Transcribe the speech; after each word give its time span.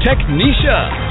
Technisha. 0.00 1.10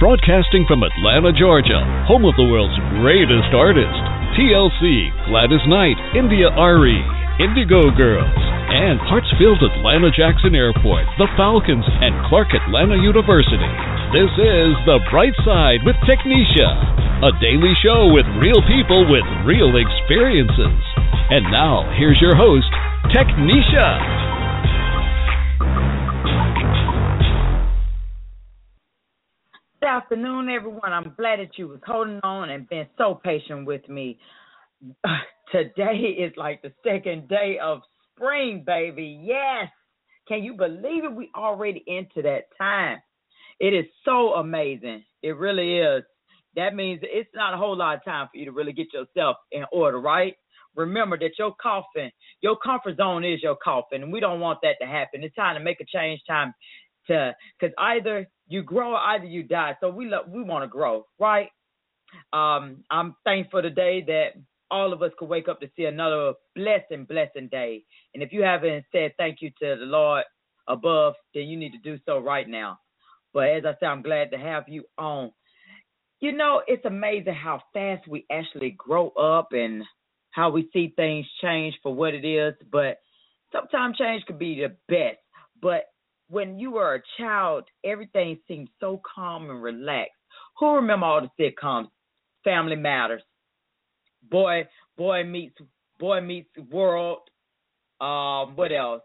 Broadcasting 0.00 0.64
from 0.66 0.82
Atlanta, 0.82 1.32
Georgia, 1.38 1.82
home 2.06 2.24
of 2.24 2.34
the 2.36 2.42
world's 2.42 2.74
greatest 3.02 3.54
artists, 3.54 4.07
TLC, 4.38 5.10
Gladys 5.26 5.66
Knight, 5.66 5.98
India 6.14 6.46
Arie, 6.54 7.02
Indigo 7.42 7.90
Girls, 7.90 8.38
and 8.70 9.02
Hartsfield 9.10 9.58
Atlanta 9.66 10.14
Jackson 10.14 10.54
Airport, 10.54 11.10
the 11.18 11.26
Falcons, 11.34 11.82
and 11.82 12.14
Clark 12.30 12.54
Atlanta 12.54 12.94
University. 13.02 13.66
This 14.14 14.30
is 14.38 14.78
The 14.86 15.02
Bright 15.10 15.34
Side 15.42 15.82
with 15.82 15.98
Technisha, 16.06 16.70
a 17.26 17.34
daily 17.42 17.74
show 17.82 18.14
with 18.14 18.30
real 18.38 18.62
people 18.70 19.10
with 19.10 19.26
real 19.42 19.74
experiences. 19.74 20.78
And 21.34 21.42
now, 21.50 21.90
here's 21.98 22.22
your 22.22 22.38
host, 22.38 22.70
Technisha. 23.10 24.27
Afternoon, 29.98 30.48
everyone. 30.48 30.92
I'm 30.92 31.12
glad 31.16 31.40
that 31.40 31.58
you 31.58 31.66
was 31.66 31.80
holding 31.84 32.20
on 32.22 32.50
and 32.50 32.68
been 32.68 32.86
so 32.96 33.20
patient 33.24 33.66
with 33.66 33.88
me. 33.88 34.16
Today 35.52 36.14
is 36.16 36.32
like 36.36 36.62
the 36.62 36.72
second 36.86 37.26
day 37.28 37.58
of 37.60 37.80
spring, 38.14 38.62
baby. 38.64 39.20
Yes. 39.24 39.68
Can 40.28 40.44
you 40.44 40.54
believe 40.54 41.02
it? 41.02 41.12
We 41.12 41.30
already 41.34 41.82
into 41.88 42.22
that 42.22 42.42
time. 42.56 42.98
It 43.58 43.74
is 43.74 43.86
so 44.04 44.34
amazing. 44.34 45.02
It 45.24 45.36
really 45.36 45.78
is. 45.78 46.04
That 46.54 46.76
means 46.76 47.00
it's 47.02 47.30
not 47.34 47.54
a 47.54 47.56
whole 47.56 47.76
lot 47.76 47.96
of 47.96 48.04
time 48.04 48.28
for 48.30 48.38
you 48.38 48.44
to 48.44 48.52
really 48.52 48.72
get 48.72 48.92
yourself 48.92 49.36
in 49.50 49.64
order, 49.72 50.00
right? 50.00 50.34
Remember 50.76 51.18
that 51.18 51.32
your 51.40 51.56
coffin, 51.60 52.12
your 52.40 52.56
comfort 52.56 52.98
zone 52.98 53.24
is 53.24 53.42
your 53.42 53.56
coffin, 53.56 54.04
and 54.04 54.12
we 54.12 54.20
don't 54.20 54.38
want 54.38 54.60
that 54.62 54.76
to 54.80 54.86
happen. 54.86 55.24
It's 55.24 55.34
time 55.34 55.56
to 55.56 55.64
make 55.64 55.80
a 55.80 55.84
change. 55.84 56.20
Time 56.28 56.54
to, 57.08 57.34
because 57.58 57.74
either 57.78 58.28
you 58.48 58.62
grow 58.62 58.92
or 58.92 58.98
either 58.98 59.26
you 59.26 59.42
die. 59.42 59.76
So 59.80 59.90
we 59.90 60.06
love, 60.06 60.28
we 60.28 60.42
want 60.42 60.64
to 60.64 60.68
grow, 60.68 61.06
right? 61.18 61.48
Um, 62.32 62.84
I'm 62.90 63.14
thankful 63.24 63.62
today 63.62 64.02
that 64.06 64.30
all 64.70 64.92
of 64.92 65.02
us 65.02 65.12
could 65.18 65.28
wake 65.28 65.48
up 65.48 65.60
to 65.60 65.70
see 65.76 65.84
another 65.84 66.32
blessing, 66.54 67.04
blessing 67.04 67.48
day. 67.50 67.84
And 68.14 68.22
if 68.22 68.32
you 68.32 68.42
haven't 68.42 68.84
said 68.92 69.12
thank 69.18 69.40
you 69.40 69.50
to 69.50 69.76
the 69.78 69.84
Lord 69.84 70.24
above, 70.66 71.14
then 71.34 71.44
you 71.44 71.56
need 71.56 71.72
to 71.72 71.78
do 71.78 71.98
so 72.06 72.18
right 72.18 72.48
now. 72.48 72.78
But 73.32 73.48
as 73.48 73.64
I 73.64 73.74
said, 73.78 73.86
I'm 73.86 74.02
glad 74.02 74.30
to 74.30 74.38
have 74.38 74.64
you 74.68 74.84
on. 74.96 75.32
You 76.20 76.32
know, 76.32 76.62
it's 76.66 76.84
amazing 76.84 77.34
how 77.34 77.62
fast 77.72 78.08
we 78.08 78.26
actually 78.32 78.74
grow 78.76 79.10
up 79.10 79.48
and 79.52 79.84
how 80.30 80.50
we 80.50 80.68
see 80.72 80.92
things 80.96 81.26
change 81.42 81.74
for 81.82 81.94
what 81.94 82.14
it 82.14 82.24
is. 82.24 82.54
But 82.72 82.98
sometimes 83.52 83.96
change 83.96 84.24
could 84.26 84.38
be 84.38 84.60
the 84.60 84.74
best. 84.88 85.18
But 85.60 85.84
when 86.28 86.58
you 86.58 86.72
were 86.72 86.94
a 86.94 87.02
child, 87.18 87.64
everything 87.84 88.38
seemed 88.46 88.68
so 88.80 89.00
calm 89.14 89.50
and 89.50 89.62
relaxed. 89.62 90.12
Who 90.58 90.76
remember 90.76 91.06
all 91.06 91.22
the 91.22 91.42
sitcoms? 91.42 91.88
Family 92.44 92.76
Matters, 92.76 93.22
Boy 94.30 94.68
Boy 94.96 95.24
Meets 95.24 95.56
Boy 95.98 96.20
Meets 96.20 96.50
World. 96.70 97.18
Um, 98.00 98.56
what 98.56 98.72
else? 98.72 99.02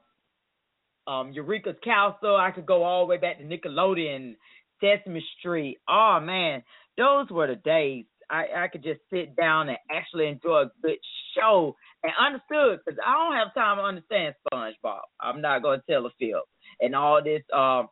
Um, 1.08 1.32
Eureka's 1.34 1.76
Castle. 1.84 2.38
I 2.38 2.52
could 2.52 2.66
go 2.66 2.84
all 2.84 3.06
the 3.06 3.10
way 3.10 3.18
back 3.18 3.40
to 3.40 3.44
Nickelodeon, 3.44 4.36
Sesame 4.80 5.26
Street. 5.40 5.80
Oh 5.90 6.20
man, 6.22 6.64
those 6.98 7.30
were 7.30 7.48
the 7.48 7.56
days. 7.56 8.06
I, 8.30 8.46
I 8.56 8.68
could 8.68 8.84
just 8.84 9.02
sit 9.12 9.36
down 9.36 9.70
and 9.70 9.78
actually 9.92 10.28
enjoy 10.28 10.62
a 10.62 10.72
good 10.82 10.98
show 11.38 11.76
and 12.04 12.14
understood 12.20 12.80
because 12.86 13.00
I 13.06 13.14
don't 13.14 13.36
have 13.36 13.54
time 13.54 13.78
to 13.78 13.84
understand 13.84 14.36
SpongeBob. 14.52 15.02
I'm 15.20 15.42
not 15.42 15.62
gonna 15.62 15.84
tell 15.90 16.06
a 16.06 16.10
fib 16.20 16.42
and 16.80 16.96
all 16.96 17.22
this 17.24 17.42
um 17.54 17.90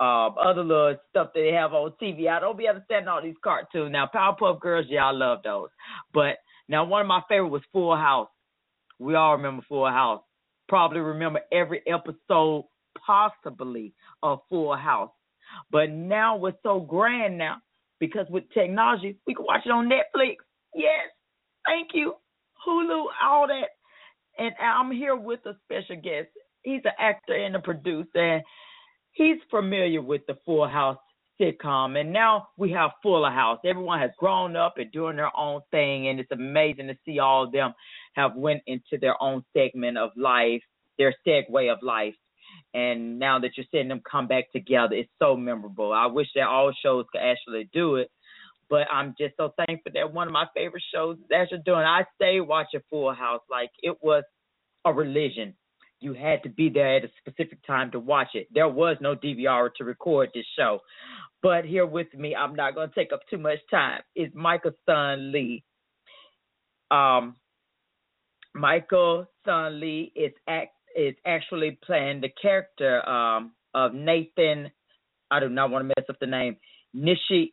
uh, 0.00 0.28
other 0.28 0.64
little 0.64 0.96
stuff 1.10 1.28
that 1.34 1.40
they 1.40 1.52
have 1.52 1.72
on 1.72 1.92
TV. 2.02 2.28
I 2.28 2.40
don't 2.40 2.58
be 2.58 2.68
understanding 2.68 3.08
all 3.08 3.22
these 3.22 3.36
cartoons. 3.42 3.92
Now 3.92 4.10
Powerpuff 4.12 4.60
Girls, 4.60 4.86
yeah, 4.88 5.06
I 5.06 5.12
love 5.12 5.38
those. 5.44 5.68
But 6.12 6.38
now 6.68 6.84
one 6.84 7.00
of 7.00 7.06
my 7.06 7.22
favorite 7.28 7.48
was 7.48 7.62
Full 7.72 7.96
House. 7.96 8.28
We 8.98 9.14
all 9.14 9.36
remember 9.36 9.64
Full 9.68 9.88
House. 9.88 10.22
Probably 10.68 11.00
remember 11.00 11.40
every 11.52 11.82
episode 11.86 12.66
possibly 13.06 13.92
of 14.22 14.40
Full 14.48 14.76
House. 14.76 15.10
But 15.70 15.90
now 15.90 16.36
we're 16.36 16.54
so 16.62 16.80
grand 16.80 17.38
now 17.38 17.58
because 18.00 18.26
with 18.30 18.44
technology 18.52 19.16
we 19.26 19.34
can 19.34 19.44
watch 19.44 19.62
it 19.64 19.70
on 19.70 19.88
Netflix. 19.88 20.36
Yes, 20.74 21.10
thank 21.64 21.90
you, 21.94 22.14
Hulu, 22.66 23.06
all 23.22 23.46
that. 23.46 23.68
And 24.36 24.52
I'm 24.60 24.90
here 24.90 25.14
with 25.14 25.40
a 25.46 25.52
special 25.64 25.96
guest 26.02 26.28
he's 26.64 26.82
an 26.84 26.92
actor 26.98 27.34
and 27.34 27.54
a 27.54 27.60
producer, 27.60 28.18
and 28.18 28.42
he's 29.12 29.38
familiar 29.50 30.02
with 30.02 30.22
the 30.26 30.36
Full 30.44 30.66
House 30.66 30.98
sitcom. 31.40 31.98
And 31.98 32.12
now 32.12 32.48
we 32.56 32.72
have 32.72 32.90
Fuller 33.02 33.30
House. 33.30 33.58
Everyone 33.64 34.00
has 34.00 34.10
grown 34.18 34.56
up 34.56 34.74
and 34.78 34.90
doing 34.92 35.16
their 35.16 35.36
own 35.36 35.60
thing, 35.70 36.08
and 36.08 36.18
it's 36.18 36.30
amazing 36.32 36.88
to 36.88 36.96
see 37.04 37.18
all 37.18 37.44
of 37.44 37.52
them 37.52 37.72
have 38.14 38.34
went 38.34 38.62
into 38.66 38.98
their 39.00 39.20
own 39.22 39.44
segment 39.56 39.98
of 39.98 40.10
life, 40.16 40.62
their 40.98 41.14
segue 41.26 41.72
of 41.72 41.78
life. 41.82 42.14
And 42.72 43.18
now 43.18 43.38
that 43.40 43.50
you're 43.56 43.66
seeing 43.70 43.88
them 43.88 44.02
come 44.08 44.28
back 44.28 44.52
together, 44.52 44.94
it's 44.94 45.10
so 45.18 45.36
memorable. 45.36 45.92
I 45.92 46.06
wish 46.06 46.28
that 46.34 46.46
all 46.46 46.72
shows 46.84 47.04
could 47.12 47.20
actually 47.20 47.68
do 47.72 47.96
it. 47.96 48.10
But 48.70 48.86
I'm 48.90 49.14
just 49.18 49.36
so 49.36 49.52
thankful 49.56 49.92
that 49.94 50.12
one 50.12 50.26
of 50.26 50.32
my 50.32 50.46
favorite 50.54 50.82
shows 50.92 51.18
is 51.18 51.24
actually 51.34 51.62
doing. 51.66 51.80
I 51.80 52.04
stay 52.14 52.40
watching 52.40 52.80
Full 52.90 53.12
House 53.12 53.42
like 53.50 53.70
it 53.82 53.96
was 54.02 54.24
a 54.84 54.92
religion 54.92 55.54
you 56.04 56.12
had 56.12 56.42
to 56.42 56.48
be 56.48 56.68
there 56.68 56.96
at 56.96 57.04
a 57.04 57.08
specific 57.18 57.66
time 57.66 57.90
to 57.92 57.98
watch 57.98 58.28
it. 58.34 58.46
There 58.52 58.68
was 58.68 58.96
no 59.00 59.16
DVR 59.16 59.70
to 59.76 59.84
record 59.84 60.30
this 60.34 60.44
show. 60.56 60.80
But 61.42 61.64
here 61.64 61.86
with 61.86 62.12
me, 62.14 62.34
I'm 62.34 62.54
not 62.54 62.74
going 62.74 62.88
to 62.88 62.94
take 62.94 63.12
up 63.12 63.20
too 63.28 63.38
much 63.38 63.58
time, 63.70 64.00
is 64.14 64.28
Michael 64.34 64.72
Sun 64.86 65.32
Lee. 65.32 65.64
Um, 66.90 67.36
Michael 68.54 69.26
Sun 69.44 69.80
Lee 69.80 70.12
is 70.14 70.32
act 70.48 70.72
is 70.96 71.14
actually 71.26 71.76
playing 71.84 72.20
the 72.20 72.28
character 72.40 73.06
um, 73.08 73.52
of 73.74 73.92
Nathan. 73.92 74.70
I 75.30 75.40
do 75.40 75.48
not 75.48 75.70
want 75.70 75.82
to 75.82 75.86
mess 75.88 76.08
up 76.08 76.16
the 76.20 76.26
name. 76.26 76.56
Nishi 76.96 77.52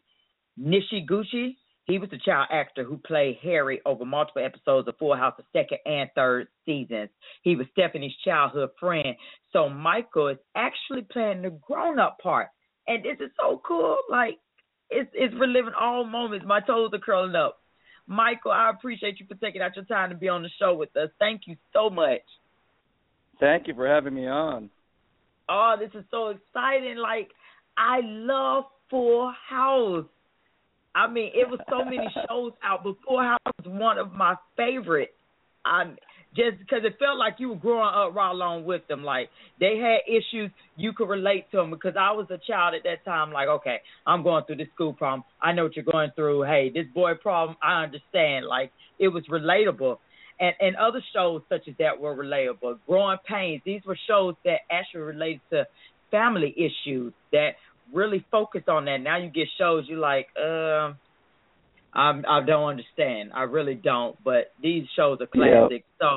Nishiguchi. 0.60 1.56
He 1.92 1.98
was 1.98 2.10
the 2.10 2.20
child 2.20 2.48
actor 2.54 2.86
who 2.86 2.96
played 2.96 3.40
Harry 3.44 3.82
over 3.86 4.06
multiple 4.06 4.46
episodes 4.46 4.88
of 4.88 4.96
Full 4.98 5.14
House, 5.14 5.34
the 5.38 5.44
second 5.52 5.80
and 5.86 6.10
third 6.16 6.48
seasons. 6.66 7.10
He 7.42 7.58
was 7.58 7.68
Stephanie's 7.74 8.16
childhood 8.24 8.70
friend. 8.80 9.14
So 9.52 9.68
Michael 9.68 10.30
is 10.30 10.38
actually 10.56 11.02
playing 11.12 11.42
the 11.42 11.50
grown 11.50 12.00
up 12.00 12.18
part. 12.24 12.48
And 12.88 13.04
this 13.04 13.18
is 13.20 13.30
so 13.38 13.62
cool. 13.68 13.98
Like, 14.10 14.38
it's, 14.90 15.10
it's 15.14 15.36
reliving 15.38 15.74
all 15.78 16.06
moments. 16.06 16.46
My 16.48 16.62
toes 16.62 16.92
are 16.94 17.00
curling 17.00 17.36
up. 17.36 17.60
Michael, 18.08 18.52
I 18.52 18.70
appreciate 18.70 19.20
you 19.20 19.26
for 19.28 19.36
taking 19.36 19.62
out 19.62 19.76
your 19.76 19.84
time 19.84 20.12
to 20.12 20.16
be 20.16 20.30
on 20.30 20.44
the 20.44 20.50
show 20.60 20.74
with 20.74 20.96
us. 20.96 21.10
Thank 21.20 21.42
you 21.46 21.58
so 21.74 21.90
much. 21.90 22.22
Thank 23.42 23.68
you 23.68 23.74
for 23.74 23.86
having 23.86 24.14
me 24.14 24.28
on. 24.28 24.70
Oh, 25.50 25.76
this 25.78 25.92
is 25.94 26.06
so 26.10 26.30
exciting. 26.30 26.96
Like, 26.96 27.32
I 27.78 28.00
love 28.02 28.64
Full 28.90 29.34
House. 29.50 30.06
I 30.94 31.08
mean, 31.08 31.32
it 31.34 31.48
was 31.50 31.60
so 31.70 31.86
many 31.86 32.08
shows 32.28 32.54
out 32.64 32.84
before. 32.84 33.24
House 33.24 33.40
was 33.64 33.68
one 33.68 33.98
of 33.98 34.12
my 34.14 34.36
favorites. 34.58 35.14
I 35.66 35.94
just 36.36 36.60
because 36.60 36.80
it 36.84 36.98
felt 36.98 37.18
like 37.20 37.36
you 37.40 37.50
were 37.50 37.56
growing 37.56 37.94
up 37.94 38.16
right 38.16 38.32
along 38.32 38.66
with 38.66 38.88
them. 38.88 39.04
Like 39.04 39.30
they 39.60 39.78
had 39.78 40.00
issues, 40.08 40.50
you 40.78 40.94
could 40.94 41.10
relate 41.10 41.52
to 41.52 41.58
them 41.58 41.70
because 41.70 41.94
I 42.00 42.12
was 42.12 42.28
a 42.30 42.40
child 42.48 42.74
at 42.76 42.84
that 42.84 43.04
time. 43.06 43.32
Like, 43.32 43.48
okay, 43.48 43.78
I'm 44.08 44.24
going 44.24 44.46
through 44.46 44.58
this 44.58 44.68
school 44.74 44.94
problem. 44.94 45.24
I 45.42 45.52
know 45.52 45.64
what 45.64 45.76
you're 45.76 45.86
going 45.86 46.12
through. 46.16 46.44
Hey, 46.44 46.72
this 46.74 46.86
boy 46.94 47.12
problem, 47.22 47.58
I 47.62 47.84
understand. 47.84 48.46
Like 48.48 48.72
it 49.00 49.10
was 49.10 49.24
relatable. 49.30 49.98
and 50.40 50.54
and 50.60 50.76
other 50.76 51.02
shows 51.14 51.42
such 51.50 51.68
as 51.68 51.76
that 51.80 52.00
were 52.00 52.16
relatable. 52.16 52.80
Growing 52.88 53.18
Pains. 53.28 53.62
These 53.66 53.82
were 53.86 53.98
shows 54.08 54.36
that 54.44 54.62
actually 54.72 55.02
related 55.02 55.42
to 55.52 55.68
family 56.10 56.54
issues 56.58 57.14
that 57.32 57.52
really 57.94 58.26
focus 58.32 58.64
on 58.68 58.86
that. 58.86 58.98
Now 58.98 59.18
you 59.18 59.30
get 59.30 59.48
shows 59.58 59.86
you're 59.88 60.00
like, 60.00 60.28
um, 60.38 60.98
I'm 61.94 62.26
I 62.28 62.42
don't 62.46 62.70
understand. 62.70 63.32
I 63.34 63.44
really 63.44 63.76
don't. 63.76 64.22
But 64.24 64.54
these 64.62 64.86
shows 64.96 65.20
are 65.22 65.28
classic. 65.28 65.84
Yep. 66.00 66.10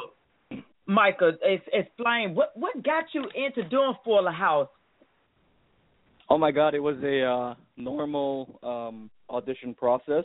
So, 0.52 0.60
Michael, 0.86 1.32
explain 1.72 2.34
what 2.34 2.52
what 2.54 2.82
got 2.82 3.04
you 3.12 3.24
into 3.34 3.68
doing 3.68 3.94
Fuller 4.04 4.30
House. 4.32 4.68
Oh 6.30 6.38
my 6.38 6.52
God! 6.52 6.74
It 6.74 6.80
was 6.80 6.96
a 7.02 7.22
uh, 7.22 7.54
normal 7.76 8.58
um, 8.62 9.10
audition 9.28 9.74
process. 9.74 10.24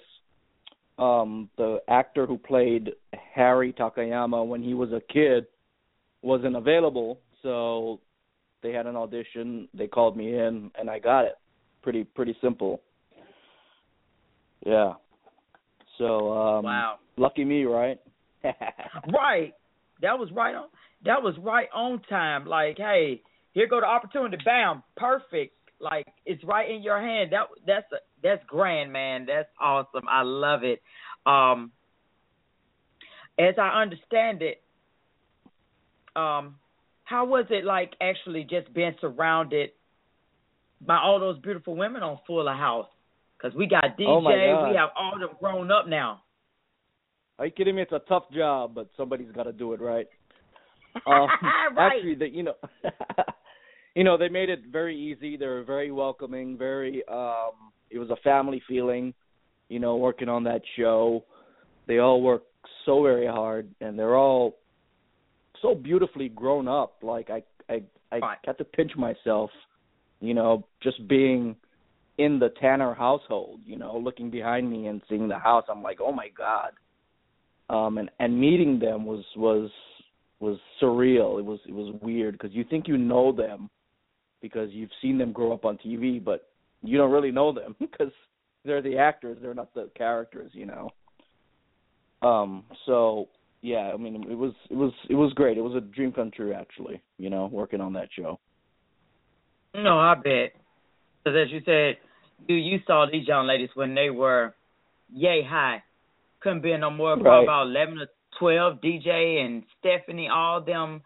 Um, 0.98 1.50
the 1.57 1.80
actor 1.88 2.25
who 2.25 2.38
played 2.38 2.92
Harry 3.34 3.74
Takayama 3.74 4.45
when 4.45 4.62
he 4.62 4.74
was 4.74 4.92
a 4.92 5.02
kid 5.12 5.45
wasn't 6.22 6.57
available, 6.57 7.19
so 7.42 8.02
they 8.62 8.72
had 8.72 8.88
an 8.88 8.96
audition. 8.96 9.68
They 9.74 9.88
called 9.88 10.18
me 10.18 10.36
in, 10.36 10.72
and 10.80 10.90
I 10.90 11.00
got 11.00 11.26
it. 11.26 11.36
Pretty 11.82 12.04
pretty 12.04 12.36
simple. 12.42 12.82
Yeah. 14.66 14.94
So 15.98 16.32
um 16.32 16.66
wow, 16.66 17.00
lucky 17.18 17.46
me, 17.46 17.64
right? 17.64 18.00
right. 18.44 19.54
That 20.02 20.18
was 20.18 20.30
right 20.34 20.56
on. 20.56 20.68
That 21.06 21.22
was 21.24 21.36
right 21.40 21.68
on 21.74 22.02
time. 22.10 22.46
Like, 22.46 22.78
hey, 22.78 23.22
here 23.54 23.68
go 23.68 23.80
the 23.80 23.86
opportunity. 23.86 24.38
Bam, 24.44 24.84
perfect. 24.98 25.56
Like 25.80 26.08
it's 26.26 26.44
right 26.44 26.70
in 26.70 26.82
your 26.82 27.00
hand. 27.00 27.32
That 27.32 27.48
that's 27.66 27.92
a, 27.94 27.98
that's 28.22 28.44
grand, 28.48 28.92
man. 28.92 29.26
That's 29.26 29.50
awesome. 29.60 30.04
I 30.10 30.24
love 30.24 30.64
it. 30.64 30.82
Um, 31.26 31.72
as 33.38 33.56
I 33.58 33.82
understand 33.82 34.42
it, 34.42 34.62
um, 36.16 36.56
how 37.10 37.26
was 37.26 37.46
it 37.50 37.66
like 37.66 37.94
actually 38.02 38.44
just 38.44 38.72
being 38.74 38.94
surrounded 39.02 39.72
by 40.80 40.98
all 40.98 41.20
those 41.20 41.40
beautiful 41.40 41.76
women 41.76 42.04
on 42.04 42.20
Fuller 42.28 42.54
House? 42.54 42.86
Because 43.36 43.58
we 43.58 43.68
got 43.68 43.98
DJ, 43.98 44.06
oh 44.08 44.70
we 44.70 44.76
have 44.76 44.90
all 44.96 45.18
them 45.20 45.30
grown 45.40 45.72
up 45.72 45.88
now. 45.88 46.22
Are 47.40 47.46
you 47.46 47.52
kidding 47.52 47.76
me? 47.76 47.82
It's 47.82 47.92
a 47.92 48.02
tough 48.08 48.26
job, 48.32 48.76
but 48.76 48.90
somebody's 48.96 49.32
got 49.32 49.44
to 49.44 49.54
do 49.54 49.74
it, 49.74 49.82
right? 49.82 50.08
Um, 51.06 51.28
right. 51.78 51.94
Actually, 51.96 52.16
the, 52.16 52.28
you 52.28 52.42
know, 52.42 52.56
you 53.96 54.04
know, 54.04 54.18
they 54.18 54.28
made 54.28 54.50
it 54.50 54.62
very 54.72 55.00
easy. 55.00 55.38
They 55.38 55.46
were 55.46 55.64
very 55.64 55.92
welcoming. 55.92 56.58
Very, 56.58 57.04
um, 57.08 57.72
it 57.92 58.00
was 58.00 58.10
a 58.10 58.16
family 58.24 58.60
feeling. 58.68 59.14
You 59.70 59.80
know, 59.80 59.98
working 59.98 60.28
on 60.30 60.44
that 60.46 60.62
show, 60.76 61.24
they 61.88 62.00
all 62.00 62.24
work 62.24 62.42
so 62.88 63.04
very 63.04 63.28
hard, 63.28 63.70
and 63.82 63.98
they're 63.98 64.18
all 64.18 64.58
so 65.62 65.76
beautifully 65.76 66.30
grown 66.30 66.68
up. 66.68 66.98
Like 67.02 67.30
I, 67.30 67.44
I, 67.70 67.84
I 68.12 68.36
had 68.46 68.58
to 68.58 68.64
pinch 68.64 68.92
myself. 68.98 69.50
You 70.22 70.34
know, 70.34 70.66
just 70.84 71.08
being 71.08 71.56
in 72.18 72.40
the 72.40 72.50
Tanner 72.60 72.94
household, 72.94 73.62
you 73.66 73.78
know, 73.78 73.98
looking 73.98 74.30
behind 74.30 74.70
me 74.70 74.88
and 74.88 75.02
seeing 75.08 75.30
the 75.30 75.40
house, 75.40 75.64
I'm 75.70 75.82
like, 75.82 76.00
oh 76.02 76.12
my 76.12 76.28
god. 76.38 76.72
Um, 77.70 77.98
and 77.98 78.10
and 78.20 78.40
meeting 78.40 78.80
them 78.80 79.06
was 79.06 79.24
was 79.36 79.70
was 80.40 80.58
surreal. 80.82 81.40
It 81.40 81.46
was 81.46 81.60
it 81.68 81.74
was 81.74 81.96
weird 82.02 82.34
because 82.34 82.54
you 82.54 82.64
think 82.64 82.88
you 82.88 82.98
know 82.98 83.32
them 83.32 83.70
because 84.42 84.70
you've 84.72 84.90
seen 85.02 85.18
them 85.18 85.32
grow 85.32 85.54
up 85.54 85.66
on 85.66 85.78
TV, 85.78 86.24
but 86.24 86.50
you 86.82 86.98
don't 86.98 87.12
really 87.12 87.32
know 87.32 87.54
them 87.54 87.76
because 87.80 88.12
they're 88.66 88.82
the 88.82 88.98
actors, 88.98 89.38
they're 89.42 89.54
not 89.54 89.74
the 89.74 89.90
characters, 89.96 90.52
you 90.54 90.66
know. 90.66 90.90
Um, 92.22 92.66
so 92.86 93.30
yeah, 93.62 93.92
I 93.94 93.98
mean, 93.98 94.26
it 94.30 94.38
was 94.38 94.54
it 94.70 94.76
was 94.76 94.94
it 95.10 95.16
was 95.16 95.34
great. 95.34 95.58
It 95.58 95.62
was 95.62 95.76
a 95.76 95.82
dream 95.82 96.12
come 96.12 96.32
true, 96.32 96.54
actually. 96.54 97.02
You 97.18 97.30
know, 97.30 97.50
working 97.52 97.82
on 97.82 97.94
that 97.94 98.08
show. 98.18 98.40
No, 99.76 100.00
I 100.00 100.16
bet. 100.16 100.54
Because 101.24 101.38
as 101.46 101.52
you 101.52 101.62
said, 101.66 101.98
you 102.48 102.56
you 102.56 102.80
saw 102.88 103.06
these 103.12 103.28
young 103.28 103.48
ladies 103.48 103.70
when 103.74 103.96
they 103.96 104.10
were 104.10 104.56
yay 105.14 105.44
high. 105.48 105.84
Couldn't 106.40 106.62
be 106.62 106.76
no 106.78 106.90
more, 106.90 107.18
right. 107.18 107.44
about 107.44 107.64
eleven 107.64 108.00
or 108.00 108.08
twelve. 108.40 108.80
DJ 108.82 109.46
and 109.46 109.64
Stephanie, 109.80 110.30
all 110.34 110.62
them, 110.62 111.02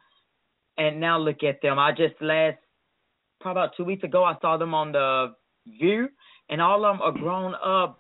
and 0.78 1.00
now 1.00 1.18
look 1.18 1.44
at 1.44 1.60
them. 1.64 1.80
I 1.80 1.92
just 1.92 2.22
last 2.22 2.58
probably 3.42 3.64
about 3.64 3.76
two 3.76 3.84
weeks 3.84 4.04
ago 4.04 4.24
I 4.24 4.36
saw 4.42 4.58
them 4.58 4.76
on 4.76 4.92
the 4.92 5.36
View, 5.80 6.10
and 6.50 6.62
all 6.62 6.86
of 6.86 6.98
them 6.98 7.02
are 7.02 7.14
grown 7.14 7.56
up, 7.56 8.00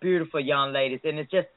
beautiful 0.00 0.40
young 0.40 0.72
ladies, 0.72 1.00
and 1.04 1.18
it's 1.18 1.30
just 1.30 1.48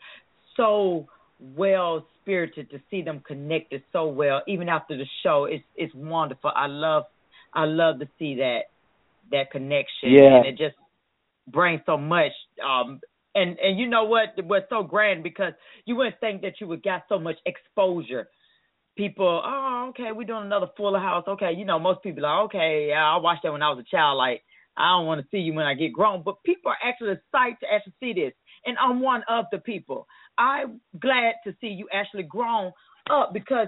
so 0.58 1.08
well 1.40 2.06
spirited 2.26 2.70
to 2.72 2.82
see 2.90 3.04
them 3.04 3.22
connected 3.26 3.84
so 3.94 4.08
well. 4.08 4.42
Even 4.48 4.68
after 4.68 4.98
the 4.98 5.06
show, 5.24 5.46
it's 5.46 5.64
it's 5.76 5.94
wonderful. 5.94 6.52
I 6.56 6.66
love 6.66 7.04
I 7.54 7.66
love 7.66 8.00
to 8.00 8.08
see 8.20 8.36
that 8.36 8.62
that 9.32 9.52
connection, 9.52 10.12
yeah. 10.12 10.38
and 10.38 10.46
it 10.46 10.58
just 10.58 10.76
brings 11.48 11.82
so 11.86 11.98
much. 11.98 12.32
Um, 12.64 13.00
and 13.36 13.58
and 13.60 13.80
you 13.80 13.88
know 13.88 14.06
what 14.06 14.34
it 14.38 14.46
was 14.46 14.64
so 14.70 14.84
grand 14.84 15.24
because 15.24 15.54
you 15.86 15.96
wouldn't 15.96 16.20
think 16.20 16.42
that 16.42 16.60
you 16.60 16.68
would 16.68 16.84
get 16.84 17.04
so 17.08 17.20
much 17.20 17.38
exposure. 17.46 18.28
People, 18.98 19.42
oh, 19.44 19.88
okay, 19.90 20.14
we're 20.14 20.24
doing 20.24 20.46
another 20.46 20.68
Fuller 20.78 21.00
House. 21.00 21.26
Okay, 21.28 21.52
you 21.52 21.66
know, 21.66 21.78
most 21.78 22.02
people 22.02 22.26
are 22.26 22.44
okay. 22.44 22.94
I 22.96 23.18
watched 23.18 23.44
that 23.44 23.52
when 23.52 23.62
I 23.62 23.70
was 23.70 23.84
a 23.86 23.96
child. 23.96 24.18
Like, 24.18 24.42
I 24.78 24.96
don't 24.96 25.06
want 25.06 25.20
to 25.20 25.28
see 25.32 25.40
you 25.40 25.54
when 25.54 25.66
I 25.66 25.74
get 25.74 25.92
grown. 25.92 26.24
But 26.24 26.42
people 26.44 26.72
are 26.72 26.78
actually 26.82 27.12
excited 27.12 27.58
to 27.60 27.74
actually 27.74 27.94
see 28.00 28.14
this, 28.14 28.32
and 28.66 28.78
I'm 28.78 29.02
one 29.02 29.24
of 29.28 29.46
the 29.52 29.58
people. 29.58 30.08
I'm 30.38 30.82
glad 31.00 31.36
to 31.46 31.56
see 31.62 31.68
you 31.68 31.88
actually 31.94 32.24
grown 32.24 32.72
up 33.10 33.34
because 33.34 33.68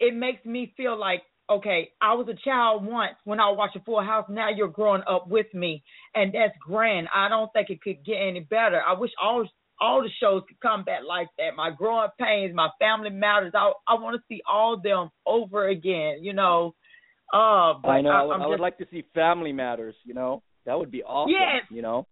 it 0.00 0.14
makes 0.14 0.44
me 0.44 0.72
feel 0.76 0.98
like 0.98 1.22
okay, 1.50 1.90
I 2.00 2.14
was 2.14 2.26
a 2.28 2.48
child 2.48 2.86
once 2.86 3.14
when 3.24 3.40
I 3.40 3.48
was 3.48 3.56
watching 3.58 3.82
Full 3.84 4.02
House. 4.02 4.26
Now 4.28 4.48
you're 4.48 4.68
growing 4.68 5.02
up 5.08 5.28
with 5.28 5.46
me, 5.52 5.82
and 6.14 6.32
that's 6.32 6.56
grand. 6.60 7.08
I 7.14 7.28
don't 7.28 7.52
think 7.52 7.70
it 7.70 7.82
could 7.82 8.04
get 8.04 8.16
any 8.16 8.40
better. 8.40 8.80
I 8.86 8.98
wish 8.98 9.10
all 9.22 9.46
all 9.80 10.02
the 10.02 10.08
shows 10.20 10.42
could 10.48 10.60
come 10.60 10.84
back 10.84 11.00
like 11.06 11.28
that. 11.38 11.56
My 11.56 11.70
growing 11.70 12.08
pains, 12.18 12.54
my 12.54 12.68
family 12.78 13.10
matters. 13.10 13.52
I 13.54 13.72
I 13.86 13.94
want 13.94 14.16
to 14.16 14.22
see 14.28 14.40
all 14.48 14.80
them 14.82 15.10
over 15.26 15.68
again. 15.68 16.18
You 16.22 16.32
know. 16.32 16.74
Uh, 17.32 17.74
but 17.82 17.88
I 17.88 18.00
know. 18.00 18.10
I, 18.10 18.36
I, 18.36 18.44
I 18.44 18.46
would 18.46 18.60
like 18.60 18.78
to 18.78 18.86
see 18.90 19.04
Family 19.14 19.52
Matters. 19.52 19.94
You 20.04 20.14
know, 20.14 20.42
that 20.66 20.78
would 20.78 20.90
be 20.90 21.02
awesome. 21.02 21.32
Yes. 21.32 21.64
You 21.70 21.82
know. 21.82 22.06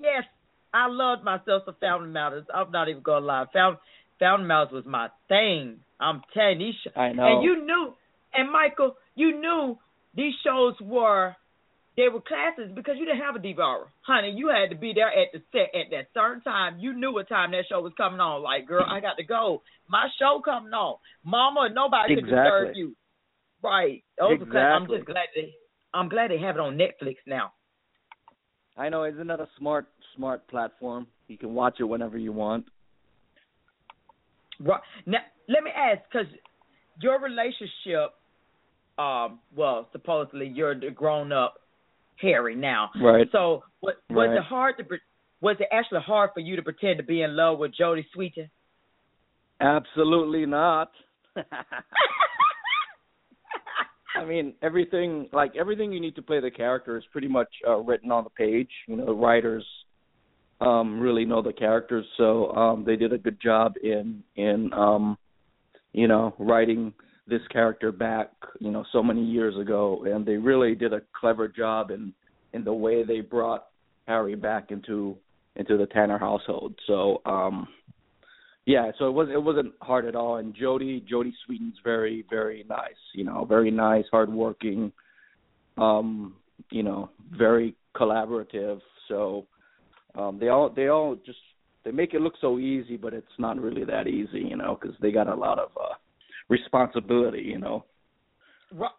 Yes, 0.00 0.24
I 0.72 0.86
loved 0.88 1.24
myself 1.24 1.62
some 1.64 1.76
Fountain 1.80 2.12
Matters. 2.12 2.46
I'm 2.52 2.70
not 2.70 2.88
even 2.88 3.02
gonna 3.02 3.26
lie. 3.26 3.44
Fountain 3.52 3.80
Family 4.18 4.46
Matters 4.46 4.72
was 4.72 4.84
my 4.86 5.08
thing. 5.28 5.80
I'm 5.98 6.22
telling 6.32 6.60
you. 6.60 6.72
I 6.96 7.12
know. 7.12 7.26
And 7.26 7.42
you 7.44 7.64
knew 7.64 7.94
and 8.32 8.50
Michael, 8.52 8.96
you 9.14 9.40
knew 9.40 9.78
these 10.14 10.34
shows 10.44 10.74
were 10.80 11.34
they 11.96 12.08
were 12.08 12.20
classes 12.20 12.72
because 12.74 12.94
you 12.98 13.04
didn't 13.04 13.20
have 13.20 13.36
a 13.36 13.38
DVR. 13.38 13.86
Honey, 14.02 14.32
you 14.36 14.48
had 14.48 14.70
to 14.70 14.76
be 14.76 14.92
there 14.94 15.08
at 15.08 15.32
the 15.32 15.42
set 15.52 15.74
at 15.74 15.90
that 15.90 16.06
certain 16.14 16.40
time. 16.42 16.78
You 16.78 16.94
knew 16.94 17.12
what 17.12 17.28
time 17.28 17.50
that 17.50 17.64
show 17.68 17.80
was 17.80 17.92
coming 17.96 18.20
on. 18.20 18.42
Like, 18.42 18.66
girl, 18.66 18.86
I 18.88 19.00
got 19.00 19.16
to 19.18 19.24
go. 19.24 19.62
My 19.88 20.06
show 20.18 20.40
coming 20.44 20.72
on. 20.72 20.98
Mama, 21.24 21.68
nobody 21.74 22.14
exactly. 22.14 22.30
could 22.30 22.36
disturb 22.36 22.76
you. 22.76 22.96
Right. 23.62 24.04
Those 24.18 24.40
exactly. 24.40 24.60
I'm 24.60 24.86
just 24.86 25.04
glad 25.04 25.26
they 25.34 25.52
I'm 25.92 26.08
glad 26.08 26.30
they 26.30 26.38
have 26.38 26.56
it 26.56 26.60
on 26.60 26.78
Netflix 26.78 27.16
now. 27.26 27.52
I 28.80 28.88
know, 28.88 29.04
isn't 29.04 29.26
that 29.26 29.40
a 29.40 29.48
smart 29.58 29.86
smart 30.16 30.46
platform? 30.48 31.06
You 31.28 31.38
can 31.38 31.54
watch 31.54 31.76
it 31.80 31.84
whenever 31.84 32.18
you 32.18 32.32
want. 32.32 32.66
Right. 34.58 34.80
Now, 35.06 35.18
let 35.48 35.62
me 35.62 35.70
ask, 35.70 36.00
because 36.10 36.26
your 37.00 37.20
relationship 37.20 38.14
um, 39.00 39.38
well, 39.56 39.88
supposedly 39.92 40.46
you're 40.46 40.78
the 40.78 40.90
grown 40.90 41.32
up 41.32 41.54
Harry 42.20 42.54
now. 42.54 42.90
Right. 43.00 43.26
So, 43.32 43.62
what, 43.80 43.96
was 44.10 44.28
right. 44.28 44.36
it 44.36 44.42
hard 44.42 44.76
to? 44.78 44.84
Was 45.40 45.56
it 45.58 45.68
actually 45.72 46.00
hard 46.00 46.30
for 46.34 46.40
you 46.40 46.56
to 46.56 46.62
pretend 46.62 46.98
to 46.98 47.02
be 47.02 47.22
in 47.22 47.34
love 47.34 47.58
with 47.58 47.72
Jodie 47.80 48.04
Sweetin? 48.14 48.50
Absolutely 49.60 50.44
not. 50.44 50.90
I 54.20 54.24
mean, 54.26 54.52
everything 54.60 55.28
like 55.32 55.56
everything 55.56 55.92
you 55.92 56.00
need 56.00 56.14
to 56.16 56.22
play 56.22 56.40
the 56.40 56.50
character 56.50 56.98
is 56.98 57.04
pretty 57.10 57.28
much 57.28 57.48
uh, 57.66 57.78
written 57.78 58.12
on 58.12 58.24
the 58.24 58.30
page. 58.30 58.68
You 58.86 58.96
know, 58.96 59.06
the 59.06 59.14
writers 59.14 59.64
um 60.60 61.00
really 61.00 61.24
know 61.24 61.40
the 61.40 61.54
characters, 61.54 62.04
so 62.18 62.52
um 62.52 62.84
they 62.84 62.96
did 62.96 63.14
a 63.14 63.18
good 63.18 63.40
job 63.40 63.74
in 63.82 64.22
in 64.36 64.70
um 64.74 65.16
you 65.92 66.06
know 66.06 66.34
writing 66.38 66.92
this 67.26 67.40
character 67.50 67.92
back, 67.92 68.30
you 68.58 68.70
know, 68.70 68.84
so 68.92 69.02
many 69.02 69.24
years 69.24 69.56
ago, 69.56 70.04
and 70.04 70.26
they 70.26 70.36
really 70.36 70.74
did 70.74 70.92
a 70.92 71.00
clever 71.18 71.48
job 71.48 71.90
in 71.90 72.12
in 72.52 72.62
the 72.62 72.74
way 72.74 73.02
they 73.02 73.20
brought 73.20 73.68
Harry 74.06 74.34
back 74.34 74.70
into 74.70 75.16
into 75.56 75.78
the 75.78 75.86
Tanner 75.86 76.18
household. 76.18 76.74
So, 76.86 77.22
um 77.24 77.66
yeah, 78.70 78.92
so 79.00 79.08
it 79.08 79.10
was 79.10 79.28
it 79.32 79.42
wasn't 79.42 79.72
hard 79.80 80.06
at 80.06 80.14
all. 80.14 80.36
And 80.36 80.54
Jodie 80.54 81.02
Jodie 81.10 81.32
Sweetin's 81.44 81.74
very 81.82 82.24
very 82.30 82.64
nice, 82.68 83.02
you 83.14 83.24
know, 83.24 83.44
very 83.44 83.70
nice, 83.70 84.04
hardworking, 84.12 84.92
um, 85.76 86.36
you 86.70 86.84
know, 86.84 87.10
very 87.36 87.74
collaborative. 87.96 88.78
So 89.08 89.46
um 90.14 90.38
they 90.38 90.48
all 90.48 90.70
they 90.70 90.86
all 90.86 91.16
just 91.26 91.38
they 91.84 91.90
make 91.90 92.14
it 92.14 92.20
look 92.20 92.34
so 92.40 92.60
easy, 92.60 92.96
but 92.96 93.12
it's 93.12 93.26
not 93.38 93.60
really 93.60 93.84
that 93.84 94.06
easy, 94.06 94.46
you 94.48 94.56
know, 94.56 94.78
because 94.80 94.96
they 95.02 95.10
got 95.10 95.26
a 95.26 95.34
lot 95.34 95.58
of 95.58 95.70
uh 95.76 95.94
responsibility, 96.48 97.42
you 97.42 97.58
know. 97.58 97.84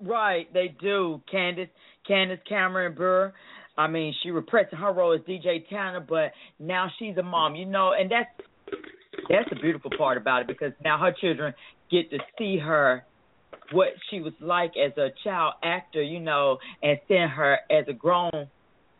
Right, 0.01 0.53
they 0.53 0.75
do. 0.81 1.21
Candace, 1.31 1.69
Candace 2.05 2.41
Cameron 2.47 2.93
Bure. 2.93 3.33
I 3.77 3.87
mean, 3.87 4.13
she 4.21 4.31
repressed 4.31 4.73
her 4.73 4.91
role 4.91 5.13
as 5.13 5.21
DJ 5.21 5.65
Tanner, 5.69 6.01
but 6.01 6.33
now 6.59 6.89
she's 6.99 7.15
a 7.15 7.23
mom, 7.23 7.55
you 7.55 7.65
know, 7.65 7.93
and 7.97 8.11
that's 8.11 8.27
that's 9.31 9.49
the 9.49 9.55
beautiful 9.55 9.91
part 9.97 10.17
about 10.17 10.41
it 10.41 10.47
because 10.47 10.73
now 10.83 10.97
her 10.97 11.13
children 11.19 11.53
get 11.89 12.09
to 12.11 12.17
see 12.37 12.57
her 12.57 13.03
what 13.71 13.89
she 14.09 14.19
was 14.19 14.33
like 14.41 14.73
as 14.77 14.97
a 14.97 15.09
child 15.23 15.53
actor, 15.63 16.01
you 16.01 16.19
know, 16.19 16.57
and 16.83 16.99
seeing 17.07 17.27
her 17.27 17.59
as 17.69 17.85
a 17.87 17.93
grown 17.93 18.47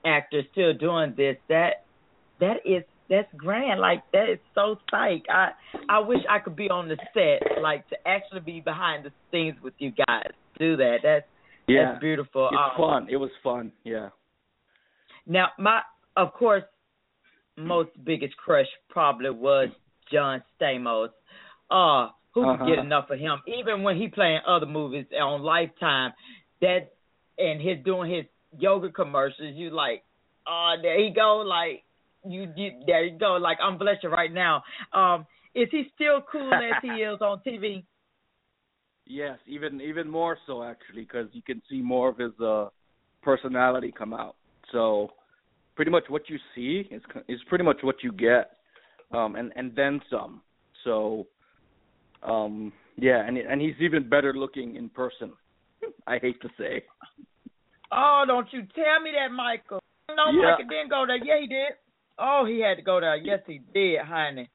actor 0.06 0.42
still 0.52 0.74
doing 0.74 1.14
this. 1.18 1.38
That 1.50 1.84
that 2.40 2.58
is 2.66 2.84
that's 3.10 3.28
grand. 3.36 3.80
Like 3.80 4.04
that 4.14 4.30
is 4.30 4.40
so 4.56 4.78
psych. 4.90 5.26
I 5.30 5.50
I 5.90 6.00
wish 6.00 6.20
I 6.30 6.40
could 6.40 6.56
be 6.56 6.70
on 6.70 6.88
the 6.88 6.98
set, 7.14 7.62
like 7.62 7.88
to 7.90 7.96
actually 8.08 8.42
be 8.42 8.62
behind 8.62 9.06
the 9.06 9.12
scenes 9.32 9.58
with 9.62 9.74
you 9.80 9.92
guys. 10.08 10.32
Do 10.58 10.78
that. 10.78 10.98
That's 11.04 11.26
yeah, 11.68 11.92
that's 11.92 12.02
beautiful. 12.02 12.50
It's 12.52 12.58
um, 12.58 12.78
fun. 12.78 13.08
It 13.10 13.18
was 13.18 13.32
fun. 13.44 13.72
Yeah. 13.84 14.10
Now 15.28 15.48
my 15.60 15.82
of 16.16 16.34
course 16.34 16.64
most 17.58 17.90
biggest 18.04 18.36
crush 18.38 18.68
probably 18.90 19.30
was 19.30 19.70
John 20.12 20.44
Stamos. 20.60 21.10
Uh 21.70 22.12
who 22.34 22.44
uh-huh. 22.44 22.58
can 22.58 22.68
get 22.68 22.80
enough 22.80 23.10
of 23.10 23.20
him? 23.20 23.40
Even 23.48 23.84
when 23.84 23.98
he 23.98 24.08
playing 24.08 24.40
other 24.48 24.66
movies 24.66 25.06
on 25.22 25.42
Lifetime, 25.42 26.14
that 26.62 26.92
and 27.38 27.62
his 27.62 27.84
doing 27.84 28.12
his 28.12 28.26
yoga 28.58 28.90
commercials, 28.90 29.56
you 29.56 29.70
like, 29.72 30.04
oh, 30.48 30.76
there 30.82 31.04
he 31.04 31.12
go, 31.14 31.44
like 31.46 31.84
you, 32.26 32.52
you 32.56 32.72
there 32.86 33.06
you 33.06 33.18
go, 33.18 33.34
like 33.34 33.58
I'm 33.62 33.78
blessed 33.78 34.06
right 34.06 34.32
now. 34.32 34.64
Um, 34.94 35.26
is 35.54 35.68
he 35.72 35.86
still 35.96 36.22
cool 36.32 36.54
as 36.54 36.82
he 36.82 36.90
is 36.90 37.22
on 37.22 37.42
TV? 37.46 37.84
Yes, 39.08 39.40
even 39.46 39.82
even 39.82 40.10
more 40.10 40.38
so 40.48 40.64
actually, 40.64 41.02
because 41.02 41.28
you 41.34 41.42
can 41.42 41.62
see 41.70 41.82
more 41.82 42.10
of 42.10 42.18
his 42.20 42.40
uh 42.40 42.70
personality 43.22 43.92
come 43.92 44.14
out. 44.14 44.36
So 44.72 45.10
pretty 45.76 45.92
much 45.92 46.04
what 46.08 46.30
you 46.30 46.38
see 46.56 46.88
is 46.90 47.02
is 47.28 47.40
pretty 47.50 47.64
much 47.66 47.78
what 47.82 47.96
you 48.04 48.14
get, 48.14 48.52
um, 49.14 49.36
and 49.36 49.52
and 49.56 49.76
then 49.76 50.02
some. 50.10 50.42
So 50.84 51.28
um, 52.24 52.72
yeah, 52.98 53.26
and 53.26 53.38
and 53.38 53.62
he's 53.62 53.76
even 53.80 54.08
better 54.08 54.34
looking 54.34 54.76
in 54.76 54.90
person. 54.90 55.32
I 56.08 56.20
hate 56.20 56.42
to 56.42 56.50
say. 56.58 56.84
Oh, 57.92 58.24
don't 58.26 58.48
you 58.52 58.62
tell 58.76 59.02
me 59.04 59.12
that, 59.12 59.34
Michael. 59.34 59.82
No, 60.10 60.32
yeah. 60.32 60.52
Michael 60.52 60.66
didn't 60.70 60.90
go 60.90 61.06
there. 61.08 61.18
Yeah, 61.18 61.42
he 61.42 61.48
did. 61.48 61.74
Oh, 62.18 62.46
he 62.48 62.62
had 62.62 62.76
to 62.76 62.84
go 62.84 63.00
there. 63.00 63.16
Yes, 63.16 63.40
he 63.48 63.62
did, 63.74 64.00
honey. 64.02 64.50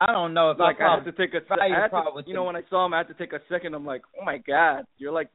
I 0.00 0.12
don't 0.12 0.34
know 0.34 0.50
if 0.50 0.58
like 0.58 0.80
I, 0.80 0.86
I 0.86 0.94
had 0.96 1.04
to 1.04 1.12
take 1.12 1.32
a. 1.32 1.40
I 1.54 1.68
had 1.68 1.88
to, 1.88 2.22
you 2.26 2.34
know, 2.34 2.44
when 2.44 2.56
I 2.56 2.62
saw 2.68 2.84
him, 2.84 2.92
I 2.92 2.98
had 2.98 3.08
to 3.08 3.14
take 3.14 3.32
a 3.32 3.40
second. 3.48 3.74
I'm 3.74 3.86
like, 3.86 4.02
oh 4.20 4.24
my 4.24 4.38
god, 4.38 4.84
you're 4.98 5.12
like 5.12 5.30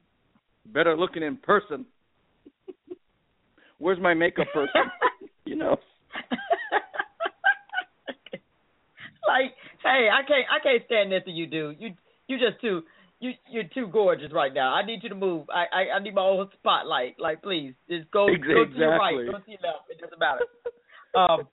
better 0.66 0.96
looking 0.96 1.22
in 1.24 1.36
person. 1.36 1.84
Where's 3.78 3.98
my 3.98 4.14
makeup 4.14 4.46
person? 4.54 4.82
you 5.44 5.56
know. 5.56 5.76
like, 9.26 9.54
hey, 9.82 10.08
I 10.12 10.26
can't, 10.26 10.46
I 10.50 10.62
can't 10.62 10.82
stand 10.86 11.12
this 11.12 11.24
to 11.24 11.30
you, 11.30 11.46
do. 11.46 11.74
You, 11.78 11.90
you 12.28 12.38
just 12.38 12.60
too, 12.60 12.82
you, 13.20 13.32
you're 13.50 13.64
too 13.74 13.88
gorgeous 13.92 14.32
right 14.32 14.52
now. 14.52 14.74
I 14.74 14.84
need 14.84 15.00
you 15.02 15.08
to 15.08 15.14
move. 15.14 15.46
I, 15.50 15.64
I, 15.72 15.96
I 15.96 16.02
need 16.02 16.14
my 16.14 16.22
own 16.22 16.48
spotlight. 16.58 17.16
Like, 17.18 17.42
please, 17.42 17.74
just 17.88 18.10
go, 18.10 18.26
exactly. 18.28 18.54
go 18.54 18.64
to 18.64 18.78
your 18.78 18.90
right, 18.90 19.14
go 19.26 19.38
to 19.38 19.50
your 19.50 19.60
left. 19.62 19.90
It 19.90 20.00
doesn't 20.00 20.18
matter. 20.18 20.40
um, 21.14 21.48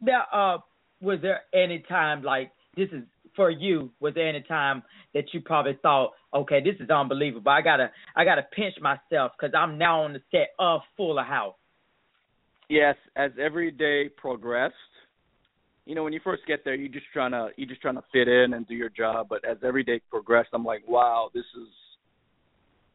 now, 0.00 0.24
uh, 0.32 0.58
was 1.00 1.18
there 1.22 1.42
any 1.54 1.82
time 1.88 2.22
like 2.22 2.52
this 2.76 2.88
is 2.92 3.02
for 3.36 3.50
you? 3.50 3.90
Was 4.00 4.14
there 4.14 4.28
any 4.28 4.42
time 4.42 4.82
that 5.14 5.24
you 5.32 5.40
probably 5.40 5.78
thought, 5.82 6.12
okay, 6.34 6.60
this 6.62 6.74
is 6.80 6.90
unbelievable. 6.90 7.50
I 7.50 7.62
gotta, 7.62 7.90
I 8.16 8.24
gotta 8.24 8.42
pinch 8.54 8.74
myself 8.80 9.32
because 9.38 9.54
I'm 9.56 9.78
now 9.78 10.02
on 10.02 10.12
the 10.12 10.22
set 10.30 10.50
of 10.58 10.82
Fuller 10.96 11.24
House. 11.24 11.54
Yes, 12.68 12.94
as 13.16 13.32
every 13.40 13.72
day 13.72 14.08
progressed, 14.08 14.74
you 15.86 15.94
know, 15.94 16.04
when 16.04 16.12
you 16.12 16.20
first 16.22 16.42
get 16.46 16.64
there, 16.64 16.74
you're 16.74 16.92
just 16.92 17.06
trying 17.12 17.32
to 17.32 17.48
you're 17.56 17.68
just 17.68 17.80
trying 17.80 17.96
to 17.96 18.04
fit 18.12 18.28
in 18.28 18.54
and 18.54 18.66
do 18.66 18.74
your 18.74 18.90
job. 18.90 19.26
But 19.28 19.44
as 19.44 19.58
every 19.64 19.82
day 19.82 20.00
progressed, 20.10 20.50
I'm 20.52 20.64
like, 20.64 20.86
wow, 20.86 21.30
this 21.34 21.44
is 21.56 21.68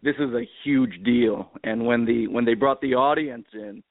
this 0.04 0.16
is 0.20 0.34
a 0.34 0.48
huge 0.64 1.04
deal. 1.04 1.50
And 1.64 1.86
when 1.86 2.06
the 2.06 2.28
when 2.28 2.46
they 2.46 2.54
brought 2.54 2.80
the 2.82 2.94
audience 2.94 3.48
in, 3.54 3.84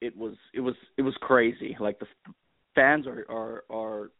it 0.00 0.16
was 0.16 0.34
it 0.52 0.60
was 0.60 0.74
it 0.96 1.02
was 1.02 1.14
crazy. 1.20 1.76
Like 1.78 1.98
the 2.00 2.06
fans 2.74 3.06
are 3.06 3.24
are 3.30 3.64
are 3.70 4.10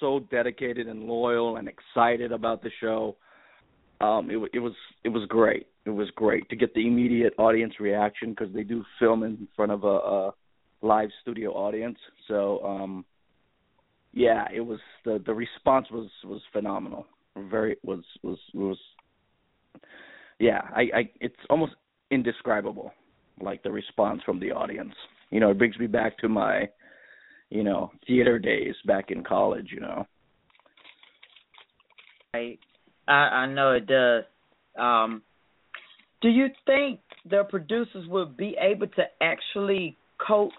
so 0.00 0.20
dedicated 0.30 0.86
and 0.86 1.04
loyal 1.04 1.56
and 1.56 1.68
excited 1.68 2.32
about 2.32 2.62
the 2.62 2.70
show. 2.80 3.16
Um, 4.00 4.30
it 4.30 4.38
it 4.54 4.60
was 4.60 4.74
it 5.04 5.08
was 5.08 5.26
great. 5.28 5.66
It 5.84 5.90
was 5.90 6.08
great 6.14 6.48
to 6.48 6.56
get 6.56 6.72
the 6.74 6.86
immediate 6.86 7.34
audience 7.38 7.74
reaction 7.80 8.30
because 8.30 8.54
they 8.54 8.62
do 8.62 8.84
film 9.00 9.24
in 9.24 9.48
front 9.56 9.72
of 9.72 9.82
a, 9.82 9.86
a 9.86 10.34
live 10.80 11.10
studio 11.22 11.50
audience. 11.50 11.98
So 12.28 12.64
um, 12.64 13.04
yeah, 14.12 14.46
it 14.54 14.60
was 14.60 14.80
the 15.04 15.22
the 15.24 15.34
response 15.34 15.86
was 15.90 16.08
was 16.24 16.40
phenomenal. 16.52 17.06
Very 17.36 17.76
was 17.82 18.04
was 18.22 18.38
was 18.54 18.78
yeah, 20.38 20.62
I 20.74 20.80
I 20.94 21.10
it's 21.20 21.34
almost 21.50 21.72
indescribable 22.10 22.92
like 23.40 23.62
the 23.62 23.72
response 23.72 24.22
from 24.24 24.38
the 24.38 24.52
audience. 24.52 24.94
You 25.30 25.40
know, 25.40 25.50
it 25.50 25.58
brings 25.58 25.78
me 25.78 25.86
back 25.86 26.18
to 26.18 26.28
my 26.28 26.68
you 27.52 27.62
know, 27.62 27.92
theater 28.06 28.38
days 28.38 28.74
back 28.86 29.10
in 29.10 29.22
college, 29.22 29.68
you 29.70 29.80
know. 29.80 30.06
I 32.34 32.56
I 33.06 33.46
know 33.46 33.72
it 33.72 33.86
does. 33.86 34.24
Um 34.78 35.22
do 36.22 36.28
you 36.28 36.46
think 36.64 37.00
the 37.28 37.44
producers 37.50 38.06
would 38.08 38.36
be 38.38 38.56
able 38.58 38.86
to 38.86 39.02
actually 39.20 39.98
coax 40.26 40.54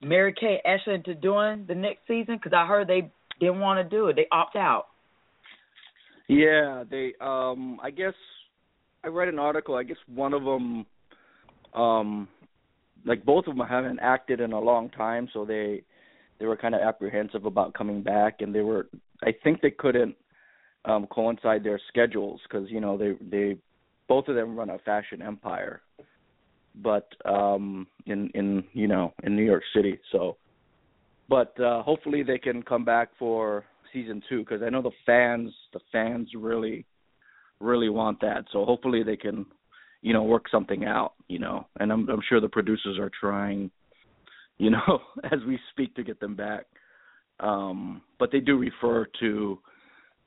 Mary-Kate 0.00 0.60
Ashley 0.64 0.94
into 0.94 1.14
doing 1.14 1.64
the 1.66 1.74
next 1.74 2.00
season? 2.06 2.36
Because 2.36 2.52
I 2.54 2.66
heard 2.66 2.88
they 2.88 3.10
didn't 3.40 3.60
want 3.60 3.78
to 3.78 3.96
do 3.96 4.08
it. 4.08 4.16
They 4.16 4.26
opt 4.30 4.56
out. 4.56 4.86
Yeah, 6.28 6.84
they. 6.88 7.14
Um, 7.20 7.80
I 7.82 7.90
guess 7.90 8.14
I 9.02 9.08
read 9.08 9.28
an 9.28 9.38
article. 9.38 9.74
I 9.76 9.82
guess 9.82 9.96
one 10.14 10.34
of 10.34 10.44
them, 10.44 10.86
um, 11.74 12.28
like 13.06 13.24
both 13.24 13.46
of 13.46 13.56
them 13.56 13.66
haven't 13.66 14.00
acted 14.00 14.40
in 14.40 14.52
a 14.52 14.60
long 14.60 14.90
time, 14.90 15.28
so 15.32 15.44
they 15.44 15.82
they 16.38 16.46
were 16.46 16.56
kind 16.56 16.74
of 16.74 16.82
apprehensive 16.82 17.46
about 17.46 17.74
coming 17.74 18.02
back, 18.02 18.40
and 18.40 18.54
they 18.54 18.60
were. 18.60 18.88
I 19.22 19.34
think 19.42 19.62
they 19.62 19.70
couldn't 19.70 20.14
um 20.84 21.06
coincide 21.06 21.64
their 21.64 21.80
schedules 21.88 22.40
because 22.48 22.70
you 22.70 22.80
know 22.80 22.96
they 22.96 23.14
they 23.30 23.56
both 24.06 24.28
of 24.28 24.34
them 24.34 24.56
run 24.56 24.70
a 24.70 24.78
fashion 24.78 25.22
empire 25.22 25.80
but 26.82 27.08
um 27.24 27.86
in 28.06 28.30
in 28.34 28.64
you 28.72 28.88
know 28.88 29.12
in 29.22 29.36
New 29.36 29.44
York 29.44 29.62
City. 29.74 29.98
So, 30.12 30.36
but 31.28 31.58
uh 31.60 31.82
hopefully 31.82 32.22
they 32.22 32.38
can 32.38 32.62
come 32.62 32.84
back 32.84 33.10
for 33.18 33.64
season 33.92 34.22
two 34.28 34.40
because 34.40 34.62
I 34.62 34.70
know 34.70 34.82
the 34.82 34.90
fans 35.06 35.52
the 35.72 35.80
fans 35.92 36.28
really 36.36 36.84
really 37.60 37.88
want 37.88 38.20
that. 38.20 38.44
So 38.52 38.64
hopefully 38.64 39.02
they 39.02 39.16
can 39.16 39.46
you 40.02 40.12
know 40.12 40.22
work 40.22 40.46
something 40.50 40.84
out. 40.84 41.14
You 41.28 41.38
know, 41.38 41.66
and 41.80 41.92
I'm 41.92 42.08
I'm 42.08 42.22
sure 42.28 42.40
the 42.40 42.48
producers 42.48 42.98
are 42.98 43.10
trying. 43.20 43.70
You 44.58 44.70
know, 44.70 45.00
as 45.24 45.38
we 45.46 45.58
speak 45.70 45.94
to 45.96 46.02
get 46.02 46.20
them 46.20 46.34
back. 46.34 46.66
Um, 47.40 48.02
but 48.18 48.32
they 48.32 48.40
do 48.40 48.58
refer 48.58 49.06
to 49.20 49.58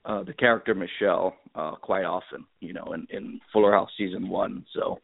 uh, 0.04 0.24
the 0.24 0.32
character 0.32 0.74
Michelle 0.74 1.36
uh, 1.54 1.72
quite 1.76 2.04
often, 2.04 2.44
you 2.60 2.72
know, 2.72 2.92
in, 2.94 3.06
in 3.10 3.40
Fuller 3.52 3.72
House 3.72 3.90
season 3.96 4.28
one. 4.28 4.64
So 4.74 4.98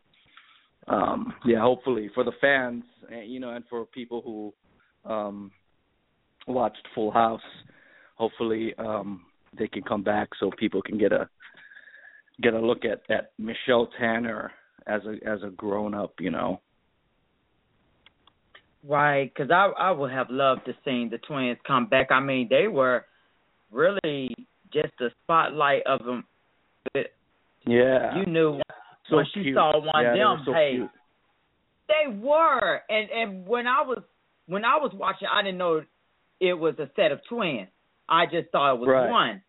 um 0.89 1.35
yeah 1.45 1.61
hopefully 1.61 2.11
for 2.15 2.25
the 2.25 2.33
fans 2.41 2.85
you 3.25 3.41
know 3.41 3.51
and 3.51 3.65
for 3.69 3.85
people 3.87 4.23
who 4.25 5.11
um 5.11 5.51
watched 6.47 6.87
full 6.95 7.11
house 7.11 7.41
hopefully 8.17 8.75
um 8.79 9.23
they 9.59 9.69
can 9.69 9.83
come 9.83 10.03
back 10.03 10.29
so 10.39 10.51
people 10.59 10.83
can 10.83 10.99
get 10.99 11.13
a 11.13 11.29
get 12.43 12.55
a 12.55 12.61
look 12.61 12.85
at 12.85 13.03
at 13.15 13.33
michelle 13.39 13.89
tanner 13.99 14.51
as 14.87 15.03
a 15.05 15.29
as 15.29 15.43
a 15.43 15.51
grown 15.51 15.95
up 15.95 16.15
you 16.21 16.31
know. 16.31 16.61
Right 18.87 19.33
because 19.35 19.51
i 19.51 19.71
i 19.79 19.91
would 19.91 20.13
have 20.13 20.31
loved 20.31 20.65
to 20.67 20.73
seen 20.85 21.11
the 21.11 21.19
twins 21.19 21.59
come 21.67 21.87
back. 21.87 22.09
I 22.11 22.21
mean 22.21 22.47
they 22.49 22.69
were 22.69 23.05
really 23.71 24.35
just 24.73 24.93
the 24.99 25.11
spotlight 25.25 25.83
of 25.87 26.05
them 26.05 26.25
yeah. 27.67 28.17
You 28.19 28.27
knew 28.27 28.61
so 29.09 29.17
once 29.17 29.29
cute. 29.33 29.55
saw 29.55 29.79
one 29.79 30.05
yeah, 30.05 30.15
them, 30.15 30.43
so 30.45 30.53
hey, 30.53 30.75
cute. 30.77 30.91
they 31.89 32.17
were. 32.17 32.81
And 32.89 33.11
and 33.11 33.47
when 33.47 33.67
I 33.67 33.83
was 33.83 34.03
when 34.47 34.65
I 34.65 34.77
was 34.77 34.93
watching, 34.95 35.29
I 35.33 35.43
didn't 35.43 35.59
know 35.59 35.83
it 36.41 36.55
was 36.55 36.75
a 36.79 36.91
set 36.97 37.13
of 37.13 37.21
twins. 37.29 37.69
I 38.09 38.25
just 38.27 38.51
thought 38.51 38.75
it 38.75 38.81
was 38.81 38.89
right. 38.89 39.11
one. 39.11 39.43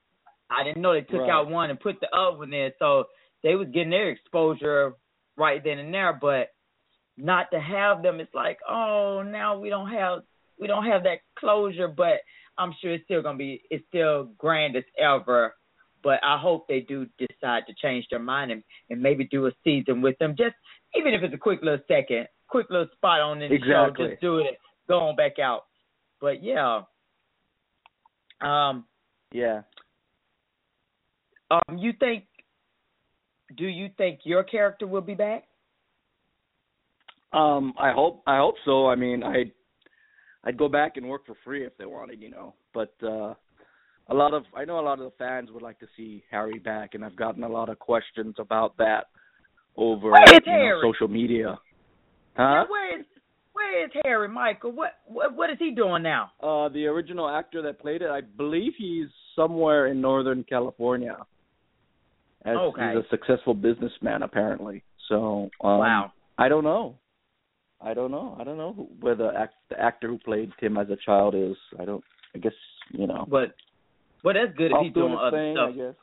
I 0.50 0.64
didn't 0.64 0.82
know 0.82 0.94
they 0.94 1.02
took 1.02 1.22
right. 1.22 1.30
out 1.30 1.50
one 1.50 1.70
and 1.70 1.80
put 1.80 2.00
the 2.00 2.08
other 2.16 2.38
one 2.38 2.54
in, 2.54 2.72
so 2.80 3.06
they 3.44 3.56
was 3.56 3.68
getting 3.74 3.92
their 3.92 4.10
exposure 4.10 4.94
right 5.38 5.64
then 5.64 5.78
and 5.78 5.94
there. 5.94 6.18
But 6.20 6.50
not 7.18 7.52
to 7.52 7.60
have 7.60 8.02
them, 8.02 8.20
it's 8.20 8.34
like, 8.34 8.58
oh, 8.68 9.24
now 9.26 9.60
we 9.60 9.70
don't 9.70 9.90
have 9.92 10.24
we 10.60 10.68
don't 10.68 10.86
have 10.86 11.04
that 11.04 11.20
closure, 11.38 11.88
but 11.88 12.22
I'm 12.58 12.74
sure 12.82 12.94
it's 12.94 13.06
still 13.06 13.22
gonna 13.22 13.38
be 13.38 13.62
it's 13.70 13.86
still 13.88 14.32
grand 14.38 14.76
as 14.76 14.84
ever. 14.98 15.56
But 16.04 16.24
I 16.24 16.38
hope 16.38 16.68
they 16.68 16.82
do 16.82 17.06
decide 17.18 17.64
to 17.68 17.74
change 17.82 18.06
their 18.10 18.20
mind 18.20 18.52
and, 18.52 18.64
and 18.90 19.02
maybe 19.02 19.26
do 19.26 19.48
a 19.48 19.52
season 19.64 20.02
with 20.02 20.18
them. 20.20 20.36
Just 20.38 20.56
even 20.96 21.14
if 21.14 21.24
it's 21.24 21.34
a 21.34 21.38
quick 21.38 21.60
little 21.62 21.80
second, 21.88 22.28
quick 22.48 22.68
little 22.70 22.88
spot 22.96 23.22
on 23.22 23.42
in 23.42 23.50
the 23.50 23.56
exactly. 23.56 24.06
show, 24.06 24.10
just 24.12 24.22
do 24.22 24.38
it, 24.40 24.58
go 24.88 25.00
on 25.00 25.16
back 25.16 25.40
out. 25.40 25.66
But 26.22 26.44
yeah. 26.44 26.82
Um 28.42 28.86
yeah. 29.32 29.62
Um 31.52 31.78
you 31.78 31.94
think 32.00 32.26
do 33.58 33.66
you 33.66 33.90
think 33.98 34.20
your 34.24 34.44
character 34.44 34.88
will 34.88 35.02
be 35.02 35.16
back? 35.16 35.46
Um, 37.32 37.74
I 37.78 37.92
hope 37.92 38.24
I 38.26 38.38
hope 38.38 38.56
so. 38.66 38.88
I 38.88 38.96
mean, 38.96 39.24
I 39.24 39.52
I'd 40.44 40.58
go 40.58 40.68
back 40.68 40.98
and 40.98 41.08
work 41.08 41.26
for 41.26 41.36
free 41.44 41.66
if 41.66 41.78
they 41.78 41.86
wanted, 41.86 42.22
you 42.22 42.30
know. 42.30 42.56
But 42.74 42.94
uh 43.04 43.34
a 44.10 44.14
lot 44.14 44.34
of 44.34 44.44
I 44.56 44.66
know 44.66 44.80
a 44.80 44.82
lot 44.82 45.00
of 45.00 45.06
the 45.06 45.18
fans 45.18 45.50
would 45.52 45.62
like 45.62 45.80
to 45.80 45.88
see 45.96 46.24
Harry 46.32 46.60
back, 46.60 46.94
and 46.94 47.06
I've 47.06 47.16
gotten 47.16 47.44
a 47.44 47.50
lot 47.50 47.70
of 47.70 47.80
questions 47.80 48.36
about 48.40 48.78
that 48.78 49.08
over 49.78 50.08
you 50.08 50.40
know, 50.46 50.82
social 50.82 51.08
media. 51.08 51.60
Huh? 52.36 52.66
Where 52.70 53.00
is 53.00 53.06
Where 53.54 53.86
is 53.86 53.92
Harry 54.04 54.28
Michael? 54.28 54.72
What 54.72 54.92
What 55.08 55.36
What 55.36 55.50
is 55.50 55.58
he 55.60 55.72
doing 55.72 56.04
now? 56.04 56.32
Uh, 56.42 56.70
the 56.70 56.86
original 56.88 57.30
actor 57.30 57.62
that 57.62 57.80
played 57.80 58.02
it, 58.02 58.10
I 58.10 58.22
believe 58.22 58.74
he's 58.78 59.08
somewhere 59.36 59.88
in 59.88 60.02
Northern 60.02 60.44
California. 60.44 61.18
As 62.46 62.56
okay. 62.56 62.94
He's 62.96 63.04
a 63.06 63.10
successful 63.10 63.54
businessman, 63.54 64.24
apparently. 64.24 64.84
So 65.10 65.50
um, 65.62 65.80
wow. 65.80 66.14
I 66.38 66.48
don't 66.48 66.64
know. 66.64 66.96
I 67.82 67.94
don't 67.94 68.12
know. 68.12 68.38
I 68.40 68.44
don't 68.44 68.58
know 68.58 68.74
who, 68.74 68.88
where 69.00 69.16
the, 69.16 69.32
act, 69.38 69.56
the 69.70 69.80
actor 69.80 70.08
who 70.08 70.18
played 70.20 70.52
Tim 70.60 70.78
as 70.78 70.90
a 70.90 70.98
child 71.06 71.36
is. 71.36 71.56
I 71.80 71.86
don't. 71.86 72.04
I 72.36 72.40
guess 72.40 72.54
you 72.92 73.08
know. 73.08 73.26
But 73.30 73.56
but 74.24 74.34
that's 74.34 74.56
good 74.58 74.72
if 74.72 74.78
he's 74.82 74.94
doing, 74.94 75.10
doing 75.12 75.20
other 75.20 75.38
thing, 75.38 75.56
stuff. 75.56 75.70
I 75.70 75.78
guess. 75.78 75.96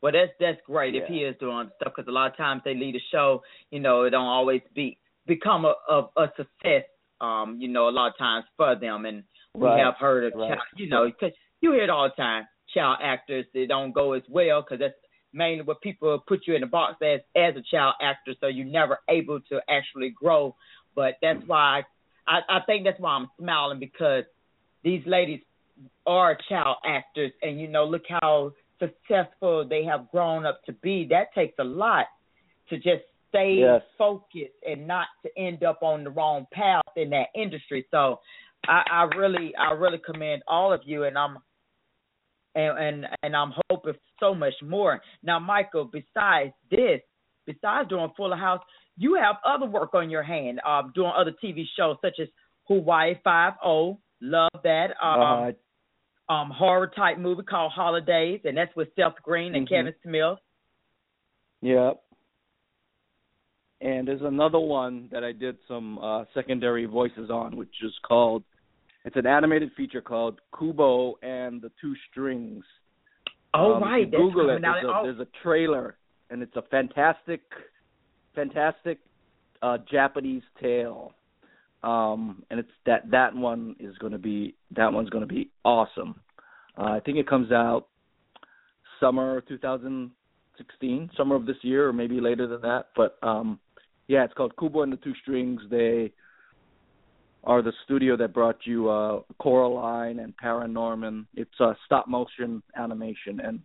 Well, 0.00 0.12
that's 0.12 0.32
that's 0.40 0.60
great 0.66 0.94
Yeah. 0.94 1.02
if 1.02 1.08
he 1.08 1.18
is 1.18 1.36
doing 1.38 1.70
stuff 1.76 1.92
because 1.94 2.08
a 2.08 2.12
lot 2.12 2.30
of 2.30 2.36
times 2.36 2.62
they 2.64 2.74
lead 2.74 2.96
a 2.96 3.00
show, 3.12 3.42
you 3.70 3.80
know, 3.80 4.02
it 4.04 4.10
don't 4.10 4.26
always 4.26 4.62
be 4.74 4.98
become 5.26 5.64
a 5.64 5.74
a, 5.88 6.08
a 6.16 6.32
success. 6.36 6.84
Um, 7.20 7.58
you 7.60 7.68
know, 7.68 7.88
a 7.88 7.90
lot 7.90 8.08
of 8.08 8.18
times 8.18 8.44
for 8.56 8.74
them, 8.74 9.06
and 9.06 9.22
we 9.54 9.60
Right, 9.66 9.78
have 9.78 9.94
heard 9.96 10.24
of 10.24 10.38
right. 10.38 10.48
child, 10.48 10.60
you 10.76 10.88
know, 10.88 11.06
because 11.06 11.30
you 11.60 11.72
hear 11.72 11.84
it 11.84 11.90
all 11.90 12.08
the 12.08 12.20
time. 12.20 12.48
Child 12.74 12.98
actors 13.02 13.44
they 13.54 13.66
don't 13.66 13.92
go 13.92 14.14
as 14.14 14.22
well 14.28 14.62
because 14.62 14.80
that's 14.80 14.94
mainly 15.32 15.62
what 15.62 15.80
people 15.82 16.18
put 16.26 16.40
you 16.46 16.54
in 16.54 16.62
the 16.62 16.66
box 16.66 16.96
as 17.02 17.20
as 17.36 17.54
a 17.54 17.62
child 17.70 17.94
actor, 18.02 18.34
so 18.40 18.48
you're 18.48 18.66
never 18.66 18.98
able 19.08 19.40
to 19.50 19.60
actually 19.68 20.10
grow. 20.10 20.56
But 20.96 21.14
that's 21.22 21.46
why 21.46 21.82
I 22.26 22.40
I 22.48 22.60
think 22.66 22.84
that's 22.84 22.98
why 22.98 23.10
I'm 23.12 23.28
smiling 23.38 23.78
because 23.78 24.24
these 24.82 25.02
ladies 25.06 25.40
are 26.06 26.36
child 26.48 26.76
actors, 26.86 27.32
and 27.42 27.60
you 27.60 27.68
know, 27.68 27.84
look 27.84 28.02
how 28.08 28.52
successful 28.78 29.66
they 29.68 29.84
have 29.84 30.10
grown 30.10 30.44
up 30.44 30.62
to 30.64 30.72
be. 30.72 31.06
That 31.10 31.32
takes 31.34 31.54
a 31.58 31.64
lot 31.64 32.06
to 32.68 32.76
just 32.76 33.04
stay 33.28 33.58
Yes. 33.60 33.82
focused 33.96 34.52
and 34.66 34.86
not 34.86 35.06
to 35.22 35.30
end 35.38 35.62
up 35.64 35.82
on 35.82 36.04
the 36.04 36.10
wrong 36.10 36.46
path 36.52 36.82
in 36.96 37.10
that 37.10 37.28
industry. 37.34 37.86
So 37.90 38.20
I, 38.66 38.82
I 38.90 39.02
really 39.16 39.54
I 39.56 39.72
really 39.72 39.98
commend 39.98 40.42
all 40.46 40.72
of 40.72 40.80
you 40.84 41.04
and 41.04 41.16
I'm 41.16 41.38
and 42.54 42.78
and, 42.78 43.06
and 43.22 43.36
I'm 43.36 43.52
hoping 43.70 43.94
so 44.20 44.34
much 44.34 44.54
more. 44.62 45.00
Now 45.22 45.38
Michael, 45.38 45.84
besides 45.90 46.52
this, 46.70 47.00
besides 47.46 47.88
doing 47.88 48.10
Fuller 48.16 48.36
House, 48.36 48.60
you 48.98 49.14
have 49.14 49.36
other 49.46 49.66
work 49.66 49.94
on 49.94 50.10
your 50.10 50.22
hand, 50.22 50.60
uh, 50.66 50.82
doing 50.94 51.12
other 51.16 51.32
TV 51.42 51.64
shows 51.76 51.96
such 52.02 52.20
as 52.20 52.28
Hawaii 52.68 53.14
Five 53.24 53.54
O, 53.64 53.98
love 54.22 54.50
that. 54.62 54.94
Um 55.02 55.20
uh, 55.20 56.32
um 56.32 56.50
horror 56.50 56.90
type 56.94 57.18
movie 57.18 57.42
called 57.42 57.72
Holidays, 57.72 58.40
and 58.44 58.56
that's 58.56 58.74
with 58.74 58.88
Seth 58.96 59.20
Green 59.22 59.54
and 59.54 59.66
Mhm. 59.66 59.70
Kevin 59.70 59.94
Smith. 60.02 60.38
Yep. 61.60 62.02
And 63.80 64.06
there's 64.06 64.22
another 64.22 64.60
one 64.60 65.08
that 65.10 65.24
I 65.24 65.32
did 65.32 65.58
some 65.66 65.98
uh 65.98 66.24
secondary 66.34 66.86
voices 66.86 67.30
on, 67.30 67.56
which 67.56 67.74
is 67.82 67.92
called 68.06 68.44
it's 69.04 69.16
an 69.16 69.26
animated 69.26 69.72
feature 69.76 70.00
called 70.00 70.40
Kubo 70.56 71.16
and 71.22 71.60
the 71.60 71.72
Two 71.80 71.94
Strings. 72.10 72.64
Oh 73.52 73.74
Um, 73.74 73.82
right, 73.82 74.08
Google 74.08 74.50
it. 74.50 74.62
There's 74.62 74.84
a, 74.84 75.00
there's 75.02 75.18
a 75.20 75.26
trailer, 75.42 75.98
and 76.30 76.40
it's 76.42 76.54
a 76.56 76.62
fantastic, 76.62 77.40
fantastic 78.34 78.98
uh 79.60 79.78
Japanese 79.90 80.44
tale. 80.60 81.12
Um, 81.82 82.44
and 82.50 82.60
it's 82.60 82.70
that 82.86 83.10
that 83.10 83.34
one 83.34 83.74
is 83.80 83.96
going 83.98 84.12
to 84.12 84.18
be 84.18 84.54
that 84.76 84.92
one's 84.92 85.10
going 85.10 85.26
to 85.26 85.32
be 85.32 85.50
awesome. 85.64 86.20
Uh, 86.78 86.84
I 86.84 87.00
think 87.00 87.18
it 87.18 87.28
comes 87.28 87.50
out 87.50 87.88
summer 89.00 89.40
2016, 89.42 91.10
summer 91.16 91.34
of 91.34 91.44
this 91.44 91.56
year, 91.62 91.88
or 91.88 91.92
maybe 91.92 92.20
later 92.20 92.46
than 92.46 92.60
that. 92.62 92.86
But 92.94 93.18
um, 93.22 93.58
yeah, 94.06 94.24
it's 94.24 94.34
called 94.34 94.52
Kubo 94.58 94.82
and 94.82 94.92
the 94.92 94.96
Two 94.98 95.14
Strings. 95.22 95.60
They 95.70 96.12
are 97.44 97.62
the 97.62 97.72
studio 97.84 98.16
that 98.16 98.32
brought 98.32 98.58
you 98.64 98.88
uh, 98.88 99.20
Coraline 99.40 100.20
and 100.20 100.34
Paranorman. 100.36 101.26
It's 101.34 101.58
a 101.60 101.76
stop 101.84 102.06
motion 102.06 102.62
animation, 102.76 103.40
and 103.40 103.60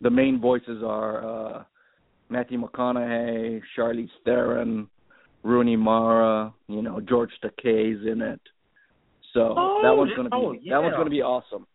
the 0.00 0.10
main 0.10 0.40
voices 0.40 0.82
are 0.84 1.56
uh, 1.58 1.64
Matthew 2.28 2.62
McConaughey, 2.62 3.60
Charlize 3.76 4.08
Theron, 4.24 4.88
Rooney 5.42 5.76
Mara. 5.76 6.52
You 6.68 6.82
know, 6.82 7.00
George 7.00 7.30
Takei's 7.42 8.06
in 8.06 8.20
it. 8.22 8.40
So 9.32 9.54
Oh, 9.56 9.80
that 9.82 9.96
one's 9.96 10.12
gonna 10.16 10.30
be 10.30 10.36
oh, 10.36 10.52
that 10.70 10.82
one's 10.82 10.96
gonna 10.96 11.10
be 11.10 11.22
awesome. 11.22 11.66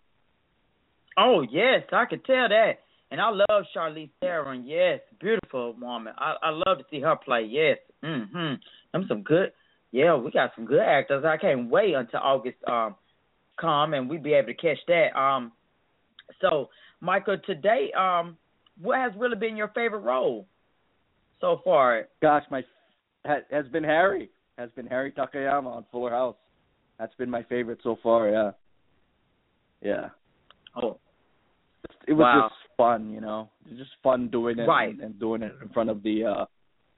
oh 1.18 1.42
yes, 1.42 1.84
I 1.92 2.06
could 2.06 2.26
tell 2.26 2.50
that. 2.50 2.80
And 3.12 3.20
I 3.20 3.30
love 3.30 3.66
Charlize 3.76 4.10
Theron. 4.22 4.64
Yes, 4.66 5.02
beautiful 5.20 5.74
woman. 5.80 6.14
I 6.18 6.36
I 6.42 6.50
love 6.50 6.78
to 6.80 6.86
see 6.90 7.02
her 7.02 7.16
play. 7.16 7.44
Yes. 7.44 7.78
Mhm. 8.04 8.58
I'm 8.94 9.08
some 9.08 9.22
good. 9.22 9.52
Yeah, 9.92 10.16
we 10.16 10.32
got 10.32 10.52
some 10.56 10.66
good 10.66 10.80
actors. 10.80 11.26
I 11.26 11.38
can't 11.38 11.70
wait 11.70 11.94
until 11.94 12.22
August 12.22 12.58
um 12.68 12.96
come 13.60 13.94
and 13.94 14.10
we 14.10 14.18
be 14.18 14.34
able 14.34 14.48
to 14.48 14.54
catch 14.54 14.80
that. 14.88 15.18
Um 15.20 15.52
so 16.40 16.70
Michael, 17.02 17.38
today 17.46 17.92
um 17.98 18.38
what 18.82 18.98
has 18.98 19.12
really 19.18 19.36
been 19.36 19.58
your 19.58 19.68
favorite 19.76 20.00
role 20.00 20.48
so 21.42 21.60
far? 21.64 22.08
Gosh, 22.22 22.44
my 22.50 22.64
has 23.26 23.68
been 23.72 23.84
Harry 23.84 24.30
has 24.58 24.70
been 24.72 24.88
Harry 24.88 25.12
Takayama 25.12 25.68
on 25.68 25.86
Fuller 25.92 26.12
House. 26.12 26.36
That's 27.00 27.14
been 27.16 27.30
my 27.30 27.44
favorite 27.44 27.80
so 27.84 27.98
far. 28.04 28.30
Yeah, 28.30 28.52
yeah. 29.82 30.10
Oh, 30.82 30.98
It 32.08 32.14
was 32.14 32.24
Wow. 32.24 32.50
just 32.50 32.78
fun, 32.78 33.12
you 33.12 33.22
know. 33.22 33.50
Just 33.78 33.92
fun 34.04 34.28
doing 34.30 34.60
it 34.60 34.68
Right. 34.68 34.90
and, 34.94 35.02
and 35.02 35.20
doing 35.20 35.42
it 35.42 35.54
in 35.62 35.70
front 35.70 35.90
of 35.90 36.04
the 36.04 36.26
uh 36.26 36.46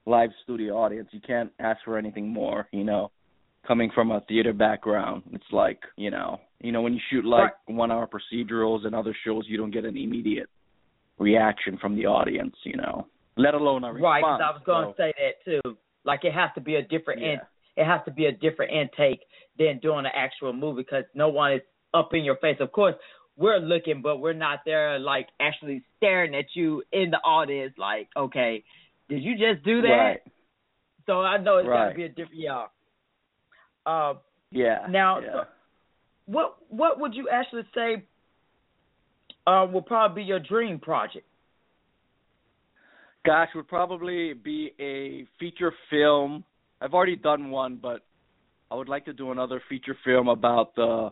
live 0.06 0.30
studio 0.42 0.76
audience. 0.76 1.08
You 1.12 1.20
can't 1.20 1.50
ask 1.58 1.82
for 1.84 1.96
anything 1.98 2.28
more, 2.28 2.68
you 2.72 2.84
know. 2.84 3.10
Coming 3.66 3.90
from 3.94 4.10
a 4.10 4.20
theater 4.28 4.52
background, 4.52 5.22
it's 5.32 5.50
like, 5.50 5.80
you 5.96 6.10
know, 6.10 6.38
you 6.60 6.70
know 6.72 6.82
when 6.82 6.92
you 6.92 7.00
shoot 7.10 7.24
like 7.24 7.52
one 7.66 7.90
hour 7.90 8.06
procedurals 8.06 8.84
and 8.84 8.94
other 8.94 9.16
shows, 9.24 9.44
you 9.48 9.56
don't 9.56 9.70
get 9.70 9.86
an 9.86 9.96
immediate 9.96 10.50
reaction 11.18 11.78
from 11.78 11.96
the 11.96 12.04
audience, 12.06 12.54
you 12.64 12.76
know. 12.76 13.06
Let 13.36 13.54
alone 13.54 13.82
a 13.84 13.92
right. 13.92 14.16
response. 14.18 14.42
I 14.44 14.50
was 14.50 14.62
going 14.66 14.86
to 14.86 14.92
So, 14.92 14.96
say 14.98 15.12
that 15.18 15.44
too. 15.62 15.76
Like 16.04 16.24
it 16.24 16.32
has 16.34 16.50
to 16.54 16.60
be 16.60 16.76
a 16.76 16.82
different 16.82 17.22
in, 17.22 17.38
yeah. 17.76 17.82
it 17.82 17.86
has 17.86 18.00
to 18.06 18.10
be 18.10 18.26
a 18.26 18.32
different 18.32 18.72
intake 18.72 19.20
than 19.58 19.78
doing 19.80 20.06
an 20.06 20.12
actual 20.14 20.52
movie 20.52 20.82
because 20.82 21.04
no 21.14 21.28
one 21.28 21.54
is 21.54 21.60
up 21.92 22.10
in 22.12 22.24
your 22.24 22.36
face. 22.36 22.56
Of 22.60 22.72
course, 22.72 22.94
we're 23.36 23.58
looking, 23.58 24.02
but 24.02 24.18
we're 24.18 24.32
not 24.32 24.60
there 24.64 24.98
like 24.98 25.28
actually 25.40 25.82
staring 25.96 26.34
at 26.34 26.46
you 26.54 26.82
in 26.92 27.10
the 27.10 27.18
audience. 27.18 27.74
Like, 27.78 28.08
okay, 28.16 28.64
did 29.08 29.22
you 29.22 29.32
just 29.32 29.64
do 29.64 29.82
that? 29.82 29.88
Right. 29.88 30.20
So 31.06 31.20
I 31.20 31.38
know 31.38 31.58
it's 31.58 31.68
got 31.68 31.88
to 31.90 31.94
be 31.94 32.04
a 32.04 32.08
different. 32.08 32.34
Yeah. 32.34 32.66
Uh, 33.86 34.14
Yeah. 34.50 34.86
Now, 34.88 35.20
yeah. 35.20 35.32
so- 35.32 35.44
what 36.26 36.56
what 36.68 36.98
would 37.00 37.14
you 37.14 37.28
actually 37.28 37.64
say 37.74 38.02
uh, 39.46 39.66
will 39.70 39.82
probably 39.82 40.22
be 40.22 40.26
your 40.26 40.40
dream 40.40 40.78
project? 40.78 41.26
Gosh, 43.24 43.48
would 43.54 43.68
probably 43.68 44.34
be 44.34 44.72
a 44.78 45.26
feature 45.40 45.72
film. 45.90 46.44
I've 46.80 46.92
already 46.92 47.16
done 47.16 47.50
one, 47.50 47.78
but 47.80 48.02
I 48.70 48.74
would 48.74 48.88
like 48.88 49.04
to 49.06 49.12
do 49.12 49.30
another 49.32 49.62
feature 49.68 49.96
film 50.04 50.28
about 50.28 50.74
the 50.74 51.10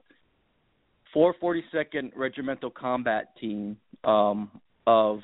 442nd 1.15 2.13
Regimental 2.15 2.71
Combat 2.71 3.35
Team 3.41 3.77
um, 4.05 4.51
of 4.87 5.21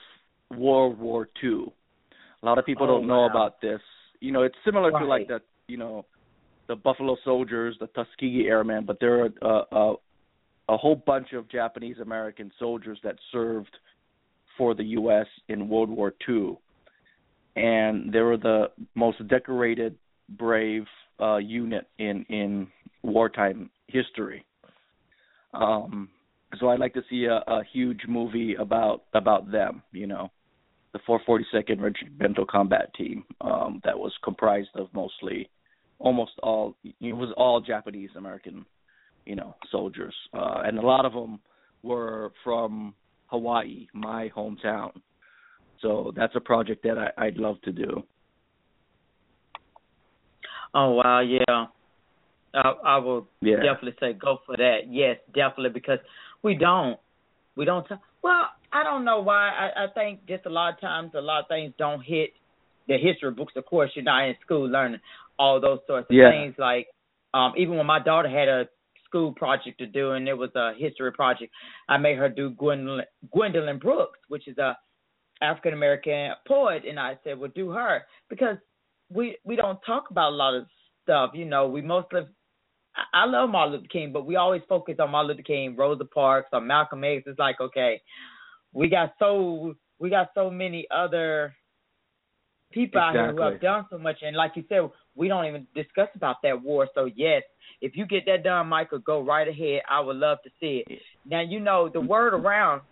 World 0.57 0.99
War 0.99 1.29
II. 1.43 1.67
A 2.43 2.47
lot 2.47 2.59
of 2.59 2.65
people 2.65 2.85
Oh, 2.85 2.99
don't 2.99 3.07
know 3.07 3.21
wow. 3.21 3.31
about 3.31 3.61
this. 3.61 3.81
You 4.21 4.33
know, 4.33 4.43
it's 4.43 4.57
similar 4.65 4.91
to 4.93 5.05
like 5.05 5.29
the, 5.29 5.41
you 5.67 5.77
know, 5.77 6.07
the 6.69 6.77
Buffalo 6.77 7.17
Soldiers, 7.25 7.77
the 7.81 7.87
Tuskegee 7.89 8.47
Airmen, 8.47 8.85
but 8.87 8.99
there 9.01 9.25
are 9.25 9.29
a, 9.43 9.77
a, 9.77 9.95
a 10.71 10.77
whole 10.77 10.97
bunch 11.07 11.33
of 11.33 11.51
Japanese 11.51 11.99
American 11.99 12.53
soldiers 12.59 12.99
that 13.03 13.17
served 13.33 13.77
for 14.57 14.75
the 14.75 14.85
U.S. 14.85 15.27
in 15.49 15.69
World 15.69 15.89
War 15.89 16.13
II, 16.29 16.59
and 17.59 18.13
they 18.13 18.21
were 18.21 18.37
the 18.37 18.67
most 18.95 19.27
decorated, 19.29 19.97
brave 20.29 20.85
uh, 21.21 21.39
unit 21.39 21.87
in 21.99 22.25
in 22.29 22.69
wartime 23.03 23.71
history. 23.89 24.45
Um, 25.55 26.09
so 26.59 26.69
I'd 26.69 26.79
like 26.79 26.95
to 26.95 27.03
see 27.11 27.25
a, 27.25 27.43
a 27.51 27.63
huge 27.73 28.03
movie 28.09 28.55
about 28.55 29.05
about 29.15 29.51
them. 29.51 29.83
You 29.93 30.07
know, 30.07 30.31
the 30.93 31.01
442nd 31.01 31.81
Regimental 31.81 32.47
Combat 32.47 32.95
Team 32.95 33.25
um, 33.41 33.81
that 33.85 33.99
was 33.99 34.13
comprised 34.23 34.71
of 34.75 34.89
mostly, 34.93 35.51
almost 35.99 36.33
all 36.43 36.77
it 36.85 37.17
was 37.17 37.33
all 37.37 37.61
Japanese 37.61 38.11
American, 38.17 38.65
you 39.27 39.35
know, 39.35 39.57
soldiers, 39.71 40.15
uh, 40.33 40.63
and 40.65 40.79
a 40.79 40.83
lot 40.83 41.05
of 41.05 41.13
them 41.13 41.41
were 41.83 42.33
from 42.45 42.95
Hawaii, 43.27 43.89
my 43.93 44.31
hometown. 44.37 44.93
So 45.81 46.13
that's 46.17 46.35
a 46.35 46.41
project 46.41 46.83
that 46.85 46.99
I, 46.99 47.27
I'd 47.27 47.37
love 47.37 47.61
to 47.63 47.73
do. 47.73 48.03
Oh 50.75 50.93
wow, 50.93 51.21
yeah. 51.21 51.67
I, 52.55 52.73
I 52.85 52.97
will 52.99 53.27
yeah. 53.41 53.57
definitely 53.57 53.97
say 54.01 54.13
go 54.13 54.39
for 54.47 54.57
that. 54.57 54.81
Yes, 54.89 55.17
definitely 55.35 55.71
because 55.71 55.99
we 56.43 56.55
don't 56.57 56.99
we 57.57 57.65
don't 57.65 57.85
talk. 57.85 58.01
Well, 58.23 58.49
I 58.73 58.83
don't 58.83 59.05
know 59.05 59.21
why. 59.21 59.51
I, 59.51 59.85
I 59.85 59.87
think 59.95 60.27
just 60.27 60.47
a 60.47 60.51
lot 60.51 60.75
of 60.75 60.81
times 60.81 61.13
a 61.15 61.21
lot 61.21 61.41
of 61.41 61.49
things 61.49 61.73
don't 61.79 62.03
hit 62.03 62.31
the 62.87 62.97
history 62.99 63.31
books. 63.31 63.53
Of 63.57 63.67
course, 63.67 63.91
you're 63.95 64.05
not 64.05 64.29
in 64.29 64.35
school 64.45 64.69
learning 64.69 65.01
all 65.39 65.61
those 65.61 65.81
sorts 65.87 66.09
of 66.11 66.17
yeah. 66.17 66.31
things. 66.31 66.55
Like 66.59 66.89
um 67.35 67.53
even 67.57 67.77
when 67.77 67.87
my 67.87 68.03
daughter 68.03 68.29
had 68.29 68.49
a 68.49 68.69
school 69.05 69.33
project 69.33 69.79
to 69.79 69.87
do, 69.87 70.13
and 70.13 70.29
it 70.29 70.37
was 70.37 70.51
a 70.55 70.73
history 70.77 71.13
project, 71.13 71.53
I 71.89 71.97
made 71.97 72.19
her 72.19 72.29
do 72.29 72.51
Gwendolyn, 72.51 73.07
Gwendolyn 73.33 73.79
Brooks, 73.79 74.19
which 74.29 74.47
is 74.47 74.59
a 74.59 74.77
African 75.41 75.73
American 75.73 76.33
poet, 76.47 76.83
and 76.89 76.99
I 76.99 77.19
said, 77.25 77.39
"Well, 77.39 77.51
do 77.55 77.71
her," 77.71 78.03
because 78.29 78.57
we 79.11 79.37
we 79.45 79.57
don't 79.57 79.79
talk 79.87 80.11
about 80.11 80.33
a 80.33 80.37
lot 80.37 80.55
of 80.55 80.67
stuff. 81.05 81.31
You 81.35 81.45
know, 81.45 81.69
we 81.69 81.81
mostly 81.81 82.23
I 83.13 83.27
love 83.27 83.51
Martin 83.51 83.75
Luther 83.75 83.89
King, 83.89 84.13
but 84.13 84.27
we 84.27 84.37
always 84.37 84.63
focus 84.69 84.97
on 84.99 85.11
Martin 85.11 85.29
Luther 85.29 85.43
King, 85.43 85.77
Rosa 85.77 86.05
Parks, 86.05 86.49
or 86.53 86.61
Malcolm 86.61 87.05
X. 87.05 87.25
It's 87.27 87.39
like, 87.39 87.61
okay, 87.61 88.01
we 88.73 88.89
got 88.89 89.15
so 89.19 89.75
we 89.99 90.11
got 90.11 90.31
so 90.35 90.51
many 90.51 90.87
other 90.91 91.55
people 92.73 93.01
exactly. 93.01 93.21
out 93.21 93.25
here 93.25 93.33
who 93.33 93.53
have 93.53 93.61
done 93.61 93.87
so 93.91 93.99
much, 93.99 94.17
and 94.23 94.37
like 94.37 94.53
you 94.57 94.65
said, 94.69 94.89
we 95.15 95.29
don't 95.29 95.47
even 95.47 95.67
discuss 95.75 96.09
about 96.15 96.37
that 96.43 96.63
war. 96.63 96.89
So 96.95 97.09
yes, 97.15 97.43
if 97.81 97.97
you 97.97 98.07
get 98.07 98.27
that 98.27 98.45
done, 98.45 98.69
Michael, 98.69 98.99
go 98.99 99.23
right 99.23 99.49
ahead. 99.49 99.83
I 99.91 100.01
would 100.01 100.17
love 100.17 100.39
to 100.45 100.51
see 100.61 100.85
it. 100.87 100.99
Now 101.25 101.41
you 101.41 101.61
know 101.61 101.89
the 101.89 102.01
word 102.01 102.35
around 102.35 102.83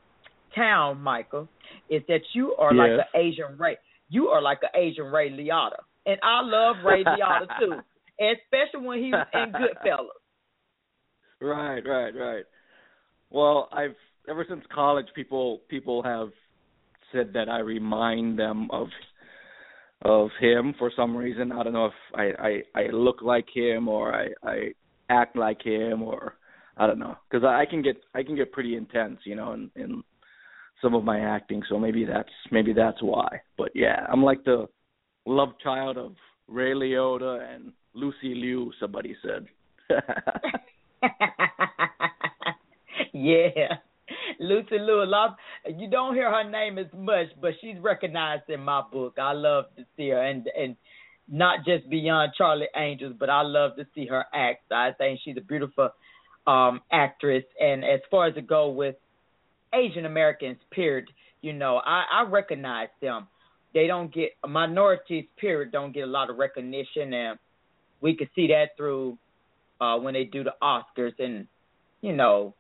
town, 0.57 1.01
Michael, 1.01 1.49
is 1.91 2.03
that 2.09 2.23
you 2.35 2.55
are 2.59 2.75
yes. 2.75 2.81
like 2.81 3.07
an 3.15 3.21
Asian 3.21 3.59
Ray. 3.59 3.77
You 4.09 4.29
are 4.29 4.43
like 4.43 4.59
an 4.63 4.81
Asian 4.81 5.07
Ray 5.07 5.31
Liotta, 5.31 5.83
and 6.07 6.19
I 6.23 6.41
love 6.43 6.77
Ray 6.85 7.05
Liotta 7.05 7.47
too 7.61 7.75
especially 8.19 8.87
when 8.87 8.99
he 8.99 9.11
was 9.11 9.27
in 9.35 9.53
Goodfellas. 9.53 10.07
Right, 11.41 11.83
right, 11.87 12.15
right. 12.15 12.45
Well, 13.31 13.69
I've 13.73 13.97
ever 14.29 14.47
since 14.49 14.65
college, 14.75 15.07
people 15.15 15.61
people 15.69 16.03
have 16.03 16.31
said 17.13 17.33
that 17.35 17.49
I 17.49 17.59
remind 17.59 18.39
them 18.39 18.69
of 18.71 18.89
of 20.03 20.31
him 20.41 20.75
for 20.79 20.91
some 20.97 21.17
reason. 21.17 21.53
I 21.53 21.63
don't 21.63 21.73
know 21.73 21.87
if 21.87 21.93
I 22.15 22.63
I, 22.75 22.81
I 22.81 22.91
look 22.93 23.23
like 23.23 23.47
him 23.53 23.89
or 23.89 24.15
I 24.15 24.29
I 24.43 24.57
act 25.11 25.37
like 25.37 25.63
him 25.63 26.03
or 26.03 26.35
I 26.77 26.87
don't 26.87 26.99
know 26.99 27.17
because 27.31 27.45
I, 27.45 27.63
I 27.63 27.67
can 27.69 27.83
get 27.83 27.97
I 28.15 28.23
can 28.23 28.37
get 28.37 28.53
pretty 28.53 28.77
intense, 28.77 29.19
you 29.25 29.37
know, 29.37 29.53
in, 29.53 29.71
in 29.77 30.03
some 30.83 30.95
of 30.95 31.05
my 31.05 31.21
acting. 31.21 31.63
So 31.69 31.79
maybe 31.79 32.05
that's 32.05 32.29
maybe 32.51 32.73
that's 32.73 33.03
why. 33.03 33.41
But 33.57 33.71
yeah, 33.75 34.07
I'm 34.11 34.23
like 34.23 34.45
the 34.45 34.67
love 35.27 35.51
child 35.63 35.97
of 35.99 36.15
Ray 36.49 36.73
Liotta 36.73 37.55
and 37.55 37.73
Lucy 37.95 38.35
Liu, 38.35 38.73
somebody 38.81 39.17
said. 39.23 39.47
yeah. 43.13 43.77
Lucy 44.39 44.79
Liu, 44.79 45.03
a 45.03 45.05
lot, 45.05 45.37
you 45.67 45.91
don't 45.91 46.15
hear 46.15 46.31
her 46.31 46.49
name 46.49 46.79
as 46.79 46.87
much, 46.97 47.27
but 47.41 47.53
she's 47.61 47.77
recognized 47.81 48.49
in 48.49 48.61
my 48.61 48.83
book. 48.93 49.17
I 49.19 49.33
love 49.33 49.65
to 49.77 49.85
see 49.97 50.11
her, 50.11 50.23
and 50.23 50.47
and 50.57 50.77
not 51.29 51.65
just 51.65 51.89
beyond 51.91 52.33
Charlie 52.37 52.69
Angels, 52.77 53.15
but 53.19 53.31
I 53.31 53.43
love 53.43 53.77
to 53.77 53.87
see 53.95 54.07
her 54.07 54.25
act. 54.33 54.71
I 54.71 54.93
think 54.97 55.21
she's 55.25 55.37
a 55.37 55.41
beautiful 55.41 55.91
um 56.47 56.81
actress, 56.93 57.45
and 57.61 57.85
as 57.85 58.01
far 58.11 58.27
as 58.27 58.35
to 58.35 58.43
go 58.43 58.69
with 58.71 58.97
Asian 59.77 60.07
Americans, 60.07 60.59
period, 60.71 61.07
you 61.43 61.53
know, 61.53 61.77
I, 61.85 62.05
I 62.13 62.23
recognize 62.29 62.89
them. 63.01 63.29
They 63.75 63.87
don't 63.87 64.13
get 64.13 64.31
minorities, 64.47 65.27
period, 65.39 65.71
don't 65.73 65.93
get 65.93 66.05
a 66.05 66.07
lot 66.07 66.31
of 66.31 66.37
recognition, 66.39 67.13
and 67.13 67.39
we 68.01 68.17
could 68.17 68.29
see 68.35 68.47
that 68.49 68.77
through 68.77 69.19
uh 69.81 69.97
when 69.99 70.15
they 70.15 70.25
do 70.25 70.43
the 70.43 70.55
Oscars 70.63 71.13
and 71.19 71.47
you 72.01 72.15
know 72.15 72.55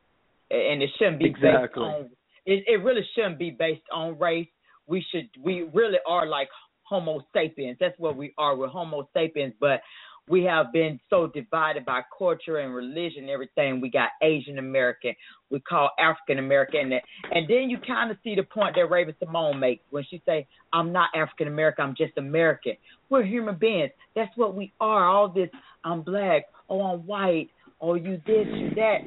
and 0.50 0.82
it 0.82 0.90
shouldn't 0.98 1.18
be 1.18 1.26
exactly. 1.26 1.60
based 1.62 1.78
on 1.78 2.10
it, 2.44 2.64
it 2.66 2.84
really 2.84 3.04
shouldn't 3.14 3.38
be 3.38 3.50
based 3.50 3.82
on 3.92 4.18
race. 4.18 4.48
We 4.86 5.04
should 5.10 5.28
we 5.42 5.68
really 5.74 5.98
are 6.06 6.26
like 6.26 6.48
Homo 6.82 7.26
sapiens. 7.32 7.76
That's 7.80 7.98
what 7.98 8.16
we 8.16 8.32
are. 8.38 8.56
We're 8.56 8.68
Homo 8.68 9.08
sapiens, 9.12 9.54
but 9.58 9.80
we 10.28 10.42
have 10.44 10.72
been 10.72 10.98
so 11.08 11.28
divided 11.28 11.84
by 11.84 12.00
culture 12.16 12.58
and 12.58 12.74
religion 12.74 13.22
and 13.22 13.30
everything. 13.30 13.80
We 13.80 13.90
got 13.90 14.10
Asian 14.22 14.58
American, 14.58 15.14
we 15.50 15.60
call 15.60 15.90
African 15.98 16.38
American, 16.38 16.92
and, 16.92 17.00
and 17.30 17.48
then 17.48 17.70
you 17.70 17.78
kind 17.86 18.10
of 18.10 18.16
see 18.24 18.34
the 18.34 18.42
point 18.42 18.74
that 18.76 18.90
Raven-Symoné 18.90 19.58
makes 19.58 19.84
when 19.90 20.04
she 20.10 20.20
say, 20.26 20.46
"I'm 20.72 20.92
not 20.92 21.10
African 21.14 21.46
American, 21.46 21.84
I'm 21.84 21.94
just 21.96 22.18
American." 22.18 22.72
We're 23.08 23.24
human 23.24 23.56
beings. 23.56 23.92
That's 24.16 24.36
what 24.36 24.56
we 24.56 24.72
are. 24.80 25.08
All 25.08 25.28
this, 25.28 25.48
I'm 25.84 26.02
black, 26.02 26.46
oh 26.68 26.82
I'm 26.82 27.06
white, 27.06 27.50
oh 27.80 27.94
you 27.94 28.20
this, 28.26 28.46
you 28.48 28.70
that. 28.74 28.98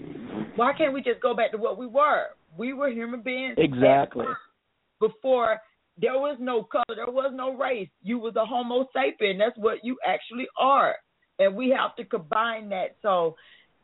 Why 0.56 0.72
can't 0.78 0.94
we 0.94 1.02
just 1.02 1.22
go 1.22 1.36
back 1.36 1.52
to 1.52 1.58
what 1.58 1.78
we 1.78 1.86
were? 1.86 2.28
We 2.58 2.72
were 2.72 2.90
human 2.90 3.22
beings. 3.22 3.56
Exactly. 3.58 4.26
Before 5.02 5.58
there 6.02 6.14
was 6.14 6.38
no 6.40 6.64
color, 6.64 6.96
there 6.96 7.14
was 7.14 7.34
no 7.36 7.58
race. 7.58 7.90
You 8.02 8.20
was 8.20 8.38
a 8.38 8.46
Homo 8.46 8.88
sapien. 8.96 9.38
That's 9.38 9.58
what 9.58 9.80
you 9.84 9.98
actually 10.08 10.48
are 10.58 10.96
and 11.40 11.56
we 11.56 11.70
have 11.70 11.96
to 11.96 12.06
combine 12.06 12.70
that. 12.70 12.98
So, 13.02 13.36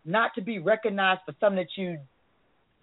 not 0.03 0.35
to 0.35 0.41
be 0.41 0.59
recognized 0.59 1.21
for 1.25 1.33
something 1.39 1.55
that 1.55 1.81
you 1.81 1.97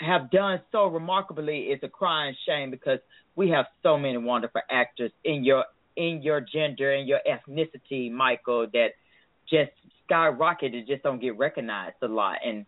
have 0.00 0.30
done 0.30 0.60
so 0.72 0.86
remarkably 0.86 1.58
is 1.66 1.78
a 1.84 1.88
crying 1.88 2.34
shame 2.46 2.70
because 2.70 2.98
we 3.36 3.50
have 3.50 3.66
so 3.82 3.96
many 3.96 4.16
wonderful 4.16 4.62
actors 4.70 5.12
in 5.24 5.44
your 5.44 5.64
in 5.96 6.22
your 6.22 6.40
gender 6.40 6.92
and 6.92 7.06
your 7.06 7.20
ethnicity, 7.28 8.10
Michael, 8.10 8.66
that 8.72 8.88
just 9.48 9.70
skyrocket 10.04 10.74
and 10.74 10.86
just 10.86 11.02
don't 11.02 11.20
get 11.20 11.36
recognized 11.38 11.96
a 12.02 12.08
lot. 12.08 12.38
And 12.44 12.64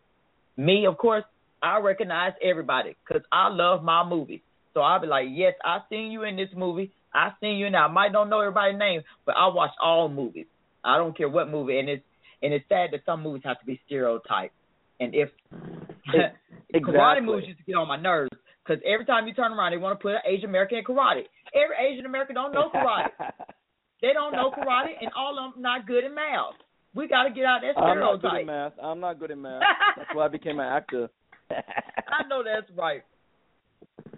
me, 0.57 0.87
of 0.87 0.99
course, 0.99 1.25
I 1.63 1.79
recognize 1.79 2.33
everybody 2.43 2.97
because 3.07 3.23
I 3.33 3.49
love 3.49 3.83
my 3.83 4.07
movies. 4.07 4.41
So 4.75 4.81
I'll 4.81 5.01
be 5.01 5.07
like, 5.07 5.27
yes, 5.31 5.55
I 5.65 5.79
seen 5.89 6.11
you 6.11 6.25
in 6.25 6.37
this 6.37 6.51
movie. 6.55 6.93
I 7.15 7.31
seen 7.41 7.57
you 7.57 7.71
now. 7.71 7.87
I 7.87 7.91
might 7.91 8.13
don't 8.13 8.29
know 8.29 8.41
everybody's 8.41 8.79
name, 8.79 9.03
but 9.25 9.37
I 9.37 9.47
watch 9.49 9.71
all 9.83 10.09
movies. 10.09 10.47
I 10.85 10.99
don't 10.99 11.17
care 11.17 11.29
what 11.29 11.51
movie, 11.51 11.79
and 11.79 11.89
it's 11.89 12.05
and 12.43 12.53
it's 12.53 12.69
sad 12.69 12.91
that 12.93 13.01
some 13.07 13.23
movies 13.23 13.43
have 13.45 13.59
to 13.61 13.67
be 13.67 13.81
stereotyped. 13.87 14.55
And 15.01 15.15
if 15.15 15.31
exactly. 16.09 16.81
karate 16.81 17.25
movies 17.25 17.49
used 17.49 17.59
to 17.59 17.65
get 17.65 17.77
on 17.77 17.89
my 17.89 17.97
nerves 17.97 18.31
because 18.65 18.83
every 18.87 19.05
time 19.05 19.27
you 19.27 19.35
turn 19.35 19.53
around, 19.53 19.73
they 19.73 19.79
want 19.79 19.99
to 19.99 20.03
put 20.03 20.13
an 20.13 20.25
Asian 20.27 20.49
American 20.49 20.79
in 20.79 20.85
karate. 20.85 21.25
Every 21.53 21.77
Asian 21.93 22.07
American 22.07 22.35
don't 22.35 22.53
know 22.53 22.71
karate. 22.75 23.11
they 24.03 24.13
don't 24.13 24.33
know 24.33 24.51
karate, 24.51 24.95
and 25.01 25.11
all 25.17 25.39
of 25.39 25.55
them 25.55 25.63
not 25.63 25.87
good 25.87 26.05
in 26.05 26.15
math. 26.15 26.55
We 26.95 27.09
got 27.09 27.25
to 27.25 27.31
get 27.31 27.45
out 27.45 27.61
that 27.63 27.75
stereotype. 27.75 27.97
I'm 27.97 28.01
not 28.01 28.23
good 28.23 28.41
in 28.41 28.47
math. 28.47 28.73
I'm 28.81 29.01
not 29.01 29.19
good 29.19 29.31
in 29.33 29.43
math. 29.43 29.63
That's 29.97 30.09
why 30.15 30.27
I 30.27 30.29
became 30.29 30.61
an 30.61 30.67
actor. 30.67 31.09
I 31.51 32.27
know 32.29 32.43
that's 32.43 32.67
right. 32.77 33.03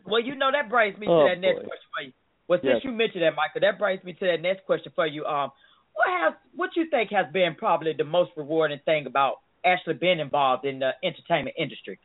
Well, 0.06 0.22
you 0.22 0.36
know 0.36 0.50
that 0.52 0.70
brings 0.70 0.96
me 0.96 1.06
oh, 1.10 1.26
to 1.26 1.34
that 1.34 1.40
next 1.40 1.66
question 1.66 1.90
for 1.90 2.02
you. 2.04 2.12
Well, 2.46 2.60
since 2.62 2.74
Yes. 2.78 2.84
you 2.84 2.92
mentioned 2.92 3.22
that, 3.24 3.34
Michael, 3.34 3.60
that 3.62 3.78
brings 3.78 4.04
me 4.04 4.12
to 4.12 4.26
that 4.26 4.40
next 4.40 4.64
question 4.64 4.92
for 4.94 5.06
you. 5.06 5.24
Um, 5.26 5.50
what 5.96 6.08
has 6.08 6.34
what 6.54 6.70
you 6.76 6.88
think 6.90 7.10
has 7.10 7.26
been 7.32 7.54
probably 7.54 7.92
the 7.96 8.04
most 8.04 8.30
rewarding 8.36 8.80
thing 8.84 9.06
about 9.06 9.36
actually 9.64 9.94
being 9.94 10.20
involved 10.20 10.64
in 10.64 10.78
the 10.78 10.90
entertainment 11.02 11.56
industry? 11.58 11.98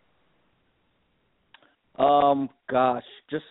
Um, 1.99 2.49
gosh, 2.69 3.03
just 3.29 3.45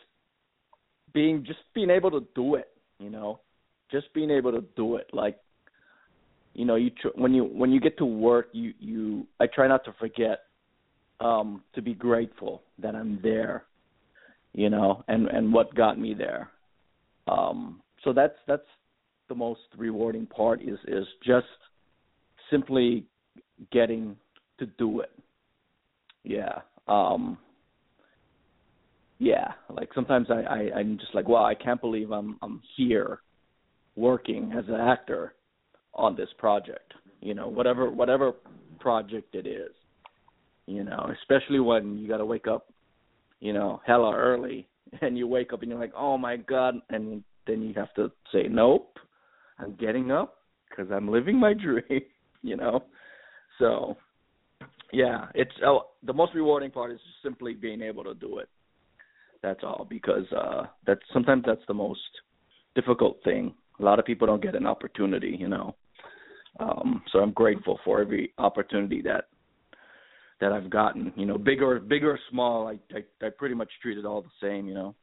being 1.12 1.44
just 1.44 1.60
being 1.74 1.90
able 1.90 2.10
to 2.10 2.26
do 2.34 2.54
it, 2.54 2.68
you 2.98 3.10
know, 3.10 3.40
just 3.90 4.12
being 4.14 4.30
able 4.30 4.52
to 4.52 4.64
do 4.76 4.96
it. 4.96 5.08
Like, 5.12 5.38
you 6.54 6.64
know, 6.64 6.76
you 6.76 6.90
tr- 6.90 7.08
when 7.14 7.34
you 7.34 7.44
when 7.44 7.70
you 7.70 7.80
get 7.80 7.98
to 7.98 8.06
work, 8.06 8.48
you 8.52 8.72
you 8.80 9.26
I 9.38 9.46
try 9.46 9.68
not 9.68 9.84
to 9.84 9.92
forget 9.98 10.40
um 11.20 11.62
to 11.74 11.82
be 11.82 11.94
grateful 11.94 12.62
that 12.78 12.94
I'm 12.94 13.20
there, 13.22 13.64
you 14.54 14.70
know, 14.70 15.04
and 15.06 15.26
and 15.28 15.52
what 15.52 15.74
got 15.74 15.98
me 15.98 16.14
there. 16.14 16.50
Um, 17.28 17.82
so 18.02 18.12
that's 18.14 18.36
that's 18.48 18.66
the 19.30 19.34
most 19.34 19.60
rewarding 19.78 20.26
part 20.26 20.60
is 20.60 20.78
is 20.86 21.06
just 21.24 21.46
simply 22.50 23.06
getting 23.72 24.16
to 24.58 24.66
do 24.66 25.00
it. 25.00 25.12
Yeah. 26.24 26.58
Um 26.86 27.38
yeah, 29.18 29.52
like 29.70 29.90
sometimes 29.94 30.28
I, 30.30 30.40
I 30.42 30.78
I'm 30.78 30.98
just 30.98 31.14
like, 31.14 31.28
wow, 31.28 31.44
I 31.44 31.54
can't 31.54 31.80
believe 31.80 32.10
I'm 32.10 32.38
I'm 32.42 32.60
here 32.76 33.20
working 33.96 34.52
as 34.58 34.64
an 34.68 34.74
actor 34.74 35.34
on 35.94 36.16
this 36.16 36.28
project. 36.36 36.92
You 37.20 37.34
know, 37.34 37.48
whatever 37.48 37.90
whatever 37.90 38.32
project 38.80 39.34
it 39.34 39.46
is. 39.46 39.70
You 40.66 40.84
know, 40.84 41.10
especially 41.20 41.60
when 41.60 41.98
you 41.98 42.08
got 42.08 42.18
to 42.18 42.24
wake 42.24 42.46
up, 42.46 42.66
you 43.40 43.52
know, 43.52 43.80
hella 43.86 44.14
early, 44.14 44.68
and 45.02 45.16
you 45.16 45.26
wake 45.28 45.52
up 45.52 45.62
and 45.62 45.70
you're 45.70 45.80
like, 45.80 45.92
oh 45.96 46.18
my 46.18 46.36
god, 46.36 46.74
and 46.90 47.22
then 47.46 47.62
you 47.62 47.74
have 47.74 47.92
to 47.94 48.10
say, 48.32 48.46
nope, 48.48 48.96
I'm 49.60 49.74
getting 49.76 50.10
up 50.10 50.36
because 50.68 50.90
I'm 50.92 51.08
living 51.10 51.38
my 51.38 51.54
dream. 51.64 52.02
You 52.42 52.56
know, 52.56 52.84
so 53.58 53.96
yeah, 54.92 55.26
it's 55.34 55.52
oh, 55.64 55.88
the 56.04 56.12
most 56.12 56.34
rewarding 56.34 56.70
part 56.70 56.92
is 56.92 57.00
simply 57.22 57.54
being 57.54 57.82
able 57.82 58.04
to 58.04 58.14
do 58.14 58.38
it. 58.38 58.48
That's 59.42 59.60
all 59.62 59.86
because 59.88 60.30
uh 60.32 60.64
that's 60.86 61.00
sometimes 61.12 61.44
that's 61.46 61.64
the 61.68 61.74
most 61.74 62.00
difficult 62.74 63.18
thing. 63.24 63.54
A 63.78 63.82
lot 63.82 63.98
of 63.98 64.04
people 64.04 64.26
don't 64.26 64.42
get 64.42 64.54
an 64.54 64.66
opportunity, 64.66 65.36
you 65.38 65.48
know. 65.48 65.74
Um 66.58 67.02
so 67.12 67.20
I'm 67.20 67.32
grateful 67.32 67.78
for 67.84 68.00
every 68.00 68.32
opportunity 68.38 69.02
that 69.02 69.24
that 70.40 70.52
I've 70.52 70.70
gotten, 70.70 71.12
you 71.16 71.26
know, 71.26 71.36
big 71.36 71.62
or 71.62 71.78
big 71.78 72.04
or 72.04 72.18
small, 72.30 72.66
I 72.66 72.78
I, 72.96 73.26
I 73.26 73.30
pretty 73.30 73.54
much 73.54 73.70
treat 73.82 73.98
it 73.98 74.06
all 74.06 74.22
the 74.22 74.28
same, 74.46 74.66
you 74.66 74.74
know. 74.74 74.94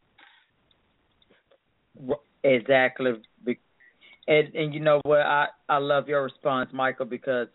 Exactly. 2.43 3.13
And 4.28 4.54
and 4.56 4.74
you 4.74 4.80
know 4.80 5.00
what 5.04 5.22
I 5.22 5.48
I 5.70 5.78
love 5.78 6.08
your 6.08 6.24
response, 6.24 6.70
Michael, 6.74 7.06
because 7.06 7.48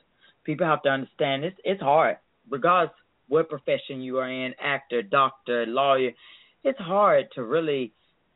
people 0.44 0.66
have 0.66 0.82
to 0.82 0.88
understand 0.88 1.44
it's 1.44 1.56
it's 1.64 1.82
hard, 1.82 2.16
regardless 2.48 2.94
what 3.28 3.48
profession 3.48 4.00
you 4.00 4.18
are 4.18 4.30
in, 4.30 4.54
actor, 4.60 5.02
doctor, 5.02 5.64
lawyer. 5.66 6.10
It's 6.64 6.78
hard 6.78 7.26
to 7.34 7.42
really 7.42 7.92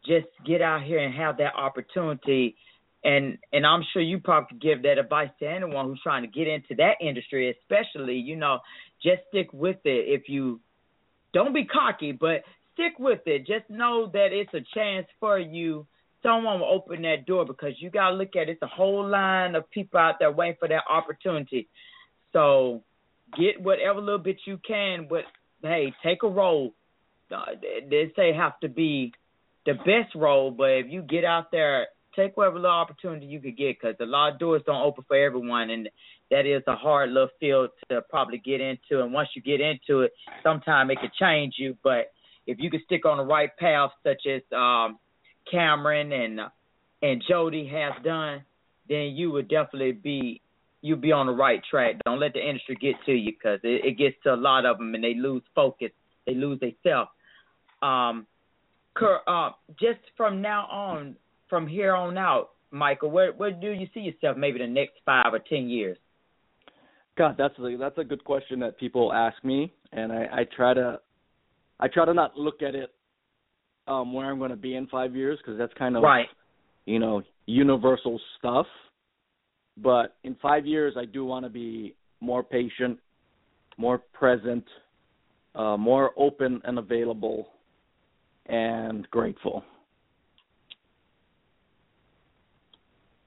just 0.07 0.27
get 0.47 0.63
out 0.63 0.83
here 0.85 0.99
and 0.99 1.15
have 1.15 1.39
that 1.39 1.55
opportunity. 1.55 2.57
And 3.05 3.39
and 3.53 3.67
I'm 3.67 3.83
sure 3.93 4.03
you 4.03 4.19
probably 4.19 4.59
give 4.59 4.83
that 4.83 4.99
advice 4.99 5.31
to 5.41 5.49
anyone 5.49 5.87
who's 5.87 6.01
trying 6.03 6.23
to 6.23 6.29
get 6.29 6.47
into 6.47 6.75
that 6.77 6.95
industry, 7.01 7.55
especially, 7.63 8.17
you 8.17 8.37
know, 8.37 8.59
just 9.03 9.23
stick 9.29 9.53
with 9.53 9.79
it. 9.85 10.09
If 10.09 10.29
you 10.29 10.61
don't 11.33 11.55
be 11.55 11.65
cocky, 11.65 12.13
but 12.13 12.43
stick 12.75 12.99
with 12.99 13.21
it. 13.27 13.47
Just 13.47 13.69
know 13.69 14.11
that 14.13 14.29
it's 14.33 14.53
a 14.55 14.65
chance 14.75 15.07
for 15.21 15.39
you. 15.39 15.87
Someone 16.23 16.61
will 16.61 16.73
open 16.73 17.03
that 17.03 17.27
door 17.27 17.45
because 17.45 17.75
you 17.79 17.91
gotta 17.91 18.17
look 18.17 18.37
at 18.37 18.49
it. 18.49 18.51
It's 18.51 18.63
a 18.63 18.67
whole 18.67 19.07
line 19.07 19.55
of 19.55 19.71
people 19.71 20.01
out 20.01 20.17
there 20.19 20.33
waiting 20.33 20.57
for 20.59 20.69
that 20.69 20.85
opportunity. 20.91 21.69
So 22.33 22.83
get 23.39 23.61
whatever 23.61 24.01
little 24.01 24.19
bit 24.19 24.39
you 24.45 24.59
can, 24.67 25.07
but 25.09 25.25
hey, 25.63 25.93
take 26.03 26.23
a 26.23 26.29
role. 26.29 26.75
Uh, 27.31 27.45
they 27.91 28.13
say 28.15 28.33
have 28.33 28.59
to 28.61 28.69
be 28.69 29.13
the 29.65 29.75
best 29.75 30.15
role, 30.15 30.51
but 30.51 30.71
if 30.71 30.87
you 30.89 31.03
get 31.03 31.25
out 31.25 31.51
there, 31.51 31.89
take 32.15 32.37
whatever 32.37 32.57
little 32.57 32.71
opportunity 32.71 33.27
you 33.27 33.41
could 33.41 33.57
get, 33.57 33.77
because 33.81 33.97
a 34.01 34.07
lot 34.07 34.33
of 34.33 34.39
doors 34.39 34.63
don't 34.65 34.83
open 34.83 35.05
for 35.07 35.17
everyone, 35.17 35.71
and 35.71 35.89
that 36.31 36.47
is 36.47 36.63
a 36.67 36.77
hard 36.77 37.11
little 37.11 37.29
field 37.39 37.71
to 37.89 38.01
probably 38.09 38.39
get 38.39 38.61
into. 38.61 39.03
And 39.03 39.13
once 39.13 39.29
you 39.35 39.43
get 39.43 39.61
into 39.61 40.03
it, 40.03 40.13
sometimes 40.43 40.91
it 40.91 41.01
could 41.01 41.13
change 41.15 41.55
you. 41.59 41.77
But 41.83 42.13
if 42.47 42.59
you 42.59 42.71
can 42.71 42.81
stick 42.85 43.05
on 43.05 43.19
the 43.19 43.25
right 43.25 43.51
path, 43.59 43.91
such 44.05 44.23
as 44.27 44.43
um, 44.57 44.99
Cameron 45.51 46.13
and 46.13 46.41
and 47.03 47.23
Jodie 47.31 47.71
has 47.71 48.03
done, 48.03 48.45
then 48.89 49.15
you 49.15 49.31
would 49.31 49.49
definitely 49.49 49.93
be 49.93 50.41
you'll 50.83 50.99
be 50.99 51.13
on 51.13 51.27
the 51.27 51.33
right 51.33 51.61
track. 51.69 51.97
Don't 52.05 52.21
let 52.21 52.33
the 52.33 52.47
industry 52.47 52.77
get 52.81 52.95
to 53.07 53.13
you 53.13 53.33
because 53.33 53.61
it, 53.63 53.85
it 53.85 53.99
gets 53.99 54.17
to 54.23 54.35
a 54.35 54.37
lot 54.37 54.65
of 54.65 54.79
them 54.79 54.95
and 54.95 55.03
they 55.03 55.15
lose 55.15 55.43
focus. 55.55 55.91
They 56.27 56.35
lose 56.35 56.61
their 56.61 56.73
self. 56.83 57.09
Um, 57.83 58.27
uh, 59.27 59.51
just 59.79 60.01
from 60.17 60.41
now 60.41 60.67
on, 60.67 61.17
from 61.51 61.67
here 61.67 61.95
on 61.95 62.17
out, 62.17 62.51
Michael, 62.71 63.11
where 63.11 63.33
where 63.33 63.53
do 63.53 63.71
you 63.71 63.87
see 63.95 64.01
yourself? 64.01 64.37
Maybe 64.37 64.59
the 64.59 64.67
next 64.67 64.95
five 65.05 65.33
or 65.33 65.39
ten 65.39 65.69
years. 65.69 65.99
God, 67.17 67.37
that's 67.39 67.55
a 67.59 67.77
that's 67.79 67.99
a 67.99 68.05
good 68.05 68.25
question 68.25 68.61
that 68.61 68.79
people 68.79 69.13
ask 69.13 69.43
me, 69.45 69.73
and 69.93 70.13
I, 70.13 70.27
I 70.33 70.45
try 70.57 70.75
to 70.75 71.01
I 71.79 71.89
try 71.89 72.05
to 72.05 72.15
not 72.15 72.37
look 72.37 72.63
at 72.63 72.75
it 72.75 72.91
um 73.89 74.13
where 74.13 74.27
I'm 74.27 74.39
going 74.39 74.51
to 74.51 74.57
be 74.57 74.75
in 74.75 74.87
five 74.89 75.15
years 75.15 75.39
because 75.39 75.59
that's 75.59 75.73
kind 75.75 75.97
of 75.97 76.03
right. 76.03 76.27
you 76.85 76.99
know 76.99 77.23
universal 77.47 78.21
stuff. 78.39 78.67
But 79.79 80.17
in 80.25 80.37
five 80.41 80.67
years, 80.67 80.95
I 80.97 81.05
do 81.05 81.25
want 81.25 81.45
to 81.45 81.51
be 81.51 81.95
more 82.21 82.43
patient, 82.43 82.99
more 83.77 83.99
present, 83.99 84.65
uh, 85.55 85.77
more 85.77 86.13
open 86.17 86.63
and 86.65 86.79
available, 86.79 87.49
and 88.47 89.09
grateful. 89.11 89.65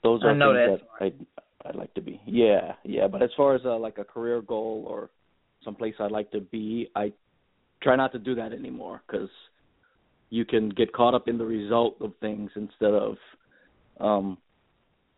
Those 0.01 0.23
are 0.23 0.29
I 0.29 0.33
things 0.33 0.79
that 0.99 1.05
I'd, 1.05 1.25
I'd 1.65 1.75
like 1.75 1.93
to 1.95 2.01
be. 2.01 2.21
Yeah, 2.25 2.73
yeah. 2.83 3.07
But 3.07 3.21
as 3.21 3.29
far 3.35 3.55
as 3.55 3.61
uh, 3.65 3.77
like 3.77 3.97
a 3.97 4.03
career 4.03 4.41
goal 4.41 4.85
or 4.87 5.09
someplace 5.63 5.93
I'd 5.99 6.11
like 6.11 6.31
to 6.31 6.39
be, 6.39 6.89
I 6.95 7.11
try 7.83 7.95
not 7.95 8.11
to 8.13 8.19
do 8.19 8.33
that 8.35 8.53
anymore 8.53 9.01
because 9.05 9.29
you 10.29 10.45
can 10.45 10.69
get 10.69 10.93
caught 10.93 11.13
up 11.13 11.27
in 11.27 11.37
the 11.37 11.45
result 11.45 11.97
of 12.01 12.13
things 12.21 12.51
instead 12.55 12.93
of 12.93 13.15
um 13.99 14.37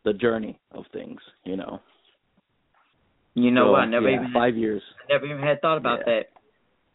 the 0.04 0.14
journey 0.14 0.60
of 0.72 0.86
things, 0.94 1.20
you 1.44 1.56
know. 1.56 1.80
You 3.36 3.52
know 3.52 3.68
so, 3.68 3.72
what? 3.72 3.82
I 3.82 3.86
never 3.86 4.10
yeah, 4.10 4.18
even 4.18 4.34
five 4.34 4.56
years. 4.56 4.82
I 5.10 5.14
never 5.14 5.26
even 5.26 5.42
had 5.42 5.62
thought 5.62 5.78
about 5.78 6.00
Yeah. 6.00 6.14
that. 6.14 6.26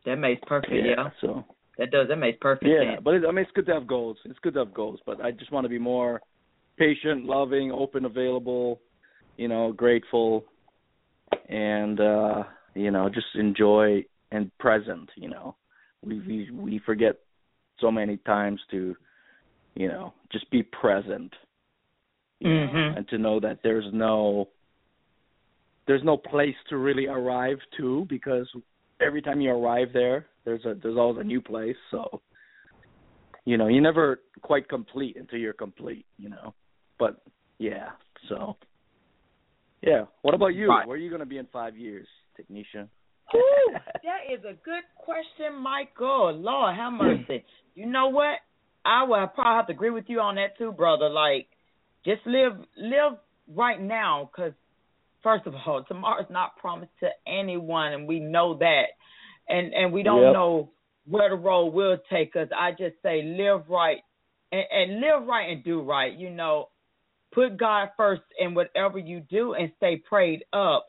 That 0.04 0.16
makes 0.16 0.40
perfect. 0.46 0.72
Yeah, 0.72 0.94
Yeah, 0.96 1.10
So 1.20 1.44
that 1.78 1.90
does. 1.90 2.08
That 2.08 2.16
makes 2.16 2.38
perfect 2.40 2.66
yeah, 2.66 2.94
sense. 2.94 3.02
but 3.04 3.14
it, 3.14 3.24
I 3.26 3.32
mean, 3.32 3.44
it's 3.44 3.50
good 3.52 3.66
to 3.66 3.74
have 3.74 3.86
goals. 3.86 4.18
It's 4.24 4.38
good 4.40 4.54
to 4.54 4.60
have 4.60 4.74
goals, 4.74 5.00
but 5.06 5.20
I 5.20 5.30
just 5.30 5.52
want 5.52 5.64
to 5.64 5.68
be 5.68 5.78
more 5.78 6.20
patient, 6.78 7.24
loving, 7.24 7.72
open, 7.72 8.04
available, 8.04 8.80
you 9.36 9.48
know, 9.48 9.72
grateful, 9.72 10.44
and 11.48 12.00
uh, 12.00 12.44
you 12.74 12.90
know, 12.90 13.08
just 13.08 13.26
enjoy 13.34 14.04
and 14.30 14.50
present. 14.58 15.08
You 15.16 15.30
know, 15.30 15.56
we 16.02 16.20
we 16.20 16.50
we 16.50 16.80
forget 16.84 17.16
so 17.80 17.90
many 17.90 18.16
times 18.18 18.60
to, 18.70 18.96
you 19.74 19.88
know, 19.88 20.12
just 20.32 20.50
be 20.50 20.62
present. 20.62 21.32
You 22.40 22.50
know, 22.50 22.66
mm-hmm. 22.66 22.98
and 22.98 23.08
to 23.08 23.18
know 23.18 23.40
that 23.40 23.60
there's 23.62 23.86
no 23.94 24.48
there's 25.86 26.04
no 26.04 26.18
place 26.18 26.54
to 26.68 26.76
really 26.76 27.06
arrive 27.06 27.56
to 27.78 28.06
because 28.10 28.46
every 29.00 29.22
time 29.22 29.40
you 29.40 29.50
arrive 29.50 29.88
there 29.94 30.26
there's 30.44 30.64
a 30.66 30.74
there's 30.82 30.98
always 30.98 31.18
a 31.20 31.24
new 31.24 31.40
place. 31.40 31.76
So 31.90 32.20
you 33.46 33.56
know 33.56 33.68
you're 33.68 33.82
never 33.82 34.20
quite 34.42 34.68
complete 34.68 35.16
until 35.16 35.38
you're 35.38 35.54
complete 35.54 36.04
you 36.18 36.28
know 36.28 36.52
but 36.98 37.22
yeah 37.58 37.90
so. 38.28 38.56
Yeah. 39.82 40.06
What 40.22 40.34
about 40.34 40.54
you? 40.54 40.68
Right. 40.68 40.86
where 40.86 40.96
are 40.96 41.00
you 41.00 41.10
going 41.10 41.20
to 41.20 41.26
be 41.26 41.38
in 41.38 41.46
five 41.52 41.76
years 41.76 42.06
Technisha 42.38 42.88
That 44.04 44.32
is 44.32 44.44
a 44.44 44.54
good 44.64 44.84
question, 44.96 45.60
Michael. 45.60 46.32
Lord 46.32 46.76
have 46.76 46.92
mercy. 46.92 47.44
You 47.74 47.86
know 47.86 48.08
what? 48.08 48.38
I 48.84 49.02
will 49.02 49.26
probably 49.26 49.56
have 49.56 49.66
to 49.66 49.72
agree 49.72 49.90
with 49.90 50.04
you 50.08 50.20
on 50.20 50.36
that 50.36 50.56
too, 50.58 50.70
brother. 50.70 51.08
Like, 51.08 51.48
just 52.04 52.20
live 52.24 52.52
live 52.76 53.18
right 53.48 53.80
now, 53.80 54.30
because 54.30 54.52
first 55.22 55.46
of 55.46 55.54
all, 55.54 55.82
tomorrow's 55.88 56.30
not 56.30 56.56
promised 56.56 56.92
to 57.00 57.08
anyone, 57.26 57.92
and 57.92 58.06
we 58.06 58.20
know 58.20 58.56
that, 58.58 58.84
and 59.48 59.74
and 59.74 59.92
we 59.92 60.04
don't 60.04 60.22
Yep. 60.22 60.32
know 60.32 60.70
where 61.08 61.30
the 61.30 61.36
road 61.36 61.66
will 61.72 61.98
take 62.10 62.36
us. 62.36 62.48
I 62.56 62.70
just 62.72 62.94
say 63.02 63.22
live 63.22 63.68
right 63.68 63.98
and, 64.52 64.64
and 64.70 65.00
live 65.00 65.26
right 65.26 65.50
and 65.50 65.64
do 65.64 65.82
right. 65.82 66.12
You 66.16 66.30
know, 66.30 66.68
put 67.32 67.56
God 67.56 67.88
first 67.96 68.22
in 68.38 68.54
whatever 68.54 68.98
you 68.98 69.20
do, 69.20 69.54
and 69.54 69.72
stay 69.78 69.96
prayed 69.96 70.44
up 70.52 70.86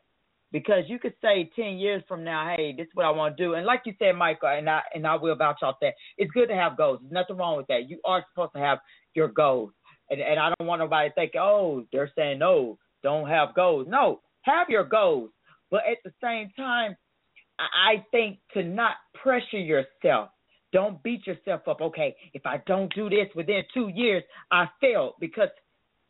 because 0.51 0.83
you 0.87 0.99
could 0.99 1.13
say 1.21 1.49
ten 1.55 1.77
years 1.77 2.03
from 2.07 2.23
now, 2.23 2.53
hey, 2.55 2.73
this 2.75 2.85
is 2.85 2.91
what 2.93 3.05
I 3.05 3.11
want 3.11 3.37
to 3.37 3.43
do. 3.43 3.53
And 3.55 3.65
like 3.65 3.81
you 3.85 3.93
said, 3.99 4.13
Michael, 4.13 4.49
and 4.49 4.69
I 4.69 4.81
and 4.93 5.05
I 5.05 5.15
will 5.15 5.35
vouch 5.35 5.59
off 5.61 5.75
that. 5.81 5.93
It's 6.17 6.31
good 6.31 6.47
to 6.49 6.55
have 6.55 6.77
goals. 6.77 6.99
There's 7.01 7.11
nothing 7.11 7.37
wrong 7.37 7.57
with 7.57 7.67
that. 7.67 7.89
You 7.89 7.99
are 8.05 8.25
supposed 8.31 8.53
to 8.53 8.59
have 8.59 8.79
your 9.13 9.27
goals. 9.27 9.71
And 10.09 10.21
and 10.21 10.39
I 10.39 10.51
don't 10.57 10.67
want 10.67 10.81
nobody 10.81 11.09
to 11.09 11.15
think, 11.15 11.33
oh, 11.37 11.85
they're 11.91 12.11
saying 12.15 12.39
no, 12.39 12.77
don't 13.03 13.27
have 13.27 13.55
goals. 13.55 13.87
No, 13.89 14.21
have 14.41 14.69
your 14.69 14.85
goals. 14.85 15.31
But 15.69 15.81
at 15.89 15.97
the 16.05 16.13
same 16.23 16.49
time, 16.55 16.95
I 17.59 17.65
I 17.91 18.05
think 18.11 18.39
to 18.53 18.63
not 18.63 18.93
pressure 19.21 19.59
yourself. 19.59 20.29
Don't 20.73 21.01
beat 21.01 21.25
yourself 21.25 21.61
up. 21.67 21.81
Okay, 21.81 22.15
if 22.33 22.45
I 22.45 22.61
don't 22.67 22.93
do 22.93 23.09
this 23.09 23.27
within 23.35 23.63
two 23.73 23.87
years, 23.87 24.23
I 24.51 24.67
failed 24.81 25.13
because 25.19 25.49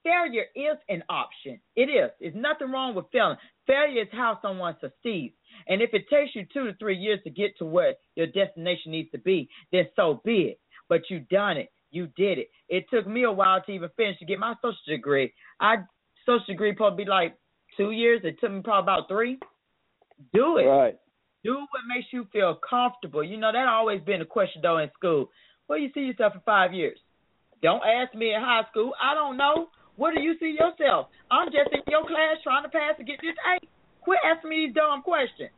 failure 0.08 0.46
is 0.56 0.78
an 0.90 1.04
option. 1.10 1.60
It 1.76 1.90
is. 1.90 2.12
There's 2.20 2.36
nothing 2.36 2.72
wrong 2.72 2.96
with 2.96 3.06
failing. 3.12 3.38
Failure 3.66 4.04
is 4.04 4.08
how 4.12 4.40
someone 4.42 4.76
succeeds. 4.80 5.36
And 5.68 5.82
if 5.82 5.90
it 5.94 6.04
takes 6.10 6.36
you 6.36 6.46
two 6.54 6.66
to 6.66 6.74
three 6.78 6.96
years 6.96 7.20
to 7.24 7.30
get 7.30 7.58
to 7.58 7.66
where 7.66 7.96
your 8.16 8.28
destination 8.28 8.92
needs 8.92 9.12
to 9.12 9.18
be, 9.18 9.50
then 9.72 9.86
so 9.96 10.22
be 10.24 10.42
it. 10.52 10.60
But 10.90 11.02
you 11.10 11.20
done 11.20 11.58
it. 11.58 11.70
You 11.92 12.08
did 12.16 12.38
it. 12.38 12.50
It 12.70 12.86
took 12.92 13.08
me 13.08 13.24
a 13.24 13.32
while 13.32 13.62
to 13.66 13.72
even 13.72 13.90
finish 13.98 14.20
to 14.20 14.26
get 14.26 14.40
my 14.40 14.54
social 14.62 14.78
degree. 14.88 15.34
I 15.60 15.78
social 16.26 16.46
degree 16.48 16.74
probably 16.74 17.06
be 17.06 17.10
like 17.10 17.36
two 17.76 17.92
years. 17.92 18.22
It 18.24 18.38
took 18.40 18.52
me 18.52 18.62
probably 18.62 18.84
about 18.84 19.08
three. 19.10 19.40
Do 20.34 20.58
it 20.58 20.64
right 20.64 20.96
do 21.44 21.54
what 21.54 21.82
makes 21.88 22.08
you 22.12 22.28
feel 22.34 22.60
comfortable. 22.68 23.24
You 23.24 23.38
know, 23.38 23.52
that 23.54 23.68
always 23.68 24.02
been 24.02 24.22
a 24.22 24.26
question 24.26 24.62
though 24.62 24.80
in 24.80 24.90
school. 24.96 25.30
Where 25.68 25.80
you 25.80 25.90
see 25.94 26.02
yourself 26.02 26.34
in 26.36 26.42
five 26.42 26.74
years? 26.74 27.00
Don't 27.62 27.82
ask 27.86 28.14
me 28.14 28.34
in 28.34 28.42
high 28.42 28.64
school. 28.70 28.92
I 29.02 29.14
don't 29.16 29.38
know. 29.38 29.68
Where 29.98 30.14
do 30.14 30.22
you 30.22 30.38
see 30.40 30.54
yourself? 30.54 31.10
I'm 31.30 31.50
just 31.50 31.74
in 31.74 31.82
your 31.90 32.06
class 32.06 32.38
trying 32.46 32.64
to 32.64 32.70
pass 32.70 32.96
to 32.98 33.04
get 33.04 33.18
this 33.22 33.36
A. 33.44 33.60
Quit 34.02 34.22
asking 34.24 34.50
me 34.50 34.68
these 34.68 34.76
dumb 34.78 35.02
questions. 35.02 35.52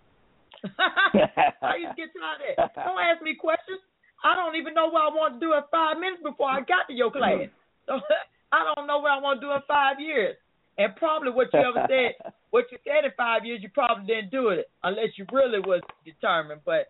I 0.65 1.79
used 1.79 1.95
to 1.95 1.99
get 1.99 2.11
tired 2.15 2.41
of 2.41 2.73
that. 2.73 2.87
Don't 2.87 2.99
ask 2.99 3.21
me 3.21 3.35
questions. 3.35 3.79
I 4.23 4.35
don't 4.35 4.55
even 4.55 4.73
know 4.73 4.89
what 4.89 5.07
I 5.07 5.11
want 5.15 5.37
to 5.37 5.39
do 5.39 5.53
in 5.53 5.63
five 5.71 5.99
minutes 5.99 6.23
before 6.23 6.49
I 6.49 6.59
got 6.59 6.87
to 6.87 6.93
your 6.95 7.11
class. 7.11 7.47
Mm. 7.47 7.51
So 7.87 7.93
I 8.51 8.73
don't 8.75 8.87
know 8.87 8.99
what 8.99 9.11
I 9.11 9.19
want 9.19 9.39
to 9.39 9.47
do 9.47 9.51
in 9.51 9.61
five 9.67 9.99
years. 9.99 10.35
And 10.77 10.95
probably 10.95 11.31
what 11.31 11.47
you 11.53 11.59
ever 11.59 11.85
said, 11.87 12.31
what 12.49 12.65
you 12.71 12.77
said 12.83 13.03
in 13.05 13.11
five 13.15 13.45
years, 13.45 13.59
you 13.61 13.69
probably 13.69 14.07
didn't 14.07 14.31
do 14.31 14.49
it 14.49 14.69
unless 14.83 15.11
you 15.17 15.25
really 15.31 15.59
was 15.59 15.81
determined. 16.05 16.61
But 16.65 16.87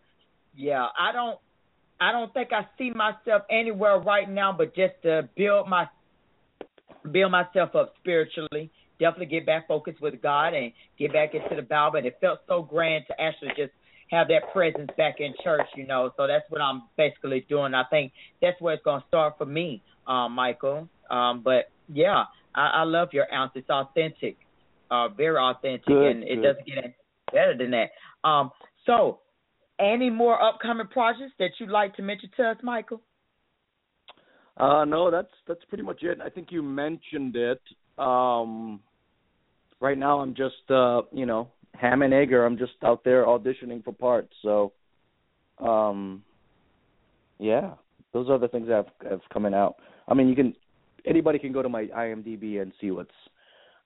yeah, 0.56 0.88
I 0.98 1.12
don't, 1.12 1.40
I 2.00 2.12
don't 2.12 2.34
think 2.34 2.50
I 2.54 2.66
see 2.78 2.92
myself 2.92 3.44
anywhere 3.50 3.98
right 4.00 4.30
now, 4.30 4.54
but 4.56 4.76
just 4.76 4.94
to 5.04 5.28
build 5.36 5.68
my, 5.68 5.88
build 7.12 7.32
myself 7.32 7.76
up 7.76 7.94
spiritually. 8.00 8.72
Definitely 9.00 9.28
get 9.28 9.46
back 9.46 9.68
focused 9.68 10.02
with 10.02 10.22
God 10.22 10.54
and 10.54 10.72
get 10.98 11.14
back 11.14 11.34
into 11.34 11.56
the 11.56 11.62
Bible. 11.62 11.98
And 11.98 12.08
it 12.08 12.18
felt 12.20 12.40
so 12.48 12.62
grand 12.62 13.06
to 13.08 13.22
actually 13.22 13.50
just 13.56 13.72
have 14.12 14.28
that 14.28 14.52
presence 14.52 14.90
back 14.98 15.16
in 15.20 15.34
church, 15.44 15.68
you 15.76 15.88
know. 15.88 16.12
So 16.18 16.28
that's 16.28 16.46
what 16.50 16.62
I'm 16.62 16.84
basically 16.98 17.46
doing. 17.48 17.74
I 17.74 17.84
think 17.90 18.12
that's 18.42 18.60
where 18.60 18.74
it's 18.74 18.84
going 18.84 19.02
to 19.02 19.08
start 19.08 19.36
for 19.38 19.46
me, 19.46 19.82
um, 20.08 20.34
Michael. 20.34 20.90
Um, 21.10 21.42
but 21.44 21.72
yeah, 21.92 22.26
I, 22.56 22.68
I 22.68 22.84
love 22.84 23.10
your 23.14 23.32
ounce. 23.34 23.52
It's 23.56 23.70
authentic, 23.70 24.38
uh, 24.92 25.10
very 25.10 25.38
authentic, 25.38 25.86
good, 25.86 26.08
and 26.08 26.24
it 26.24 26.36
good. 26.36 26.44
doesn't 26.44 26.66
get 26.66 26.78
any 26.80 26.96
better 27.32 27.58
than 27.58 27.72
that. 27.72 28.28
Um, 28.28 28.52
so, 28.86 29.20
any 29.80 30.10
more 30.10 30.42
upcoming 30.42 30.88
projects 30.88 31.34
that 31.40 31.52
you'd 31.58 31.70
like 31.70 31.96
to 31.96 32.02
mention 32.02 32.30
to 32.38 32.44
us, 32.44 32.58
Michael? 32.64 33.02
Uh, 34.60 34.84
no, 34.86 35.10
that's 35.10 35.32
that's 35.48 35.64
pretty 35.70 35.84
much 35.84 36.04
it. 36.04 36.20
I 36.22 36.30
think 36.30 36.52
you 36.52 36.62
mentioned 36.62 37.36
it. 37.36 37.62
Um, 37.98 38.82
right 39.80 39.98
now, 39.98 40.20
I'm 40.20 40.36
just 40.36 40.70
uh, 40.70 41.02
you 41.12 41.26
know 41.26 41.50
ham 41.80 42.02
and 42.02 42.14
egger. 42.14 42.46
I'm 42.46 42.58
just 42.58 42.74
out 42.84 43.04
there 43.04 43.26
auditioning 43.26 43.84
for 43.84 43.94
parts. 43.94 44.34
So, 44.42 44.74
um, 45.60 46.24
yeah, 47.40 47.72
those 48.14 48.30
are 48.30 48.38
the 48.38 48.50
things 48.50 48.68
that 48.68 48.76
have, 48.76 49.12
have 49.12 49.22
coming 49.32 49.54
out. 49.54 49.76
I 50.08 50.14
mean, 50.14 50.28
you 50.28 50.36
can 50.36 50.54
anybody 51.06 51.40
can 51.40 51.54
go 51.54 51.62
to 51.62 51.70
my 51.70 51.86
IMDb 51.86 52.62
and 52.62 52.74
see 52.82 52.92
what's 52.92 53.12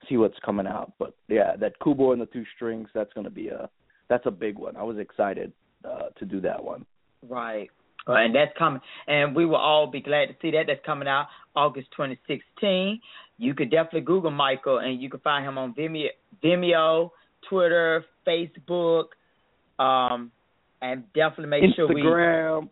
see 0.08 0.16
what's 0.16 0.38
coming 0.44 0.66
out. 0.66 0.92
But 0.98 1.14
yeah, 1.28 1.56
that 1.56 1.78
Kubo 1.82 2.12
and 2.12 2.20
the 2.20 2.26
Two 2.26 2.44
Strings, 2.56 2.88
that's 2.94 3.12
to 3.12 3.30
be 3.30 3.48
a 3.48 3.68
that's 4.08 4.26
a 4.26 4.30
big 4.30 4.58
one. 4.58 4.76
I 4.76 4.82
was 4.82 4.98
excited 4.98 5.52
uh, 5.84 6.08
to 6.18 6.24
do 6.24 6.40
that 6.40 6.62
one. 6.62 6.84
Right. 7.28 7.70
Uh, 8.06 8.12
and 8.12 8.34
that's 8.34 8.52
coming, 8.58 8.80
and 9.06 9.34
we 9.34 9.46
will 9.46 9.56
all 9.56 9.86
be 9.86 10.00
glad 10.00 10.26
to 10.26 10.34
see 10.42 10.50
that. 10.50 10.64
That's 10.66 10.84
coming 10.84 11.08
out 11.08 11.28
August 11.56 11.88
2016. 11.96 13.00
You 13.38 13.54
could 13.54 13.70
definitely 13.70 14.02
Google 14.02 14.30
Michael, 14.30 14.78
and 14.78 15.00
you 15.00 15.08
can 15.08 15.20
find 15.20 15.44
him 15.44 15.56
on 15.56 15.74
Vimeo, 15.74 16.08
Vimeo 16.42 17.10
Twitter, 17.48 18.04
Facebook, 18.26 19.06
um, 19.78 20.30
and 20.82 21.04
definitely 21.14 21.46
make 21.46 21.62
Instagram. 21.62 21.76
sure 21.76 21.88
we 21.88 22.02
Instagram. 22.02 22.68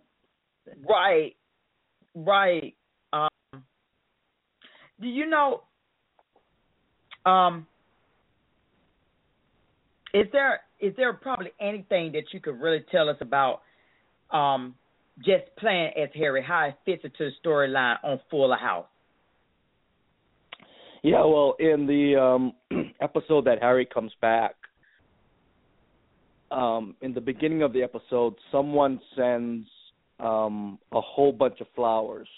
right, 0.89 1.37
right. 2.15 2.75
Um, 3.13 3.63
do 5.01 5.09
you 5.09 5.27
know? 5.27 5.63
Um, 7.25 7.67
is 10.13 10.27
there 10.33 10.61
is 10.81 10.95
there 10.97 11.13
probably 11.13 11.53
anything 11.61 12.13
that 12.13 12.25
you 12.33 12.41
could 12.41 12.61
really 12.61 12.85
tell 12.91 13.09
us 13.09 13.17
about 13.21 13.63
um, 14.31 14.75
just 15.19 15.45
playing 15.59 15.93
as 15.97 16.09
Harry, 16.15 16.43
how 16.43 16.67
it 16.67 16.75
fits 16.85 17.05
into 17.05 17.31
the 17.31 17.49
storyline 17.49 17.97
on 18.03 18.21
Fuller 18.31 18.57
House? 18.57 18.87
Yeah, 21.03 21.25
well, 21.25 21.57
in 21.59 21.87
the 21.87 22.17
um 22.17 22.53
episode 23.01 23.45
that 23.47 23.61
Harry 23.61 23.87
comes 23.87 24.13
back, 24.21 24.55
um, 26.51 26.95
in 27.01 27.13
the 27.13 27.21
beginning 27.21 27.63
of 27.63 27.73
the 27.73 27.83
episode, 27.83 28.35
someone 28.51 29.01
sends 29.17 29.67
um 30.21 30.79
a 30.93 31.01
whole 31.01 31.33
bunch 31.33 31.61
of 31.61 31.67
flowers 31.75 32.29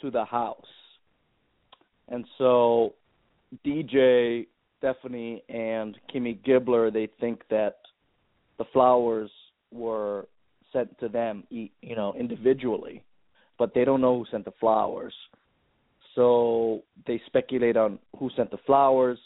to 0.00 0.10
the 0.10 0.24
house. 0.24 0.64
And 2.08 2.24
so 2.38 2.94
DJ, 3.64 4.46
Stephanie, 4.78 5.42
and 5.48 5.96
Kimmy 6.12 6.38
Gibbler, 6.44 6.92
they 6.92 7.08
think 7.20 7.42
that 7.50 7.76
the 8.58 8.64
flowers 8.72 9.30
were 9.70 10.26
sent 10.72 10.98
to 11.00 11.08
them, 11.08 11.44
you 11.50 11.96
know, 11.96 12.14
individually, 12.18 13.02
but 13.58 13.74
they 13.74 13.84
don't 13.84 14.00
know 14.00 14.18
who 14.18 14.26
sent 14.30 14.44
the 14.44 14.52
flowers. 14.60 15.14
So 16.14 16.82
they 17.06 17.20
speculate 17.26 17.76
on 17.76 17.98
who 18.18 18.30
sent 18.36 18.50
the 18.50 18.58
flowers, 18.66 19.18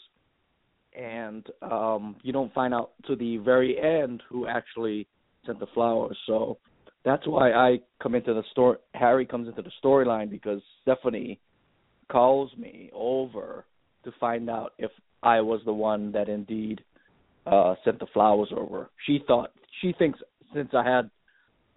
and 0.97 1.45
um, 1.61 2.15
you 2.23 2.31
don't 2.31 2.53
find 2.53 2.73
out 2.73 2.91
to 3.07 3.15
the 3.15 3.37
very 3.37 3.77
end 3.77 4.23
who 4.29 4.47
actually 4.47 5.07
sent 5.45 5.59
the 5.59 5.67
flowers. 5.73 6.17
So 6.25 6.57
that's 7.03 7.27
why 7.27 7.51
I 7.51 7.79
come 8.01 8.15
into 8.15 8.33
the 8.33 8.43
story. 8.51 8.77
Harry 8.93 9.25
comes 9.25 9.47
into 9.47 9.61
the 9.61 9.71
storyline 9.83 10.29
because 10.29 10.61
Stephanie 10.81 11.39
calls 12.09 12.51
me 12.57 12.89
over 12.93 13.65
to 14.03 14.11
find 14.19 14.49
out 14.49 14.73
if 14.77 14.91
I 15.23 15.41
was 15.41 15.61
the 15.65 15.73
one 15.73 16.11
that 16.13 16.29
indeed 16.29 16.81
uh 17.45 17.75
sent 17.83 17.99
the 17.99 18.07
flowers 18.13 18.49
over. 18.55 18.89
She 19.05 19.21
thought 19.25 19.51
she 19.81 19.93
thinks 19.97 20.19
since 20.53 20.69
I 20.73 20.83
had 20.83 21.09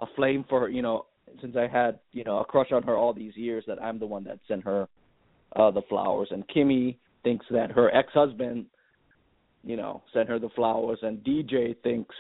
a 0.01 0.07
flame 0.17 0.45
for 0.49 0.61
her, 0.61 0.69
you 0.69 0.83
know, 0.83 1.07
since 1.41 1.57
I 1.57 1.69
had, 1.69 1.99
you 2.13 2.25
know, 2.25 2.39
a 2.39 2.45
crush 2.45 2.73
on 2.73 2.83
her 2.85 2.97
all 2.97 3.13
these 3.13 3.37
years 3.37 3.65
that 3.67 3.81
I'm 3.83 3.99
the 3.99 4.07
one 4.07 4.25
that 4.25 4.39
sent 4.49 4.65
her 4.65 4.89
uh 5.57 5.71
the 5.71 5.83
flowers 5.89 6.29
and 6.31 6.45
Kimmy 6.49 6.97
thinks 7.23 7.45
that 7.51 7.71
her 7.73 7.95
ex-husband, 7.95 8.67
you 9.65 9.77
know, 9.77 10.03
sent 10.13 10.29
her 10.29 10.39
the 10.39 10.49
flowers 10.51 10.99
and 11.03 11.19
DJ 11.19 11.77
thinks 11.83 12.15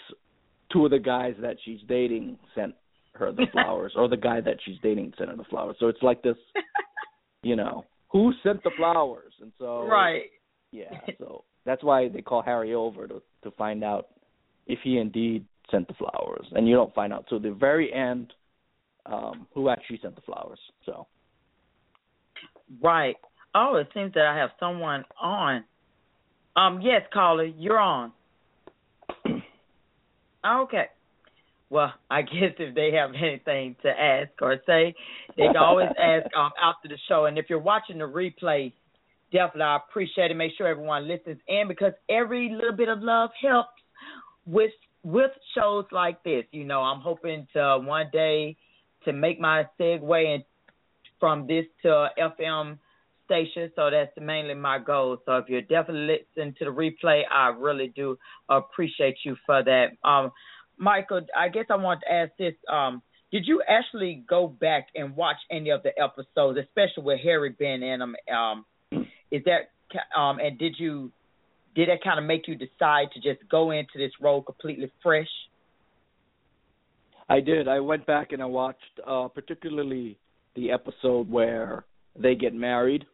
two 0.73 0.85
of 0.85 0.91
the 0.91 0.99
guys 0.99 1.35
that 1.41 1.57
she's 1.65 1.81
dating 1.89 2.39
sent 2.55 2.75
her 3.15 3.33
the 3.33 3.47
flowers 3.53 3.93
or 3.97 4.09
the 4.09 4.17
guy 4.17 4.41
that 4.41 4.57
she's 4.65 4.77
dating 4.83 5.13
sent 5.19 5.31
her 5.31 5.37
the 5.37 5.45
flowers. 5.45 5.77
So 5.81 5.89
it's 5.89 6.03
like 6.03 6.23
this, 6.23 6.37
you 7.43 7.57
know, 7.57 7.85
who 8.09 8.33
sent 8.43 8.63
the 8.63 8.71
flowers? 8.77 9.33
And 9.41 9.53
so 9.59 9.87
right. 9.87 10.25
yeah, 10.73 10.93
so 11.19 11.45
that's 11.65 11.83
why 11.83 12.09
they 12.09 12.23
call 12.23 12.43
Harry 12.43 12.75
over 12.75 13.07
to 13.07 13.23
to 13.43 13.51
find 13.53 13.83
out 13.83 14.09
if 14.67 14.79
he 14.83 14.99
indeed 14.99 15.45
sent 15.71 15.89
the 15.89 15.95
flowers, 15.95 16.47
and 16.53 16.69
you 16.69 16.75
don't 16.75 16.95
find 16.95 17.13
out 17.13 17.27
till 17.29 17.41
the 17.41 17.53
very 17.53 17.93
end 17.93 18.33
um 19.07 19.47
who 19.55 19.69
actually 19.69 19.99
sent 20.03 20.15
the 20.15 20.23
flowers. 20.23 20.59
So 20.85 21.07
Right. 22.83 23.17
Oh, 23.55 23.77
it 23.77 23.89
seems 23.95 24.15
that 24.15 24.27
I 24.27 24.37
have 24.37 24.51
someone 24.61 25.05
on. 25.21 25.65
Um, 26.57 26.81
yes, 26.81 27.03
caller, 27.13 27.45
you're 27.45 27.81
on. 27.81 28.13
okay. 30.47 30.85
Well, 31.69 31.93
I 32.11 32.23
guess 32.23 32.55
if 32.59 32.75
they 32.75 32.93
have 32.93 33.11
anything 33.15 33.77
to 33.83 33.89
ask 33.89 34.31
or 34.41 34.57
say, 34.67 34.95
they 35.37 35.47
can 35.47 35.57
always 35.57 35.89
ask 35.99 36.27
um 36.37 36.51
after 36.63 36.89
the 36.89 36.99
show. 37.09 37.27
And 37.27 37.39
if 37.39 37.47
you're 37.49 37.59
watching 37.59 37.99
the 37.99 38.05
replay, 38.05 38.73
definitely 39.33 39.63
I 39.63 39.77
appreciate 39.77 40.31
it. 40.31 40.35
Make 40.35 40.53
sure 40.57 40.69
everyone 40.69 41.09
listens 41.09 41.41
in 41.49 41.67
because 41.67 41.93
every 42.09 42.51
little 42.51 42.77
bit 42.77 42.89
of 42.89 43.01
love 43.01 43.31
helps 43.41 43.71
with 44.47 44.73
with 45.03 45.31
shows 45.55 45.85
like 45.93 46.23
this. 46.25 46.45
You 46.51 46.65
know, 46.65 46.81
I'm 46.81 47.01
hoping 47.01 47.47
to 47.55 47.79
one 47.83 48.07
day 48.13 48.57
to 49.05 49.13
make 49.13 49.41
my 49.41 49.65
segue 49.79 50.35
and 50.35 50.45
from 51.19 51.47
this 51.47 51.67
to 51.83 52.09
FM 52.19 52.79
station. 53.25 53.71
So 53.77 53.91
that's 53.91 54.13
mainly 54.21 54.55
my 54.55 54.79
goal. 54.79 55.19
So 55.27 55.37
if 55.37 55.49
you're 55.49 55.63
definitely 55.63 56.19
listening 56.37 56.55
to 56.59 56.65
the 56.65 56.71
replay, 56.71 57.23
I 57.31 57.49
really 57.49 57.93
do 57.95 58.19
appreciate 58.49 59.17
you 59.25 59.37
for 59.47 59.63
that. 59.63 59.97
Um, 60.05 60.33
Michael, 60.77 61.21
I 61.37 61.49
guess 61.49 61.67
I 61.71 61.77
want 61.77 62.01
to 62.07 62.13
ask 62.13 62.33
this. 62.39 62.55
Um, 62.71 63.03
did 63.31 63.47
you 63.47 63.63
actually 63.69 64.25
go 64.29 64.49
back 64.49 64.89
and 64.95 65.15
watch 65.15 65.37
any 65.51 65.71
of 65.71 65.83
the 65.83 65.91
episodes, 66.01 66.59
especially 66.59 67.05
with 67.05 67.21
Harry 67.23 67.55
being 67.57 67.83
in 67.83 68.01
them? 68.01 68.17
Um, 68.35 68.65
is 69.31 69.43
that 69.45 69.71
um, 70.19 70.39
and 70.41 70.59
did 70.59 70.77
you 70.79 71.13
did 71.75 71.89
that 71.89 72.03
kind 72.03 72.19
of 72.19 72.25
make 72.25 72.49
you 72.49 72.55
decide 72.55 73.09
to 73.15 73.21
just 73.21 73.49
go 73.51 73.71
into 73.71 73.97
this 73.97 74.13
role 74.21 74.43
completely 74.43 74.91
fresh? 75.03 75.29
I 77.29 77.41
did. 77.41 77.69
I 77.69 77.79
went 77.81 78.07
back 78.07 78.33
and 78.33 78.43
I 78.43 78.47
watched 78.47 79.01
uh 79.07 79.29
particularly 79.29 80.19
the 80.57 80.73
episode 80.73 81.31
where 81.31 81.85
they 82.19 82.35
get 82.35 82.55
married 82.55 83.05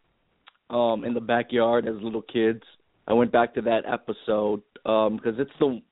um 0.70 1.04
in 1.04 1.14
the 1.14 1.20
backyard 1.20 1.86
as 1.86 1.96
little 2.00 2.22
kids. 2.22 2.62
I 3.06 3.12
went 3.12 3.30
back 3.30 3.54
to 3.54 3.62
that 3.62 3.82
episode 3.86 4.62
um 4.84 5.16
because 5.16 5.38
it's 5.38 5.50
the 5.60 5.82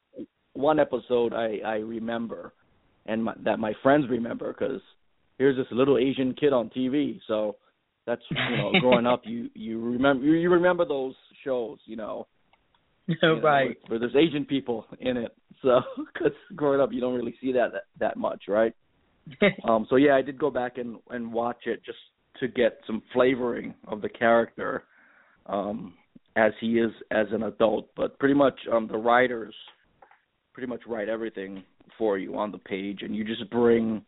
one 0.54 0.80
episode 0.80 1.34
I 1.34 1.58
I 1.64 1.76
remember 1.76 2.52
and 3.06 3.24
my, 3.24 3.34
that 3.44 3.58
my 3.58 3.74
friends 3.82 4.06
remember 4.08 4.52
because 4.52 4.80
here's 5.38 5.56
this 5.56 5.66
little 5.70 5.98
Asian 5.98 6.34
kid 6.34 6.52
on 6.52 6.70
TV. 6.70 7.20
So 7.28 7.56
that's 8.06 8.22
you 8.30 8.56
know 8.56 8.72
growing 8.80 9.06
up 9.06 9.22
you 9.24 9.50
you 9.54 9.80
remember 9.80 10.24
you, 10.24 10.50
remember 10.50 10.84
those 10.84 11.14
shows 11.44 11.78
you 11.84 11.96
know 11.96 12.26
know, 13.22 13.40
right. 13.40 13.76
Where, 13.88 13.98
where 13.98 13.98
there's 13.98 14.16
Asian 14.16 14.44
people 14.44 14.86
in 15.00 15.16
it. 15.16 15.34
So, 15.62 15.80
because 16.12 16.32
growing 16.54 16.80
up, 16.80 16.90
you 16.92 17.00
don't 17.00 17.14
really 17.14 17.34
see 17.40 17.52
that 17.52 17.72
that, 17.72 17.84
that 18.00 18.16
much, 18.16 18.44
right? 18.48 18.74
um. 19.68 19.86
So 19.88 19.96
yeah, 19.96 20.14
I 20.14 20.22
did 20.22 20.38
go 20.38 20.50
back 20.50 20.78
and 20.78 20.98
and 21.10 21.32
watch 21.32 21.66
it 21.66 21.82
just 21.84 21.98
to 22.40 22.48
get 22.48 22.80
some 22.86 23.02
flavoring 23.12 23.74
of 23.88 24.02
the 24.02 24.08
character, 24.08 24.84
um, 25.46 25.94
as 26.36 26.52
he 26.60 26.78
is 26.78 26.90
as 27.10 27.26
an 27.32 27.44
adult. 27.44 27.88
But 27.96 28.18
pretty 28.18 28.34
much, 28.34 28.58
um, 28.70 28.86
the 28.86 28.98
writers 28.98 29.54
pretty 30.52 30.68
much 30.68 30.82
write 30.86 31.08
everything 31.08 31.64
for 31.98 32.18
you 32.18 32.36
on 32.36 32.52
the 32.52 32.58
page, 32.58 33.00
and 33.02 33.14
you 33.14 33.24
just 33.24 33.48
bring, 33.50 34.02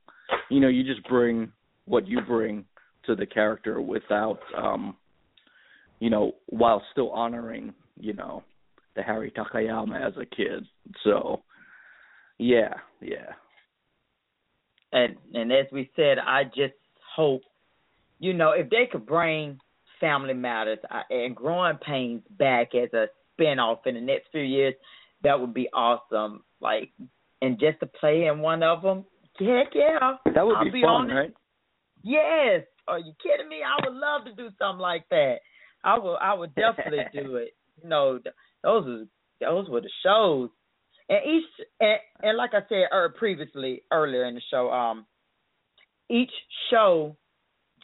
you 0.51 0.61
know, 0.61 0.68
you 0.68 0.84
just 0.84 1.07
bring 1.09 1.51
what 1.86 2.07
you 2.07 2.20
bring 2.26 2.64
to 3.07 3.14
the 3.14 3.26
character 3.26 3.80
without, 3.80 4.40
um, 4.57 4.97
you 6.01 6.11
know, 6.11 6.32
while 6.47 6.82
still 6.92 7.11
honoring, 7.11 7.72
you 7.99 8.12
know, 8.12 8.42
the 8.97 9.03
Harry 9.03 9.30
Takayama 9.30 10.07
as 10.07 10.14
a 10.16 10.26
kid. 10.26 10.66
So, 11.05 11.42
yeah, 12.38 12.74
yeah. 13.01 13.32
And 14.92 15.16
and 15.34 15.53
as 15.53 15.66
we 15.72 15.90
said, 15.97 16.18
I 16.18 16.44
just 16.44 16.74
hope, 17.14 17.42
you 18.18 18.32
know, 18.32 18.53
if 18.53 18.70
they 18.70 18.88
could 18.90 19.07
bring 19.07 19.59
Family 20.01 20.34
Matters 20.34 20.78
uh, 20.90 21.03
and 21.11 21.34
Growing 21.34 21.78
Pains 21.78 22.22
back 22.38 22.74
as 22.74 22.92
a 22.92 23.07
spinoff 23.38 23.86
in 23.86 23.94
the 23.94 24.01
next 24.01 24.28
few 24.32 24.42
years, 24.42 24.74
that 25.22 25.38
would 25.38 25.55
be 25.55 25.68
awesome. 25.72 26.42
Like, 26.61 26.90
and 27.42 27.59
just 27.59 27.80
to 27.80 27.86
play 27.86 28.26
in 28.26 28.38
one 28.38 28.62
of 28.62 28.82
them, 28.82 29.05
heck 29.38 29.74
yeah, 29.74 30.16
that 30.34 30.47
would 30.47 30.64
be, 30.64 30.70
be 30.70 30.82
fun, 30.82 31.09
right? 31.09 31.34
Yes. 32.03 32.62
Are 32.88 33.01
you 33.01 33.12
kidding 33.20 33.49
me? 33.49 33.61
I 33.66 33.84
would 33.84 33.97
love 33.97 34.24
to 34.26 34.32
do 34.34 34.51
something 34.59 34.80
like 34.80 35.09
that. 35.11 35.36
I 35.82 35.99
will. 35.99 36.16
I 36.20 36.34
would 36.34 36.55
definitely 36.55 37.05
do 37.12 37.36
it. 37.36 37.55
You 37.82 37.88
know, 37.88 38.20
those 38.66 38.84
were 38.84 39.04
those 39.40 39.68
were 39.68 39.80
the 39.80 39.90
shows, 40.02 40.50
and 41.08 41.20
each 41.24 41.66
and, 41.80 41.98
and 42.22 42.36
like 42.36 42.50
I 42.52 42.60
said 42.68 42.88
er, 42.92 43.14
previously 43.16 43.82
earlier 43.92 44.24
in 44.24 44.34
the 44.34 44.40
show, 44.50 44.70
um, 44.70 45.06
each 46.10 46.32
show 46.70 47.16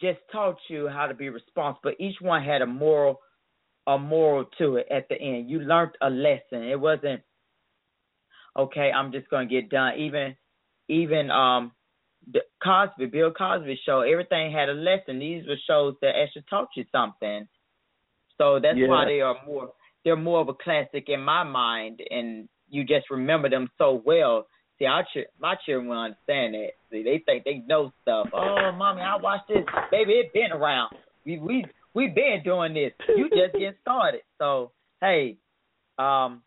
just 0.01 0.19
taught 0.31 0.57
you 0.69 0.89
how 0.89 1.07
to 1.07 1.13
be 1.13 1.29
responsible. 1.29 1.93
Each 1.99 2.17
one 2.19 2.43
had 2.43 2.61
a 2.61 2.65
moral, 2.65 3.21
a 3.87 3.97
moral 3.97 4.45
to 4.57 4.75
it 4.75 4.87
at 4.91 5.07
the 5.07 5.15
end. 5.15 5.49
You 5.49 5.59
learned 5.59 5.91
a 6.01 6.09
lesson. 6.09 6.63
It 6.63 6.79
wasn't 6.79 7.21
okay. 8.57 8.91
I'm 8.91 9.13
just 9.13 9.29
gonna 9.29 9.45
get 9.45 9.69
done. 9.69 9.93
Even, 9.99 10.35
even 10.89 11.31
um, 11.31 11.71
the 12.33 12.41
Cosby, 12.61 13.05
Bill 13.05 13.31
Cosby 13.31 13.79
show, 13.85 14.01
everything 14.01 14.51
had 14.51 14.67
a 14.67 14.73
lesson. 14.73 15.19
These 15.19 15.47
were 15.47 15.55
shows 15.65 15.95
that 16.01 16.17
actually 16.21 16.45
taught 16.49 16.69
you 16.75 16.83
something. 16.91 17.47
So 18.37 18.59
that's 18.59 18.77
Yeah. 18.77 18.87
why 18.87 19.05
they 19.05 19.21
are 19.21 19.37
more. 19.45 19.71
They're 20.03 20.15
more 20.15 20.41
of 20.41 20.49
a 20.49 20.53
classic 20.53 21.05
in 21.07 21.21
my 21.21 21.43
mind, 21.43 22.01
and 22.09 22.49
you 22.69 22.83
just 22.83 23.09
remember 23.09 23.49
them 23.49 23.69
so 23.77 24.01
well. 24.05 24.47
See, 24.79 24.85
our 24.85 25.03
ch- 25.03 25.29
my 25.39 25.55
children 25.65 25.87
will 25.87 26.01
understand 26.01 26.55
that. 26.55 26.69
See, 26.91 27.03
they 27.03 27.21
think 27.25 27.43
they 27.45 27.63
know 27.65 27.93
stuff. 28.01 28.27
Oh, 28.33 28.71
mommy, 28.75 29.01
I 29.01 29.17
watched 29.17 29.47
this. 29.47 29.63
Baby, 29.91 30.13
it 30.13 30.33
been 30.33 30.51
around. 30.51 30.95
We 31.25 31.39
we 31.39 31.65
we 31.93 32.07
been 32.07 32.41
doing 32.43 32.73
this. 32.73 32.91
You 33.07 33.29
just 33.29 33.53
getting 33.53 33.73
started. 33.81 34.21
So 34.39 34.71
hey, 34.99 35.37
um, 35.97 36.41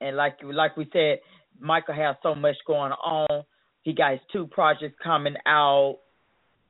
and 0.00 0.16
like 0.16 0.38
like 0.42 0.76
we 0.76 0.88
said, 0.92 1.18
Michael 1.60 1.94
has 1.94 2.16
so 2.22 2.34
much 2.34 2.56
going 2.66 2.92
on. 2.92 3.44
He 3.82 3.94
got 3.94 4.12
his 4.12 4.20
two 4.32 4.46
projects 4.46 4.96
coming 5.02 5.36
out. 5.46 5.98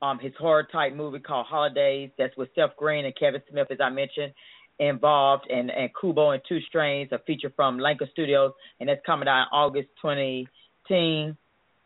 Um, 0.00 0.20
his 0.20 0.32
horror 0.38 0.68
type 0.70 0.94
movie 0.94 1.18
called 1.18 1.46
Holidays. 1.46 2.10
That's 2.18 2.36
with 2.36 2.50
Seth 2.54 2.76
Green 2.76 3.04
and 3.04 3.16
Kevin 3.18 3.42
Smith, 3.50 3.66
as 3.72 3.78
I 3.82 3.88
mentioned, 3.88 4.32
involved, 4.78 5.46
and 5.50 5.70
and 5.70 5.90
Kubo 6.00 6.30
and 6.30 6.42
Two 6.48 6.60
Strings, 6.68 7.10
a 7.12 7.18
feature 7.20 7.52
from 7.54 7.78
Laika 7.78 8.10
Studios, 8.10 8.52
and 8.80 8.88
that's 8.88 9.04
coming 9.04 9.28
out 9.28 9.42
in 9.42 9.48
August 9.52 9.88
2010. 10.02 11.36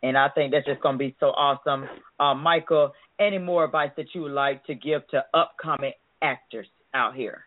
And 0.03 0.17
I 0.17 0.27
think 0.29 0.51
that's 0.51 0.65
just 0.65 0.81
going 0.81 0.95
to 0.95 0.99
be 0.99 1.15
so 1.19 1.27
awesome. 1.27 1.85
Uh, 2.19 2.33
Michael, 2.33 2.91
any 3.19 3.37
more 3.37 3.63
advice 3.63 3.91
that 3.95 4.07
you 4.13 4.23
would 4.23 4.33
like 4.33 4.65
to 4.65 4.75
give 4.75 5.07
to 5.09 5.23
upcoming 5.33 5.93
actors 6.21 6.67
out 6.93 7.15
here? 7.15 7.45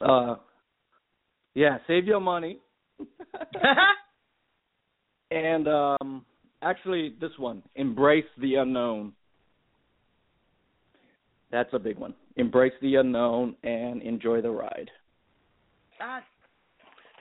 Uh, 0.00 0.36
yeah, 1.54 1.78
save 1.86 2.06
your 2.06 2.20
money. 2.20 2.58
and 5.30 5.68
um 5.68 6.24
actually 6.62 7.14
this 7.20 7.30
one, 7.38 7.62
embrace 7.74 8.24
the 8.38 8.56
unknown. 8.56 9.12
That's 11.50 11.70
a 11.72 11.78
big 11.78 11.98
one. 11.98 12.14
Embrace 12.40 12.72
the 12.80 12.96
unknown 12.96 13.54
and 13.62 14.02
enjoy 14.02 14.40
the 14.40 14.50
ride. 14.50 14.90
I 16.00 16.20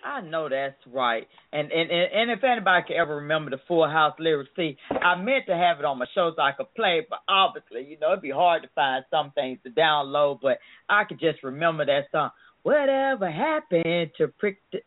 I 0.04 0.22
know 0.22 0.48
that's 0.50 0.76
right. 0.88 1.28
And 1.52 1.72
and 1.72 1.92
and, 1.92 2.32
if 2.32 2.44
anybody 2.44 2.88
can 2.88 2.96
ever 2.98 3.18
remember 3.18 3.52
the 3.52 3.60
Full 3.68 3.88
House 3.88 4.16
lyrics, 4.20 4.50
see, 4.56 4.78
I 4.90 5.16
meant 5.22 5.46
to 5.48 5.56
have 5.56 5.80
it 5.80 5.86
on 5.86 6.00
my 6.00 6.06
show 6.16 6.32
so 6.36 6.42
I 6.42 6.54
could 6.54 6.74
play, 6.74 7.00
it, 7.00 7.08
but 7.10 7.20
obviously, 7.28 7.84
you 7.84 8.00
know, 8.00 8.12
it'd 8.12 8.22
be 8.22 8.32
hard 8.32 8.64
to 8.64 8.70
find 8.74 9.04
some 9.12 9.32
things 9.32 9.60
to 9.64 9.70
download. 9.70 10.40
But 10.42 10.60
I 10.88 11.04
could 11.04 11.20
just 11.20 11.44
remember 11.44 11.86
that 11.86 12.06
song. 12.12 12.30
Whatever 12.64 13.30
happened 13.30 14.12
to 14.18 14.28
predict- 14.38 14.86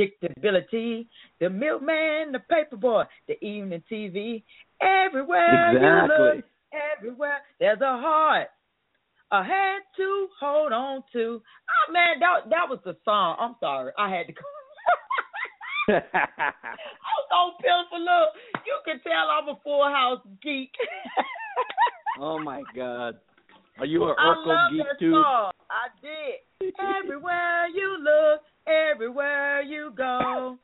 predictability? 0.00 1.06
The 1.40 1.50
milkman, 1.50 2.32
the 2.32 2.40
paperboy, 2.50 3.04
the 3.26 3.42
evening 3.44 3.82
TV, 3.90 4.42
everywhere 4.80 5.72
you 5.72 6.08
look, 6.08 6.44
everywhere 6.96 7.38
there's 7.58 7.80
a 7.80 7.98
heart. 7.98 8.48
I 9.30 9.42
had 9.42 9.80
to 9.96 10.28
hold 10.40 10.72
on 10.72 11.02
to. 11.12 11.42
Oh 11.42 11.92
man, 11.92 12.18
that 12.20 12.48
that 12.50 12.68
was 12.68 12.78
the 12.84 12.96
song. 13.04 13.36
I'm 13.38 13.56
sorry, 13.60 13.92
I 13.98 14.08
had 14.10 14.26
to. 14.26 14.32
I 15.88 16.00
was 17.16 17.28
on 17.32 17.52
pills 17.60 17.86
for 17.90 17.98
look. 17.98 18.34
You 18.66 18.78
can 18.84 19.00
tell 19.02 19.28
I'm 19.30 19.48
a 19.48 19.58
Full 19.62 19.84
House 19.84 20.20
geek. 20.42 20.72
oh 22.20 22.38
my 22.38 22.62
god. 22.74 23.18
Are 23.78 23.86
you 23.86 24.04
an 24.04 24.14
I 24.18 24.34
Urkel 24.34 24.70
geek 24.70 24.86
that 24.86 24.98
too? 24.98 25.12
song. 25.12 25.52
I 25.70 25.88
did. 26.02 26.74
everywhere 26.80 27.66
you 27.74 27.98
look, 28.00 28.42
everywhere 28.66 29.62
you 29.62 29.92
go, 29.96 30.58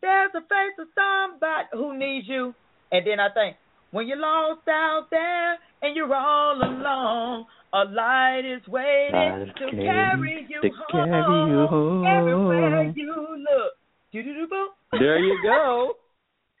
there's 0.00 0.30
a 0.34 0.40
face 0.40 0.76
of 0.78 0.88
somebody 0.94 1.68
who 1.72 1.98
needs 1.98 2.28
you. 2.28 2.54
And 2.92 3.06
then 3.06 3.20
I 3.20 3.28
think, 3.32 3.56
when 3.90 4.06
you're 4.06 4.18
lost 4.18 4.66
out 4.68 5.06
there 5.10 5.54
and 5.82 5.96
you're 5.96 6.14
all 6.14 6.56
alone, 6.56 7.46
a 7.72 7.84
light 7.84 8.42
is 8.44 8.66
waiting 8.68 9.12
Light 9.14 9.56
to 9.58 9.70
came 9.70 9.80
carry 9.80 10.46
you 10.48 10.60
to 10.62 10.68
home. 10.68 11.08
carry 11.10 11.50
you 11.50 11.66
home. 11.66 12.06
Everywhere 12.06 12.92
you 12.94 13.36
look. 13.38 13.72
Doo-doo-doo-boo. 14.12 14.68
There 14.98 15.18
you 15.18 15.38
go. 15.42 15.94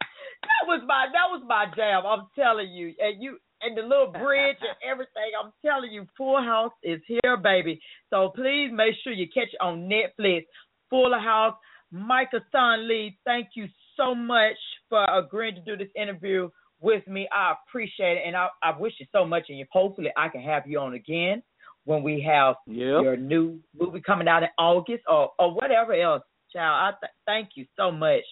that 0.00 0.66
was 0.66 0.82
my 0.86 1.06
that 1.12 1.30
was 1.30 1.42
my 1.46 1.66
jam. 1.74 2.02
I'm 2.06 2.26
telling 2.36 2.70
you, 2.70 2.92
and 3.00 3.22
you 3.22 3.38
and 3.62 3.76
the 3.76 3.82
little 3.82 4.08
bridge 4.12 4.58
and 4.60 4.76
everything. 4.90 5.30
I'm 5.42 5.52
telling 5.64 5.92
you, 5.92 6.06
Full 6.16 6.42
House 6.42 6.72
is 6.82 7.00
here, 7.06 7.36
baby. 7.36 7.80
So 8.10 8.32
please 8.34 8.70
make 8.72 8.94
sure 9.02 9.12
you 9.12 9.26
catch 9.32 9.48
it 9.52 9.60
on 9.60 9.88
Netflix. 9.88 10.44
Full 10.90 11.12
House. 11.18 11.54
Michael 11.92 12.40
Sun 12.50 12.88
Lee, 12.88 13.16
thank 13.24 13.50
you 13.54 13.68
so 13.96 14.12
much 14.12 14.56
for 14.88 15.04
agreeing 15.16 15.54
to 15.54 15.60
do 15.62 15.76
this 15.76 15.92
interview 15.94 16.48
with 16.80 17.06
me. 17.06 17.28
I 17.32 17.54
appreciate 17.68 18.18
it, 18.18 18.22
and 18.26 18.36
I, 18.36 18.48
I 18.62 18.78
wish 18.78 18.94
you 18.98 19.06
so 19.12 19.24
much. 19.24 19.44
And 19.48 19.58
you, 19.58 19.66
hopefully, 19.72 20.10
I 20.16 20.28
can 20.28 20.42
have 20.42 20.64
you 20.66 20.78
on 20.78 20.94
again 20.94 21.42
when 21.84 22.02
we 22.02 22.20
have 22.22 22.56
Yep. 22.66 23.02
your 23.02 23.16
new 23.16 23.58
movie 23.78 24.00
coming 24.00 24.28
out 24.28 24.42
in 24.42 24.48
August 24.58 25.04
or 25.08 25.30
or 25.38 25.54
whatever 25.54 25.94
else. 25.94 26.22
Child, 26.52 26.94
I 26.94 27.06
th- 27.06 27.12
thank 27.26 27.50
you 27.54 27.66
so 27.76 27.90
much. 27.90 28.22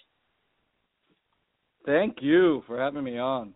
Thank 1.87 2.19
you 2.23 2.63
for 2.67 2.79
having 2.79 3.05
me 3.05 3.19
on. 3.19 3.55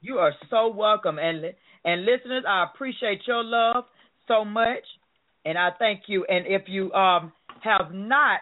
You 0.00 0.18
are 0.18 0.32
so 0.50 0.68
welcome, 0.68 1.18
and 1.18 1.44
and 1.84 2.04
listeners, 2.04 2.44
I 2.46 2.66
appreciate 2.72 3.20
your 3.26 3.44
love 3.44 3.84
so 4.28 4.44
much, 4.44 4.84
and 5.44 5.56
I 5.58 5.70
thank 5.78 6.02
you. 6.06 6.24
And 6.28 6.46
if 6.46 6.62
you 6.66 6.92
um 6.92 7.32
have 7.62 7.92
not 7.92 8.40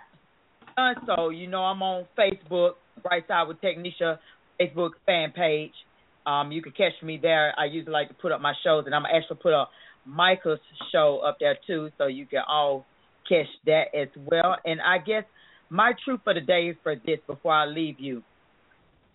done 0.77 0.97
so, 1.07 1.29
you 1.31 1.47
know 1.47 1.63
I'm 1.63 1.83
on 1.83 2.07
Facebook, 2.19 2.73
Bright 3.03 3.27
Side 3.29 3.49
with 3.49 3.61
Technisha 3.61 4.19
Facebook 4.61 4.91
fan 5.07 5.33
page. 5.33 5.73
Um, 6.27 6.53
you 6.53 6.63
can 6.63 6.73
catch 6.73 6.93
me 7.03 7.19
there. 7.21 7.55
I 7.59 7.65
usually 7.65 7.93
like 7.93 8.09
to 8.09 8.15
put 8.15 8.33
up 8.33 8.41
my 8.41 8.53
shows, 8.63 8.85
and 8.87 8.95
I'm 8.95 9.07
actually 9.07 9.39
put 9.43 9.53
up 9.55 9.71
Michael's 10.05 10.59
show 10.93 11.21
up 11.25 11.39
there 11.41 11.57
too, 11.67 11.91
so 11.99 12.07
you 12.07 12.27
can 12.27 12.43
all 12.49 12.85
catch 13.29 13.47
that 13.67 13.95
as 13.95 14.09
well. 14.17 14.57
And 14.65 14.81
I 14.81 14.99
guess 14.99 15.25
my 15.71 15.93
truth 16.05 16.21
for 16.25 16.35
the 16.35 16.41
day 16.41 16.77
for 16.83 16.95
this 16.95 17.19
before 17.27 17.53
I 17.53 17.67
leave 17.67 17.99
you 17.99 18.23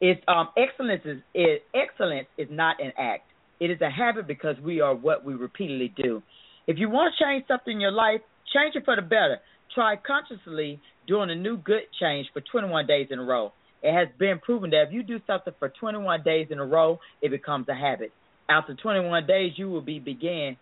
is 0.02 0.18
um, 0.28 0.50
excellence 0.58 1.02
is, 1.06 1.18
is 1.34 1.60
excellence 1.74 2.28
is 2.38 2.48
not 2.50 2.82
an 2.82 2.92
act. 2.98 3.24
It 3.60 3.72
is 3.72 3.80
a 3.82 3.90
habit 3.90 4.28
because 4.28 4.56
we 4.64 4.82
are 4.82 4.94
what 4.94 5.24
we 5.24 5.34
repeatedly 5.34 5.94
do. 5.96 6.22
If 6.68 6.78
you 6.78 6.90
want 6.90 7.14
to 7.16 7.24
change 7.24 7.46
something 7.48 7.74
in 7.74 7.80
your 7.80 7.92
life, 7.92 8.22
change 8.54 8.76
it 8.76 8.84
for 8.84 8.96
the 8.96 9.02
better. 9.02 9.38
Try 9.74 9.96
consciously 9.96 10.80
doing 11.08 11.30
a 11.30 11.36
new 11.36 11.58
good 11.58 11.84
change 12.00 12.28
for 12.34 12.42
21 12.42 12.88
days 12.88 13.08
in 13.12 13.20
a 13.20 13.24
row. 13.24 13.54
It 13.86 13.94
has 13.94 14.08
been 14.18 14.40
proven 14.40 14.72
that 14.72 14.88
if 14.88 14.94
you 14.94 15.04
do 15.04 15.20
something 15.28 15.54
for 15.60 15.70
21 15.70 16.24
days 16.24 16.48
in 16.50 16.58
a 16.58 16.66
row, 16.66 17.00
it 17.22 17.30
becomes 17.30 17.68
a 17.70 17.76
habit. 17.76 18.12
After 18.50 18.74
21 18.74 19.28
days, 19.28 19.52
you 19.58 19.70
will 19.70 19.84
be 19.84 20.00
begin 20.00 20.58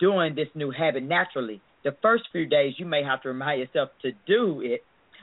doing 0.00 0.34
this 0.34 0.48
new 0.54 0.70
habit 0.70 1.02
naturally. 1.02 1.60
The 1.84 1.94
first 2.00 2.24
few 2.32 2.46
days, 2.46 2.72
you 2.78 2.86
may 2.86 3.02
have 3.04 3.20
to 3.22 3.28
remind 3.28 3.60
yourself 3.60 3.90
to 4.00 4.12
do 4.26 4.62
it, 4.64 4.80